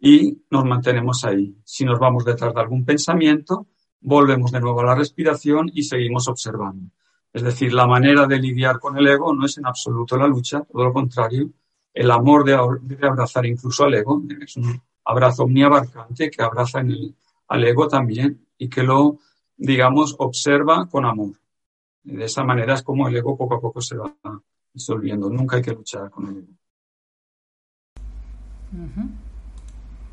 y 0.00 0.42
nos 0.50 0.64
mantenemos 0.64 1.24
ahí. 1.24 1.56
Si 1.64 1.84
nos 1.84 2.00
vamos 2.00 2.24
detrás 2.24 2.52
de 2.52 2.60
algún 2.60 2.84
pensamiento, 2.84 3.68
volvemos 4.00 4.50
de 4.50 4.60
nuevo 4.60 4.80
a 4.80 4.86
la 4.86 4.94
respiración 4.96 5.70
y 5.72 5.84
seguimos 5.84 6.26
observando. 6.26 6.90
Es 7.32 7.44
decir, 7.44 7.72
la 7.72 7.86
manera 7.86 8.26
de 8.26 8.40
lidiar 8.40 8.80
con 8.80 8.98
el 8.98 9.06
ego 9.06 9.32
no 9.32 9.46
es 9.46 9.56
en 9.58 9.66
absoluto 9.66 10.16
la 10.16 10.26
lucha, 10.26 10.62
todo 10.62 10.82
lo 10.82 10.92
contrario, 10.92 11.48
el 11.94 12.10
amor 12.10 12.44
debe 12.44 13.06
abrazar 13.06 13.46
incluso 13.46 13.84
al 13.84 13.94
ego, 13.94 14.20
es 14.40 14.56
un 14.56 14.82
abrazo 15.06 15.44
omniabarcante 15.44 16.30
que 16.30 16.42
abraza 16.42 16.80
en 16.80 16.90
el, 16.90 17.14
al 17.48 17.64
ego 17.64 17.88
también 17.88 18.46
y 18.58 18.68
que 18.68 18.82
lo, 18.82 19.18
digamos, 19.56 20.16
observa 20.18 20.86
con 20.86 21.06
amor. 21.06 21.32
De 22.02 22.24
esa 22.24 22.44
manera 22.44 22.74
es 22.74 22.82
como 22.82 23.08
el 23.08 23.16
ego 23.16 23.36
poco 23.36 23.54
a 23.54 23.60
poco 23.60 23.80
se 23.80 23.96
va 23.96 24.12
disolviendo. 24.72 25.30
Nunca 25.30 25.56
hay 25.56 25.62
que 25.62 25.72
luchar 25.72 26.10
con 26.10 26.26
el 26.28 26.38
ego. 26.38 26.52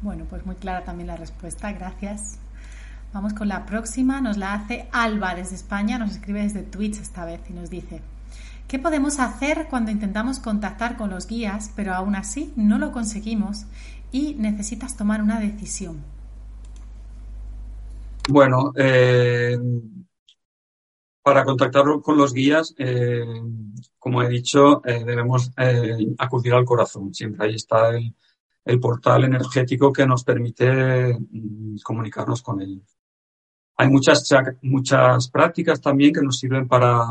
Bueno, 0.02 0.26
pues 0.30 0.46
muy 0.46 0.56
clara 0.56 0.84
también 0.84 1.08
la 1.08 1.18
respuesta. 1.18 1.72
Gracias. 1.72 2.40
Vamos 3.14 3.34
con 3.34 3.48
la 3.48 3.66
próxima. 3.66 4.22
Nos 4.22 4.38
la 4.38 4.54
hace 4.54 4.88
Alba 4.92 5.36
desde 5.36 5.56
España. 5.56 5.98
Nos 5.98 6.12
escribe 6.12 6.42
desde 6.42 6.64
Twitch 6.64 6.98
esta 6.98 7.26
vez 7.26 7.42
y 7.50 7.54
nos 7.54 7.70
dice, 7.70 8.02
¿qué 8.68 8.80
podemos 8.80 9.20
hacer 9.20 9.68
cuando 9.70 9.92
intentamos 9.92 10.40
contactar 10.40 10.98
con 10.98 11.10
los 11.10 11.28
guías, 11.28 11.72
pero 11.76 11.94
aún 11.94 12.16
así 12.16 12.54
no 12.56 12.78
lo 12.80 12.92
conseguimos 12.92 13.66
y 14.14 14.36
necesitas 14.36 14.96
tomar 14.96 15.22
una 15.22 15.40
decisión? 15.40 16.02
Bueno, 18.30 18.72
eh, 18.78 19.58
para 21.22 21.44
contactar 21.44 21.84
con 22.02 22.18
los 22.18 22.32
guías, 22.32 22.74
eh, 22.78 23.26
como 24.00 24.22
he 24.22 24.30
dicho, 24.30 24.86
eh, 24.86 25.04
debemos 25.04 25.52
acudir 26.20 26.54
al 26.54 26.64
corazón. 26.64 27.14
Siempre 27.14 27.48
ahí 27.48 27.56
está 27.56 27.90
el, 27.90 28.80
portal 28.80 29.26
energético 29.26 29.92
que 29.92 30.06
nos 30.06 30.24
permite 30.24 31.18
mm, 31.18 31.78
comunicarnos 31.84 32.42
con 32.42 32.62
ellos. 32.62 32.98
Hay 33.76 33.90
muchas, 33.90 34.30
muchas 34.62 35.28
prácticas 35.30 35.82
también 35.82 36.14
que 36.14 36.22
nos 36.22 36.38
sirven 36.40 36.68
para, 36.68 37.04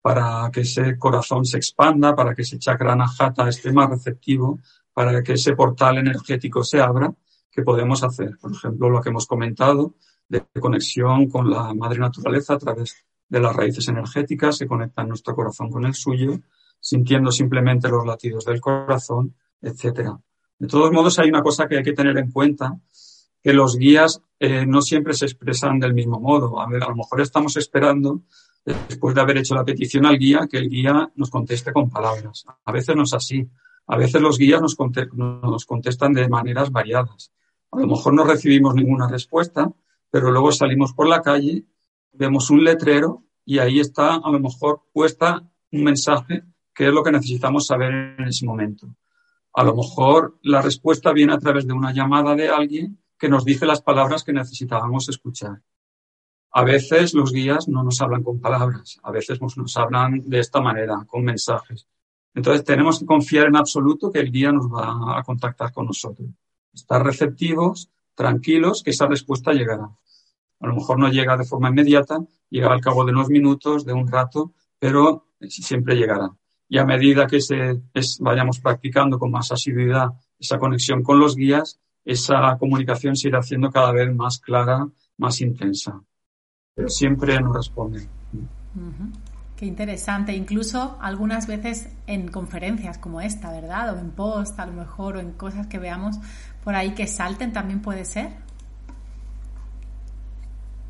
para 0.00 0.50
que 0.50 0.62
ese 0.62 0.98
corazón 0.98 1.44
se 1.44 1.58
expanda, 1.58 2.16
para 2.16 2.34
que 2.34 2.42
ese 2.42 2.58
chakra 2.58 2.94
anahata 2.94 3.48
esté 3.48 3.72
más 3.72 3.90
receptivo, 3.90 4.58
para 4.92 5.22
que 5.22 5.34
ese 5.34 5.54
portal 5.54 5.98
energético 5.98 6.62
se 6.64 6.80
abra, 6.80 7.12
que 7.50 7.62
podemos 7.62 8.02
hacer. 8.02 8.38
Por 8.40 8.52
ejemplo, 8.52 8.88
lo 8.88 9.00
que 9.00 9.10
hemos 9.10 9.26
comentado, 9.26 9.94
de 10.28 10.44
conexión 10.60 11.28
con 11.28 11.50
la 11.50 11.74
madre 11.74 11.98
naturaleza 11.98 12.54
a 12.54 12.58
través 12.58 12.96
de 13.28 13.40
las 13.40 13.54
raíces 13.54 13.88
energéticas 13.88 14.58
que 14.58 14.66
conectan 14.66 15.08
nuestro 15.08 15.34
corazón 15.34 15.70
con 15.70 15.84
el 15.84 15.94
suyo, 15.94 16.40
sintiendo 16.80 17.30
simplemente 17.30 17.88
los 17.88 18.06
latidos 18.06 18.44
del 18.44 18.60
corazón, 18.60 19.34
etcétera. 19.60 20.18
De 20.58 20.68
todos 20.68 20.92
modos, 20.92 21.18
hay 21.18 21.28
una 21.28 21.42
cosa 21.42 21.66
que 21.66 21.78
hay 21.78 21.82
que 21.82 21.92
tener 21.92 22.16
en 22.18 22.30
cuenta, 22.30 22.78
que 23.42 23.52
los 23.52 23.76
guías 23.76 24.22
eh, 24.38 24.64
no 24.66 24.80
siempre 24.82 25.14
se 25.14 25.24
expresan 25.24 25.78
del 25.80 25.94
mismo 25.94 26.20
modo. 26.20 26.60
A, 26.60 26.68
ver, 26.68 26.82
a 26.82 26.88
lo 26.88 26.96
mejor 26.96 27.20
estamos 27.20 27.56
esperando, 27.56 28.22
después 28.64 29.14
de 29.14 29.20
haber 29.20 29.38
hecho 29.38 29.54
la 29.54 29.64
petición 29.64 30.06
al 30.06 30.18
guía, 30.18 30.46
que 30.50 30.58
el 30.58 30.68
guía 30.68 31.10
nos 31.16 31.30
conteste 31.30 31.72
con 31.72 31.90
palabras. 31.90 32.44
A 32.64 32.72
veces 32.72 32.94
no 32.94 33.02
es 33.02 33.12
así. 33.12 33.48
A 33.92 33.98
veces 33.98 34.22
los 34.22 34.38
guías 34.38 34.62
nos, 34.62 34.74
contestan 35.66 36.14
de 36.14 36.26
maneras 36.26 36.72
variadas. 36.72 37.30
A 37.72 37.78
lo 37.78 37.86
mejor 37.86 38.14
no 38.14 38.24
recibimos 38.24 38.74
ninguna 38.74 39.06
respuesta, 39.06 39.70
pero 40.10 40.30
luego 40.30 40.50
salimos 40.50 40.94
por 40.94 41.06
la 41.06 41.20
calle, 41.20 41.66
vemos 42.10 42.48
un 42.48 42.64
letrero 42.64 43.24
y 43.44 43.58
ahí 43.58 43.80
está 43.80 44.14
a 44.14 44.30
lo 44.30 44.40
mejor 44.40 44.84
puesta 44.94 45.46
un 45.72 45.84
mensaje 45.84 46.42
que 46.74 46.86
es 46.86 46.94
lo 46.94 47.02
que 47.02 47.12
necesitamos 47.12 47.66
saber 47.66 48.16
en 48.18 48.24
ese 48.24 48.46
momento. 48.46 48.96
A 49.52 49.62
lo 49.62 49.76
mejor 49.76 50.38
la 50.40 50.62
respuesta 50.62 51.12
viene 51.12 51.34
a 51.34 51.38
través 51.38 51.66
de 51.66 51.74
una 51.74 51.92
llamada 51.92 52.34
de 52.34 52.48
alguien 52.48 52.98
que 53.18 53.28
nos 53.28 53.44
dice 53.44 53.66
las 53.66 53.82
palabras 53.82 54.24
que 54.24 54.32
necesitábamos 54.32 55.06
escuchar. 55.10 55.60
A 56.50 56.64
veces 56.64 57.12
los 57.12 57.30
guías 57.30 57.68
no 57.68 57.84
nos 57.84 58.00
hablan 58.00 58.22
con 58.22 58.40
palabras, 58.40 58.98
a 59.02 59.10
veces 59.10 59.38
nos 59.42 59.76
hablan 59.76 60.30
de 60.30 60.38
esta 60.38 60.62
manera, 60.62 61.04
con 61.06 61.24
mensajes. 61.24 61.86
Entonces 62.34 62.64
tenemos 62.64 62.98
que 62.98 63.06
confiar 63.06 63.46
en 63.46 63.56
absoluto 63.56 64.10
que 64.10 64.20
el 64.20 64.32
guía 64.32 64.52
nos 64.52 64.66
va 64.66 65.18
a 65.18 65.22
contactar 65.22 65.72
con 65.72 65.86
nosotros. 65.86 66.28
Estar 66.72 67.04
receptivos, 67.04 67.90
tranquilos, 68.14 68.82
que 68.82 68.90
esa 68.90 69.06
respuesta 69.06 69.52
llegará. 69.52 69.90
A 70.60 70.66
lo 70.66 70.74
mejor 70.74 70.98
no 70.98 71.08
llega 71.08 71.36
de 71.36 71.44
forma 71.44 71.68
inmediata, 71.68 72.20
llega 72.48 72.72
al 72.72 72.80
cabo 72.80 73.04
de 73.04 73.12
unos 73.12 73.28
minutos, 73.28 73.84
de 73.84 73.92
un 73.92 74.08
rato, 74.08 74.52
pero 74.78 75.26
siempre 75.40 75.96
llegará. 75.96 76.30
Y 76.68 76.78
a 76.78 76.86
medida 76.86 77.26
que 77.26 77.40
se, 77.40 77.82
vayamos 78.20 78.60
practicando 78.60 79.18
con 79.18 79.30
más 79.30 79.52
asiduidad 79.52 80.08
esa 80.38 80.58
conexión 80.58 81.02
con 81.02 81.18
los 81.18 81.36
guías, 81.36 81.80
esa 82.04 82.56
comunicación 82.58 83.14
se 83.14 83.28
irá 83.28 83.40
haciendo 83.40 83.70
cada 83.70 83.92
vez 83.92 84.14
más 84.14 84.38
clara, 84.38 84.88
más 85.18 85.40
intensa. 85.40 86.02
pero 86.74 86.88
siempre 86.88 87.38
nos 87.40 87.54
responden. 87.54 88.08
Qué 89.62 89.66
interesante, 89.66 90.34
incluso 90.34 90.98
algunas 91.00 91.46
veces 91.46 91.88
en 92.08 92.26
conferencias 92.26 92.98
como 92.98 93.20
esta, 93.20 93.52
¿verdad? 93.52 93.94
O 93.94 94.00
en 94.00 94.10
post, 94.10 94.58
a 94.58 94.66
lo 94.66 94.72
mejor, 94.72 95.18
o 95.18 95.20
en 95.20 95.34
cosas 95.34 95.68
que 95.68 95.78
veamos 95.78 96.16
por 96.64 96.74
ahí 96.74 96.94
que 96.94 97.06
salten, 97.06 97.52
también 97.52 97.80
puede 97.80 98.04
ser. 98.04 98.30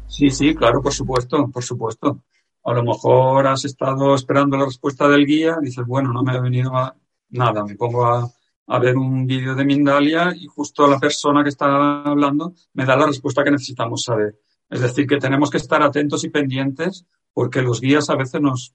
Sí, 0.07 0.31
sí, 0.31 0.55
claro, 0.55 0.81
por 0.81 0.95
supuesto, 0.95 1.51
por 1.51 1.63
supuesto. 1.63 2.23
A 2.65 2.73
lo 2.73 2.83
mejor 2.83 3.47
has 3.47 3.67
estado 3.67 4.15
esperando 4.15 4.57
la 4.57 4.65
respuesta 4.65 5.07
del 5.07 5.27
guía, 5.27 5.59
dices, 5.61 5.85
bueno, 5.87 6.11
no 6.11 6.23
me 6.23 6.33
ha 6.33 6.41
venido 6.41 6.75
a 6.75 6.97
nada, 7.29 7.67
me 7.67 7.75
pongo 7.75 8.07
a, 8.07 8.27
a 8.69 8.79
ver 8.79 8.97
un 8.97 9.27
vídeo 9.27 9.55
de 9.55 9.67
Mindalia 9.67 10.33
y 10.35 10.47
justo 10.47 10.87
la 10.87 10.99
persona 10.99 11.43
que 11.43 11.51
está 11.51 12.05
hablando 12.05 12.55
me 12.73 12.87
da 12.87 12.97
la 12.97 13.05
respuesta 13.05 13.45
que 13.45 13.51
necesitamos 13.51 14.05
saber. 14.05 14.41
Es 14.71 14.81
decir, 14.81 15.07
que 15.07 15.19
tenemos 15.19 15.51
que 15.51 15.59
estar 15.59 15.83
atentos 15.83 16.25
y 16.25 16.31
pendientes 16.31 17.05
porque 17.33 17.63
los 17.63 17.81
guías 17.81 18.11
a 18.11 18.17
veces 18.17 18.41
nos, 18.41 18.75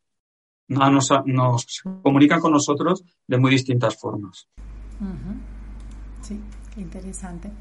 nos, 0.67 1.11
nos 1.25 1.83
comunican 2.03 2.39
con 2.39 2.51
nosotros 2.51 3.03
de 3.27 3.37
muy 3.37 3.51
distintas 3.51 3.97
formas. 3.97 4.47
Sí, 6.21 6.39
qué 6.73 6.81
interesante. 6.81 7.51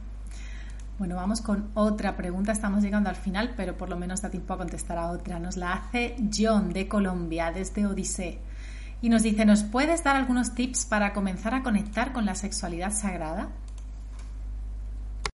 Bueno, 0.98 1.16
vamos 1.16 1.42
con 1.42 1.70
otra 1.74 2.16
pregunta. 2.16 2.52
Estamos 2.52 2.82
llegando 2.82 3.10
al 3.10 3.16
final, 3.16 3.52
pero 3.54 3.76
por 3.76 3.90
lo 3.90 3.96
menos 3.96 4.22
da 4.22 4.30
tiempo 4.30 4.54
a 4.54 4.58
contestar 4.58 4.96
a 4.96 5.10
otra. 5.10 5.38
Nos 5.38 5.58
la 5.58 5.74
hace 5.74 6.16
John 6.34 6.72
de 6.72 6.88
Colombia, 6.88 7.52
desde 7.52 7.86
Odisea. 7.86 8.38
Y 9.02 9.10
nos 9.10 9.22
dice, 9.22 9.44
¿nos 9.44 9.62
puedes 9.62 10.02
dar 10.02 10.16
algunos 10.16 10.54
tips 10.54 10.86
para 10.86 11.12
comenzar 11.12 11.54
a 11.54 11.62
conectar 11.62 12.14
con 12.14 12.24
la 12.24 12.34
sexualidad 12.34 12.92
sagrada? 12.92 13.50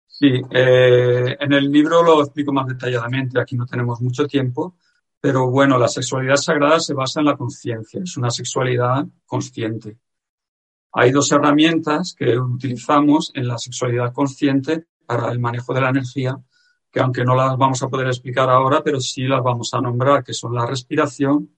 Sí, 0.08 0.42
eh, 0.50 1.36
en 1.38 1.52
el 1.52 1.70
libro 1.70 2.02
lo 2.02 2.20
explico 2.20 2.52
más 2.52 2.66
detalladamente. 2.66 3.40
Aquí 3.40 3.56
no 3.56 3.64
tenemos 3.64 4.00
mucho 4.00 4.26
tiempo, 4.26 4.74
pero 5.22 5.48
bueno, 5.48 5.78
la 5.78 5.86
sexualidad 5.86 6.34
sagrada 6.34 6.80
se 6.80 6.94
basa 6.94 7.20
en 7.20 7.26
la 7.26 7.36
conciencia, 7.36 8.00
es 8.02 8.16
una 8.16 8.28
sexualidad 8.28 9.06
consciente. 9.24 9.98
Hay 10.94 11.12
dos 11.12 11.30
herramientas 11.30 12.16
que 12.18 12.36
utilizamos 12.36 13.30
en 13.34 13.46
la 13.46 13.56
sexualidad 13.56 14.12
consciente 14.12 14.86
para 15.06 15.30
el 15.30 15.38
manejo 15.38 15.72
de 15.74 15.80
la 15.80 15.90
energía, 15.90 16.36
que 16.90 16.98
aunque 16.98 17.24
no 17.24 17.36
las 17.36 17.56
vamos 17.56 17.80
a 17.84 17.88
poder 17.88 18.08
explicar 18.08 18.50
ahora, 18.50 18.82
pero 18.82 18.98
sí 18.98 19.22
las 19.28 19.44
vamos 19.44 19.72
a 19.74 19.80
nombrar, 19.80 20.24
que 20.24 20.34
son 20.34 20.56
la 20.56 20.66
respiración 20.66 21.56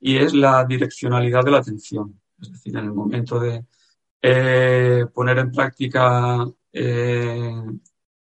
y 0.00 0.16
es 0.16 0.34
la 0.34 0.64
direccionalidad 0.64 1.44
de 1.44 1.50
la 1.52 1.58
atención. 1.58 2.20
Es 2.42 2.50
decir, 2.50 2.76
en 2.76 2.86
el 2.86 2.92
momento 2.92 3.38
de 3.38 3.66
eh, 4.20 5.06
poner 5.14 5.38
en 5.38 5.52
práctica 5.52 6.44
eh, 6.72 7.62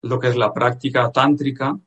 lo 0.04 0.20
que 0.20 0.30
es 0.30 0.38
la 0.38 0.54
práctica 0.54 1.12
tántrica, 1.12 1.78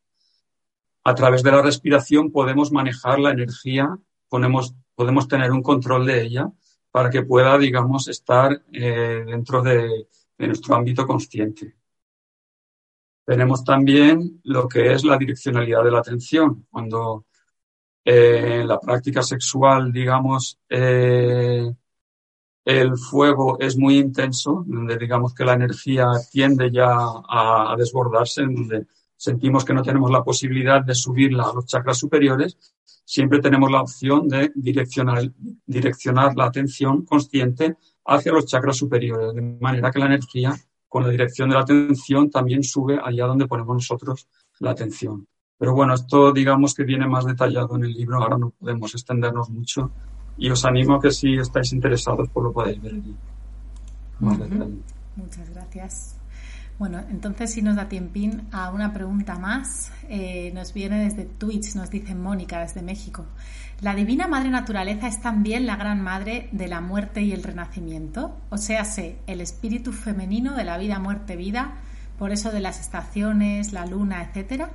a 1.04 1.14
través 1.14 1.42
de 1.42 1.50
la 1.50 1.62
respiración 1.62 2.30
podemos 2.30 2.72
manejar 2.72 3.18
la 3.18 3.30
energía, 3.30 3.96
podemos, 4.28 4.74
podemos 4.94 5.28
tener 5.28 5.50
un 5.50 5.62
control 5.62 6.06
de 6.06 6.22
ella 6.22 6.50
para 6.90 7.10
que 7.10 7.22
pueda, 7.22 7.58
digamos, 7.58 8.08
estar 8.08 8.62
eh, 8.72 9.24
dentro 9.26 9.62
de, 9.62 10.08
nuestro 10.38 10.74
ámbito 10.74 11.06
consciente. 11.06 11.76
Tenemos 13.24 13.64
también 13.64 14.40
lo 14.44 14.68
que 14.68 14.92
es 14.92 15.04
la 15.04 15.16
direccionalidad 15.16 15.84
de 15.84 15.90
la 15.92 16.00
atención. 16.00 16.66
Cuando 16.68 17.26
eh, 18.04 18.58
en 18.60 18.68
la 18.68 18.80
práctica 18.80 19.22
sexual, 19.22 19.92
digamos, 19.92 20.58
eh, 20.68 21.72
el 22.64 22.96
fuego 22.96 23.58
es 23.60 23.76
muy 23.76 23.98
intenso, 23.98 24.64
donde 24.66 24.96
digamos 24.96 25.32
que 25.34 25.44
la 25.44 25.54
energía 25.54 26.08
tiende 26.30 26.70
ya 26.70 26.88
a, 26.90 27.74
desbordarse, 27.78 28.42
sentimos 29.22 29.64
que 29.64 29.72
no 29.72 29.84
tenemos 29.84 30.10
la 30.10 30.24
posibilidad 30.24 30.82
de 30.82 30.96
subirla 30.96 31.44
a 31.44 31.54
los 31.54 31.66
chakras 31.66 31.96
superiores, 31.96 32.58
siempre 33.04 33.40
tenemos 33.40 33.70
la 33.70 33.80
opción 33.80 34.26
de 34.26 34.50
direccionar, 34.52 35.30
direccionar 35.64 36.34
la 36.34 36.46
atención 36.46 37.04
consciente 37.04 37.76
hacia 38.04 38.32
los 38.32 38.46
chakras 38.46 38.76
superiores, 38.76 39.32
de 39.32 39.42
manera 39.60 39.92
que 39.92 40.00
la 40.00 40.06
energía 40.06 40.56
con 40.88 41.04
la 41.04 41.08
dirección 41.10 41.48
de 41.48 41.54
la 41.54 41.60
atención 41.60 42.30
también 42.30 42.64
sube 42.64 42.98
allá 43.00 43.26
donde 43.26 43.46
ponemos 43.46 43.74
nosotros 43.76 44.26
la 44.58 44.72
atención. 44.72 45.28
Pero 45.56 45.72
bueno, 45.72 45.94
esto 45.94 46.32
digamos 46.32 46.74
que 46.74 46.82
viene 46.82 47.06
más 47.06 47.24
detallado 47.24 47.76
en 47.76 47.84
el 47.84 47.92
libro, 47.92 48.20
ahora 48.20 48.38
no 48.38 48.50
podemos 48.50 48.92
extendernos 48.92 49.50
mucho 49.50 49.92
y 50.36 50.50
os 50.50 50.64
animo 50.64 50.96
a 50.96 51.00
que 51.00 51.12
si 51.12 51.36
estáis 51.36 51.72
interesados 51.72 52.28
pues 52.32 52.42
lo 52.42 52.52
podéis 52.52 52.82
ver 52.82 52.94
allí. 52.94 53.14
Muchas 54.18 55.48
gracias. 55.50 56.21
Bueno, 56.78 57.00
entonces 57.10 57.52
si 57.52 57.62
nos 57.62 57.76
da 57.76 57.88
tiempín 57.88 58.48
a 58.50 58.70
una 58.70 58.92
pregunta 58.92 59.38
más. 59.38 59.92
Eh, 60.08 60.50
nos 60.54 60.72
viene 60.72 61.04
desde 61.04 61.24
Twitch, 61.24 61.74
nos 61.74 61.90
dice 61.90 62.14
Mónica 62.14 62.60
desde 62.60 62.82
México. 62.82 63.24
¿La 63.80 63.94
Divina 63.94 64.28
Madre 64.28 64.50
Naturaleza 64.50 65.08
es 65.08 65.20
también 65.20 65.66
la 65.66 65.76
gran 65.76 66.02
madre 66.02 66.48
de 66.52 66.68
la 66.68 66.80
muerte 66.80 67.22
y 67.22 67.32
el 67.32 67.42
renacimiento? 67.42 68.36
O 68.50 68.56
sea, 68.56 68.84
sé, 68.84 69.18
el 69.26 69.40
espíritu 69.40 69.92
femenino 69.92 70.54
de 70.54 70.64
la 70.64 70.78
vida, 70.78 70.98
muerte, 70.98 71.36
vida, 71.36 71.78
por 72.18 72.30
eso 72.30 72.52
de 72.52 72.60
las 72.60 72.80
estaciones, 72.80 73.72
la 73.72 73.86
luna, 73.86 74.22
etcétera. 74.22 74.70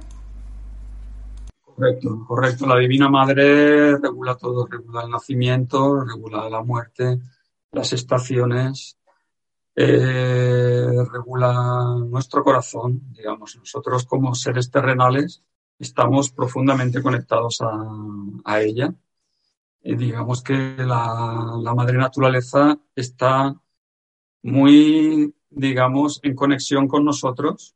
Correcto, 1.63 2.25
correcto. 2.27 2.65
La 2.65 2.77
Divina 2.77 3.07
Madre 3.07 3.97
regula 3.97 4.35
todo, 4.35 4.65
regula 4.65 5.03
el 5.03 5.11
nacimiento, 5.11 6.03
regula 6.03 6.49
la 6.49 6.61
muerte, 6.63 7.19
las 7.71 7.93
estaciones, 7.93 8.96
eh, 9.79 11.05
regula 11.11 11.95
nuestro 11.99 12.43
corazón, 12.43 12.99
digamos. 13.11 13.55
Nosotros 13.57 14.05
como 14.05 14.33
seres 14.33 14.71
terrenales 14.71 15.43
estamos 15.77 16.31
profundamente 16.31 17.03
conectados 17.03 17.61
a, 17.61 18.61
ella. 18.61 18.91
y 19.83 19.95
digamos 19.95 20.41
que 20.41 20.53
la, 20.53 21.59
la, 21.61 21.75
madre 21.75 21.99
naturaleza 21.99 22.79
está 22.95 23.55
muy, 24.41 25.35
digamos, 25.51 26.19
en 26.23 26.33
conexión 26.35 26.87
con 26.87 27.05
nosotros 27.05 27.75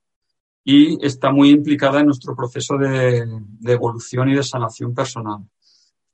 y 0.64 1.06
está 1.06 1.32
muy 1.32 1.52
implicada 1.52 2.00
en 2.00 2.08
nuestro 2.08 2.36
proceso 2.36 2.78
de, 2.78 3.28
de 3.60 3.74
evolución 3.74 4.30
y 4.30 4.36
de 4.36 4.44
sanación 4.44 4.96
personal. 4.96 5.48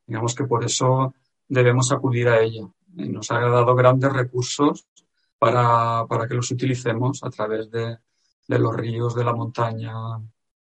Digamos 0.06 0.36
que 0.36 0.44
por 0.44 0.66
eso 0.66 1.14
debemos 1.48 1.94
acudir 1.94 2.28
a 2.28 2.42
ella. 2.42 2.68
Nos 2.94 3.32
ha 3.32 3.40
dado 3.40 3.74
grandes 3.74 4.12
recursos 4.12 4.86
para, 5.38 6.06
para 6.08 6.28
que 6.28 6.34
los 6.34 6.52
utilicemos 6.52 7.24
a 7.24 7.30
través 7.30 7.70
de, 7.70 7.98
de 8.48 8.60
los 8.60 8.76
ríos, 8.76 9.16
de 9.16 9.24
la 9.24 9.34
montaña, 9.34 9.94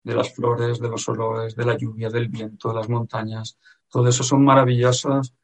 de 0.03 0.15
las 0.15 0.35
flores, 0.35 0.79
de 0.79 0.89
los 0.89 1.09
olores, 1.09 1.57
de 1.57 1.65
la 1.65 1.77
lluvia, 1.77 2.09
del 2.11 2.29
viento, 2.29 2.69
de 2.69 2.75
las 2.75 2.89
montañas. 2.89 3.59
Todo 3.89 4.09
eso 4.09 4.23
son 4.23 4.45
maravillosos 4.45 5.35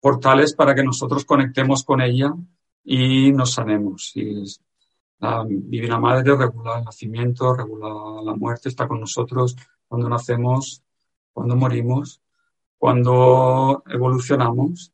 portales 0.00 0.54
para 0.54 0.74
que 0.74 0.82
nosotros 0.82 1.24
conectemos 1.24 1.84
con 1.84 2.00
ella 2.00 2.34
y 2.82 3.32
nos 3.32 3.52
sanemos. 3.52 4.12
Y 4.16 4.44
la 5.18 5.44
Divina 5.48 5.98
Madre 5.98 6.36
regula 6.36 6.78
el 6.78 6.84
nacimiento, 6.84 7.54
regula 7.54 8.22
la 8.22 8.34
muerte, 8.34 8.68
está 8.68 8.86
con 8.86 9.00
nosotros 9.00 9.56
cuando 9.88 10.08
nacemos, 10.08 10.82
cuando 11.32 11.56
morimos, 11.56 12.20
cuando 12.76 13.82
evolucionamos 13.86 14.93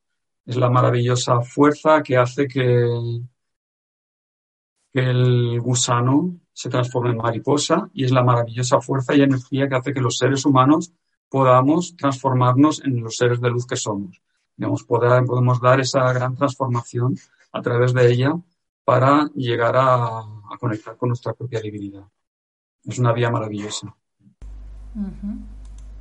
es 0.50 0.56
la 0.56 0.68
maravillosa 0.68 1.40
fuerza 1.42 2.02
que 2.02 2.16
hace 2.16 2.48
que, 2.48 2.84
el 4.92 5.60
gusano 5.60 6.40
se 6.52 6.68
transforme 6.68 7.10
en 7.10 7.18
mariposa 7.18 7.88
y 7.94 8.04
es 8.04 8.10
la 8.10 8.24
maravillosa 8.24 8.80
fuerza 8.80 9.14
y 9.14 9.22
energía 9.22 9.68
que 9.68 9.76
hace 9.76 9.94
que 9.94 10.00
los 10.00 10.18
seres 10.18 10.44
humanos 10.44 10.92
podamos 11.28 11.96
transformarnos 11.96 12.82
en 12.84 13.00
los 13.00 13.16
seres 13.16 13.40
de 13.40 13.50
luz 13.50 13.64
que 13.64 13.76
somos. 13.76 14.20
Digamos, 14.56 14.82
podemos 14.82 15.60
dar 15.60 15.78
esa 15.78 16.12
gran 16.12 16.34
transformación 16.34 17.16
a 17.52 17.62
través 17.62 17.94
de 17.94 18.10
ella 18.10 18.32
para 18.84 19.30
llegar 19.36 19.76
a, 19.76 20.24
conectar 20.58 20.96
con 20.96 21.10
nuestra 21.10 21.32
propia 21.34 21.60
divinidad. 21.60 22.08
Es 22.84 22.98
una 22.98 23.12
vía 23.12 23.30
maravillosa. 23.30 23.94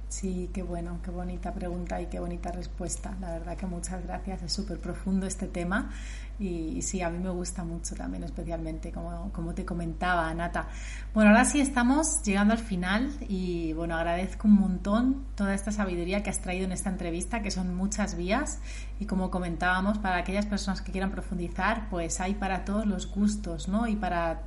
Sí, 0.09 0.49
qué 0.51 0.63
bueno, 0.63 0.99
qué 1.03 1.11
bonita 1.11 1.53
pregunta 1.53 2.01
y 2.01 2.07
qué 2.07 2.19
bonita 2.19 2.51
respuesta. 2.51 3.15
La 3.21 3.29
verdad 3.29 3.55
que 3.55 3.67
muchas 3.67 4.03
gracias, 4.03 4.41
es 4.41 4.51
súper 4.51 4.79
profundo 4.79 5.27
este 5.27 5.47
tema 5.47 5.91
y, 6.39 6.81
sí, 6.81 7.03
a 7.03 7.11
mí 7.11 7.19
me 7.19 7.29
gusta 7.29 7.63
mucho 7.63 7.93
también, 7.93 8.23
especialmente, 8.23 8.91
como, 8.91 9.31
como 9.31 9.53
te 9.53 9.65
comentaba, 9.65 10.33
Nata. 10.33 10.67
Bueno, 11.13 11.29
ahora 11.29 11.45
sí 11.45 11.61
estamos 11.61 12.23
llegando 12.23 12.55
al 12.55 12.59
final 12.59 13.11
y 13.27 13.73
bueno, 13.73 13.95
agradezco 13.95 14.47
un 14.47 14.55
montón 14.55 15.25
toda 15.35 15.53
esta 15.53 15.71
sabiduría 15.71 16.23
que 16.23 16.31
has 16.31 16.41
traído 16.41 16.65
en 16.65 16.71
esta 16.71 16.89
entrevista, 16.89 17.43
que 17.43 17.51
son 17.51 17.75
muchas 17.75 18.15
vías 18.17 18.61
y 18.99 19.05
como 19.05 19.29
comentábamos, 19.29 19.99
para 19.99 20.17
aquellas 20.17 20.47
personas 20.47 20.81
que 20.81 20.91
quieran 20.91 21.11
profundizar, 21.11 21.87
pues 21.91 22.19
hay 22.19 22.33
para 22.33 22.65
todos 22.65 22.87
los 22.87 23.05
gustos, 23.13 23.67
¿no? 23.67 23.87
Y 23.87 23.95
para 23.95 24.41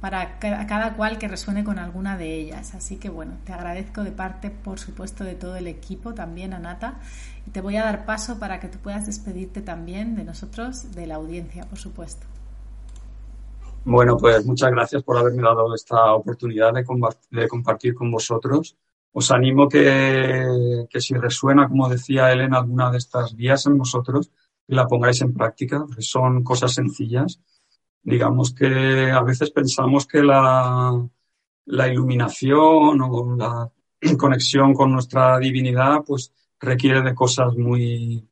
para 0.00 0.38
cada 0.38 0.96
cual 0.96 1.18
que 1.18 1.28
resuene 1.28 1.62
con 1.62 1.78
alguna 1.78 2.16
de 2.16 2.34
ellas. 2.34 2.74
Así 2.74 2.96
que 2.96 3.10
bueno, 3.10 3.34
te 3.44 3.52
agradezco 3.52 4.02
de 4.02 4.12
parte, 4.12 4.50
por 4.50 4.78
supuesto, 4.78 5.24
de 5.24 5.34
todo 5.34 5.56
el 5.56 5.66
equipo, 5.66 6.14
también 6.14 6.54
Anata, 6.54 7.00
y 7.46 7.50
te 7.50 7.60
voy 7.60 7.76
a 7.76 7.84
dar 7.84 8.06
paso 8.06 8.38
para 8.38 8.60
que 8.60 8.68
tú 8.68 8.78
puedas 8.78 9.06
despedirte 9.06 9.60
también 9.60 10.16
de 10.16 10.24
nosotros, 10.24 10.92
de 10.92 11.06
la 11.06 11.16
audiencia, 11.16 11.66
por 11.66 11.78
supuesto. 11.78 12.26
Bueno, 13.84 14.16
pues 14.16 14.44
muchas 14.44 14.70
gracias 14.70 15.02
por 15.02 15.16
haberme 15.16 15.42
dado 15.42 15.74
esta 15.74 16.12
oportunidad 16.12 16.72
de, 16.74 17.48
compartir 17.48 17.94
con 17.94 18.10
vosotros 18.10 18.76
os 19.12 19.30
animo 19.30 19.68
que, 19.68 20.86
que 20.88 21.00
si 21.00 21.14
resuena, 21.14 21.68
como 21.68 21.88
decía 21.88 22.30
Elena, 22.32 22.58
alguna 22.58 22.90
de 22.90 22.98
estas 22.98 23.34
vías 23.34 23.66
en 23.66 23.76
vosotros, 23.76 24.30
la 24.68 24.86
pongáis 24.86 25.20
en 25.20 25.34
práctica, 25.34 25.84
porque 25.84 26.02
son 26.02 26.44
cosas 26.44 26.74
sencillas. 26.74 27.40
Digamos 28.02 28.54
que 28.54 29.10
a 29.10 29.22
veces 29.22 29.50
pensamos 29.50 30.06
que 30.06 30.22
la, 30.22 31.08
iluminación 31.66 33.00
o 33.02 33.36
la 33.36 33.70
conexión 34.18 34.74
con 34.74 34.92
nuestra 34.92 35.38
divinidad, 35.38 36.02
pues 36.06 36.32
requiere 36.58 37.02
de 37.02 37.14
cosas 37.14 37.56
muy, 37.56 38.26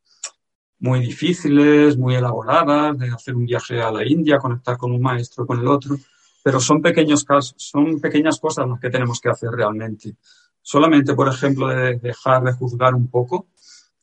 muy 0.80 1.00
difíciles, 1.00 1.96
muy 1.96 2.14
elaboradas, 2.14 2.98
de 2.98 3.10
hacer 3.10 3.34
un 3.34 3.46
viaje 3.46 3.80
a 3.80 3.90
la 3.90 4.06
India, 4.06 4.38
conectar 4.38 4.76
con 4.76 4.92
un 4.92 5.00
maestro, 5.00 5.46
con 5.46 5.60
el 5.60 5.68
otro, 5.68 5.96
pero 6.42 6.60
son 6.60 6.80
pequeños 6.80 7.24
casos, 7.24 7.54
son 7.58 8.00
pequeñas 8.00 8.40
cosas 8.40 8.68
las 8.68 8.80
que 8.80 8.90
tenemos 8.90 9.20
que 9.20 9.28
hacer 9.28 9.50
realmente. 9.50 10.16
Solamente, 10.62 11.14
por 11.14 11.28
ejemplo, 11.28 11.68
de 11.68 11.96
dejar 11.96 12.42
de 12.44 12.52
juzgar 12.52 12.94
un 12.94 13.08
poco, 13.08 13.48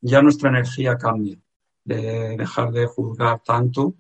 ya 0.02 0.22
nuestra 0.22 0.50
energía 0.50 0.98
cambia. 0.98 1.38
De 1.84 2.36
dejar 2.38 2.72
de 2.72 2.88
juzgar 2.88 3.42
tanto, 3.44 3.94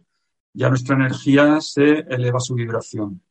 ya 0.56 0.70
nuestra 0.70 0.96
energía 0.96 1.60
se 1.62 2.00
eleva 2.10 2.40
su 2.40 2.56
vibración. 2.56 3.22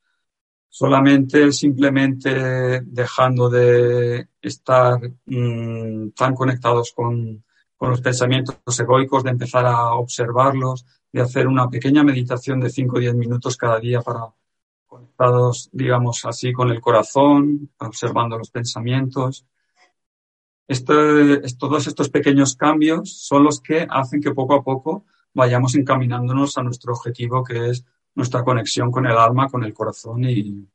Solamente, 0.69 1.53
simplemente 1.53 2.83
dejando 2.83 3.49
de 3.49 4.29
estar 4.43 5.01
mm, 5.25 6.11
tan 6.11 6.35
conectados 6.35 6.93
con, 6.95 7.45
con 7.77 7.91
los 7.91 8.01
pensamientos 8.01 8.57
egoicos, 8.79 9.25
de 9.25 9.31
empezar 9.31 9.67
a 9.67 9.95
observarlos, 9.95 10.85
de 11.13 11.21
hacer 11.23 11.47
una 11.47 11.69
pequeña 11.69 12.03
meditación 12.03 12.61
de 12.61 12.71
5 12.71 12.97
o 12.97 13.01
10 13.01 13.15
minutos 13.15 13.57
cada 13.57 13.79
día 13.79 14.03
para 14.03 14.33
conectados, 14.87 15.71
digamos 15.73 16.25
así, 16.25 16.53
con 16.53 16.71
el 16.71 16.81
corazón, 16.81 17.71
observando 17.79 18.39
los 18.39 18.51
pensamientos. 18.51 19.47
todos 21.59 21.87
estos 21.87 22.09
pequeños 22.11 22.57
cambios 22.57 23.13
son 23.13 23.45
los 23.45 23.61
que 23.61 23.87
hacen 23.89 24.21
que 24.21 24.33
poco 24.33 24.55
a 24.55 24.63
poco 24.63 25.05
vayamos 25.35 25.75
encaminándonos 25.75 26.57
a 26.57 26.63
nuestro 26.63 26.95
objetivo, 26.95 27.45
que 27.45 27.71
es 27.71 27.85
nuestra 28.15 28.43
conexión 28.45 28.91
con 28.91 29.07
el 29.07 29.17
alma, 29.19 29.49
con 29.49 29.65
el 29.65 29.75
corazón 29.75 30.25
y, 30.25 30.67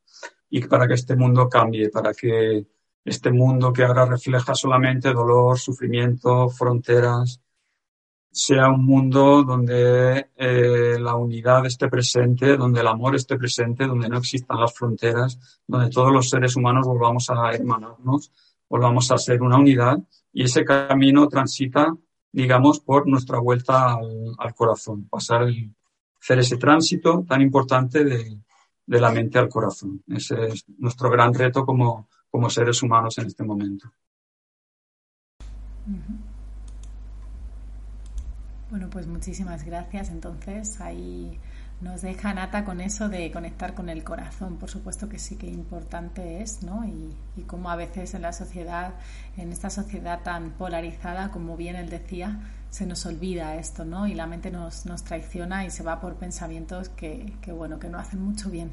y 0.50 0.62
para 0.68 0.88
que 0.88 0.94
este 0.96 1.16
mundo 1.16 1.50
cambie, 1.50 1.90
para 1.90 2.14
que 2.14 2.68
este 3.06 3.32
mundo 3.32 3.74
que 3.74 3.84
ahora 3.84 4.06
refleja 4.06 4.54
solamente 4.54 5.14
dolor, 5.14 5.58
sufrimiento, 5.58 6.50
fronteras, 6.50 7.42
sea 8.32 8.70
un 8.70 8.86
mundo 8.86 9.44
donde 9.44 10.30
eh, 10.36 10.98
la 11.00 11.16
unidad 11.16 11.66
esté 11.66 11.90
presente, 11.90 12.58
donde 12.58 12.82
el 12.82 12.88
amor 12.88 13.16
esté 13.16 13.38
presente, 13.38 13.88
donde 13.88 14.08
no 14.08 14.18
existan 14.18 14.60
las 14.60 14.74
fronteras, 14.74 15.62
donde 15.66 15.90
todos 15.90 16.12
los 16.12 16.30
seres 16.30 16.56
humanos 16.56 16.86
volvamos 16.86 17.30
a 17.30 17.52
hermanarnos, 17.52 18.32
volvamos 18.70 19.12
a 19.12 19.18
ser 19.18 19.42
una 19.42 19.58
unidad 19.58 19.98
y 20.32 20.44
ese 20.44 20.64
camino 20.64 21.28
transita, 21.28 21.96
digamos, 22.32 22.80
por 22.80 23.08
nuestra 23.08 23.40
vuelta 23.40 23.96
al, 24.38 24.54
corazón, 24.56 25.08
pasar 25.08 25.48
hacer 26.22 26.40
ese 26.40 26.58
tránsito 26.58 27.24
tan 27.28 27.42
importante 27.42 28.04
de, 28.04 28.42
de 28.90 29.00
la 29.00 29.12
mente 29.12 29.38
al 29.38 29.50
corazón. 29.50 30.04
Ese 30.08 30.48
es 30.48 30.66
nuestro 30.80 31.10
gran 31.12 31.34
reto 31.34 31.66
como, 31.66 32.10
como 32.30 32.50
seres 32.50 32.82
humanos 32.82 33.18
en 33.20 33.28
este 33.28 33.44
momento. 33.44 33.92
Bueno, 38.70 38.90
pues 38.90 39.08
muchísimas 39.08 39.64
gracias. 39.64 40.10
Entonces, 40.10 40.82
ahí 40.82 41.40
nos 41.82 42.02
deja 42.02 42.34
Nata 42.34 42.66
con 42.66 42.82
eso 42.82 43.08
de 43.08 43.32
conectar 43.32 43.74
con 43.74 43.90
el 43.90 44.04
corazón. 44.04 44.58
Por 44.58 44.70
supuesto 44.70 45.08
que 45.08 45.20
sí 45.20 45.38
que 45.38 45.48
importante 45.48 46.42
es, 46.42 46.64
¿no? 46.64 46.86
Y, 46.86 47.16
y 47.38 47.44
como 47.44 47.70
a 47.70 47.76
veces 47.76 48.14
en 48.14 48.24
la 48.24 48.34
sociedad, 48.34 48.94
en 49.38 49.52
esta 49.52 49.70
sociedad 49.70 50.22
tan 50.24 50.52
polarizada, 50.52 51.32
como 51.32 51.56
bien 51.56 51.76
él 51.76 51.90
decía, 51.90 52.40
se 52.70 52.86
nos 52.86 53.06
olvida 53.06 53.56
esto, 53.56 53.86
¿no? 53.86 54.08
Y 54.08 54.14
la 54.14 54.28
mente 54.28 54.52
nos, 54.52 54.86
nos 54.86 55.04
traiciona 55.04 55.66
y 55.66 55.72
se 55.72 55.84
va 55.84 56.00
por 56.00 56.16
pensamientos 56.16 56.90
que, 56.90 57.34
que, 57.42 57.52
bueno, 57.52 57.80
que 57.80 57.90
no 57.90 57.98
hacen 57.98 58.22
mucho 58.22 58.50
bien. 58.50 58.72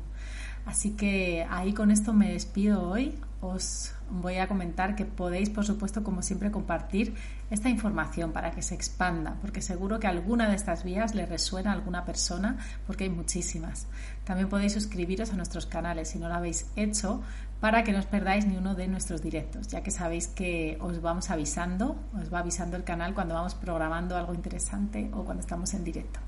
Así 0.67 0.91
que 0.93 1.47
ahí 1.49 1.73
con 1.73 1.91
esto 1.91 2.13
me 2.13 2.33
despido 2.33 2.89
hoy. 2.89 3.19
Os 3.41 3.93
voy 4.11 4.37
a 4.37 4.49
comentar 4.49 4.95
que 4.95 5.05
podéis, 5.05 5.51
por 5.51 5.65
supuesto, 5.65 6.03
como 6.03 6.23
siempre, 6.23 6.51
compartir 6.51 7.15
esta 7.51 7.69
información 7.69 8.33
para 8.33 8.51
que 8.51 8.63
se 8.63 8.75
expanda, 8.75 9.37
porque 9.41 9.63
seguro 9.63 10.01
que 10.01 10.07
alguna 10.07 10.49
de 10.49 10.57
estas 10.57 10.85
vías 10.85 11.15
le 11.15 11.27
resuena 11.27 11.71
a 11.71 11.75
alguna 11.75 12.05
persona, 12.05 12.59
porque 12.87 13.05
hay 13.05 13.11
muchísimas. 13.11 13.87
También 14.25 14.49
podéis 14.49 14.73
suscribiros 14.73 15.33
a 15.33 15.37
nuestros 15.37 15.67
canales 15.67 16.09
si 16.09 16.19
no 16.19 16.29
lo 16.29 16.35
habéis 16.35 16.67
hecho, 16.77 17.23
para 17.61 17.85
que 17.85 17.93
no 17.93 17.99
os 17.99 18.07
perdáis 18.07 18.47
ni 18.47 18.57
uno 18.57 18.75
de 18.75 18.87
nuestros 18.87 19.23
directos, 19.23 19.69
ya 19.69 19.83
que 19.83 19.91
sabéis 19.91 20.29
que 20.29 20.77
os 20.81 21.01
vamos 21.01 21.31
avisando, 21.31 21.97
os 22.21 22.33
va 22.33 22.41
avisando 22.41 22.77
el 22.77 22.85
canal 22.85 23.15
cuando 23.15 23.35
vamos 23.35 23.55
programando 23.55 24.17
algo 24.17 24.35
interesante 24.35 25.11
o 25.15 25.25
cuando 25.25 25.41
estamos 25.41 25.73
en 25.75 25.85
directo. 25.85 26.21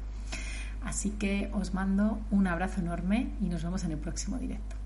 Así 0.85 1.11
que 1.11 1.51
os 1.53 1.75
mando 1.75 2.21
un 2.31 2.47
abrazo 2.47 2.81
enorme 2.81 3.31
y 3.41 3.49
nos 3.49 3.63
vemos 3.63 3.85
en 3.85 3.93
el 3.93 3.99
próximo 3.99 4.39
directo. 4.39 4.78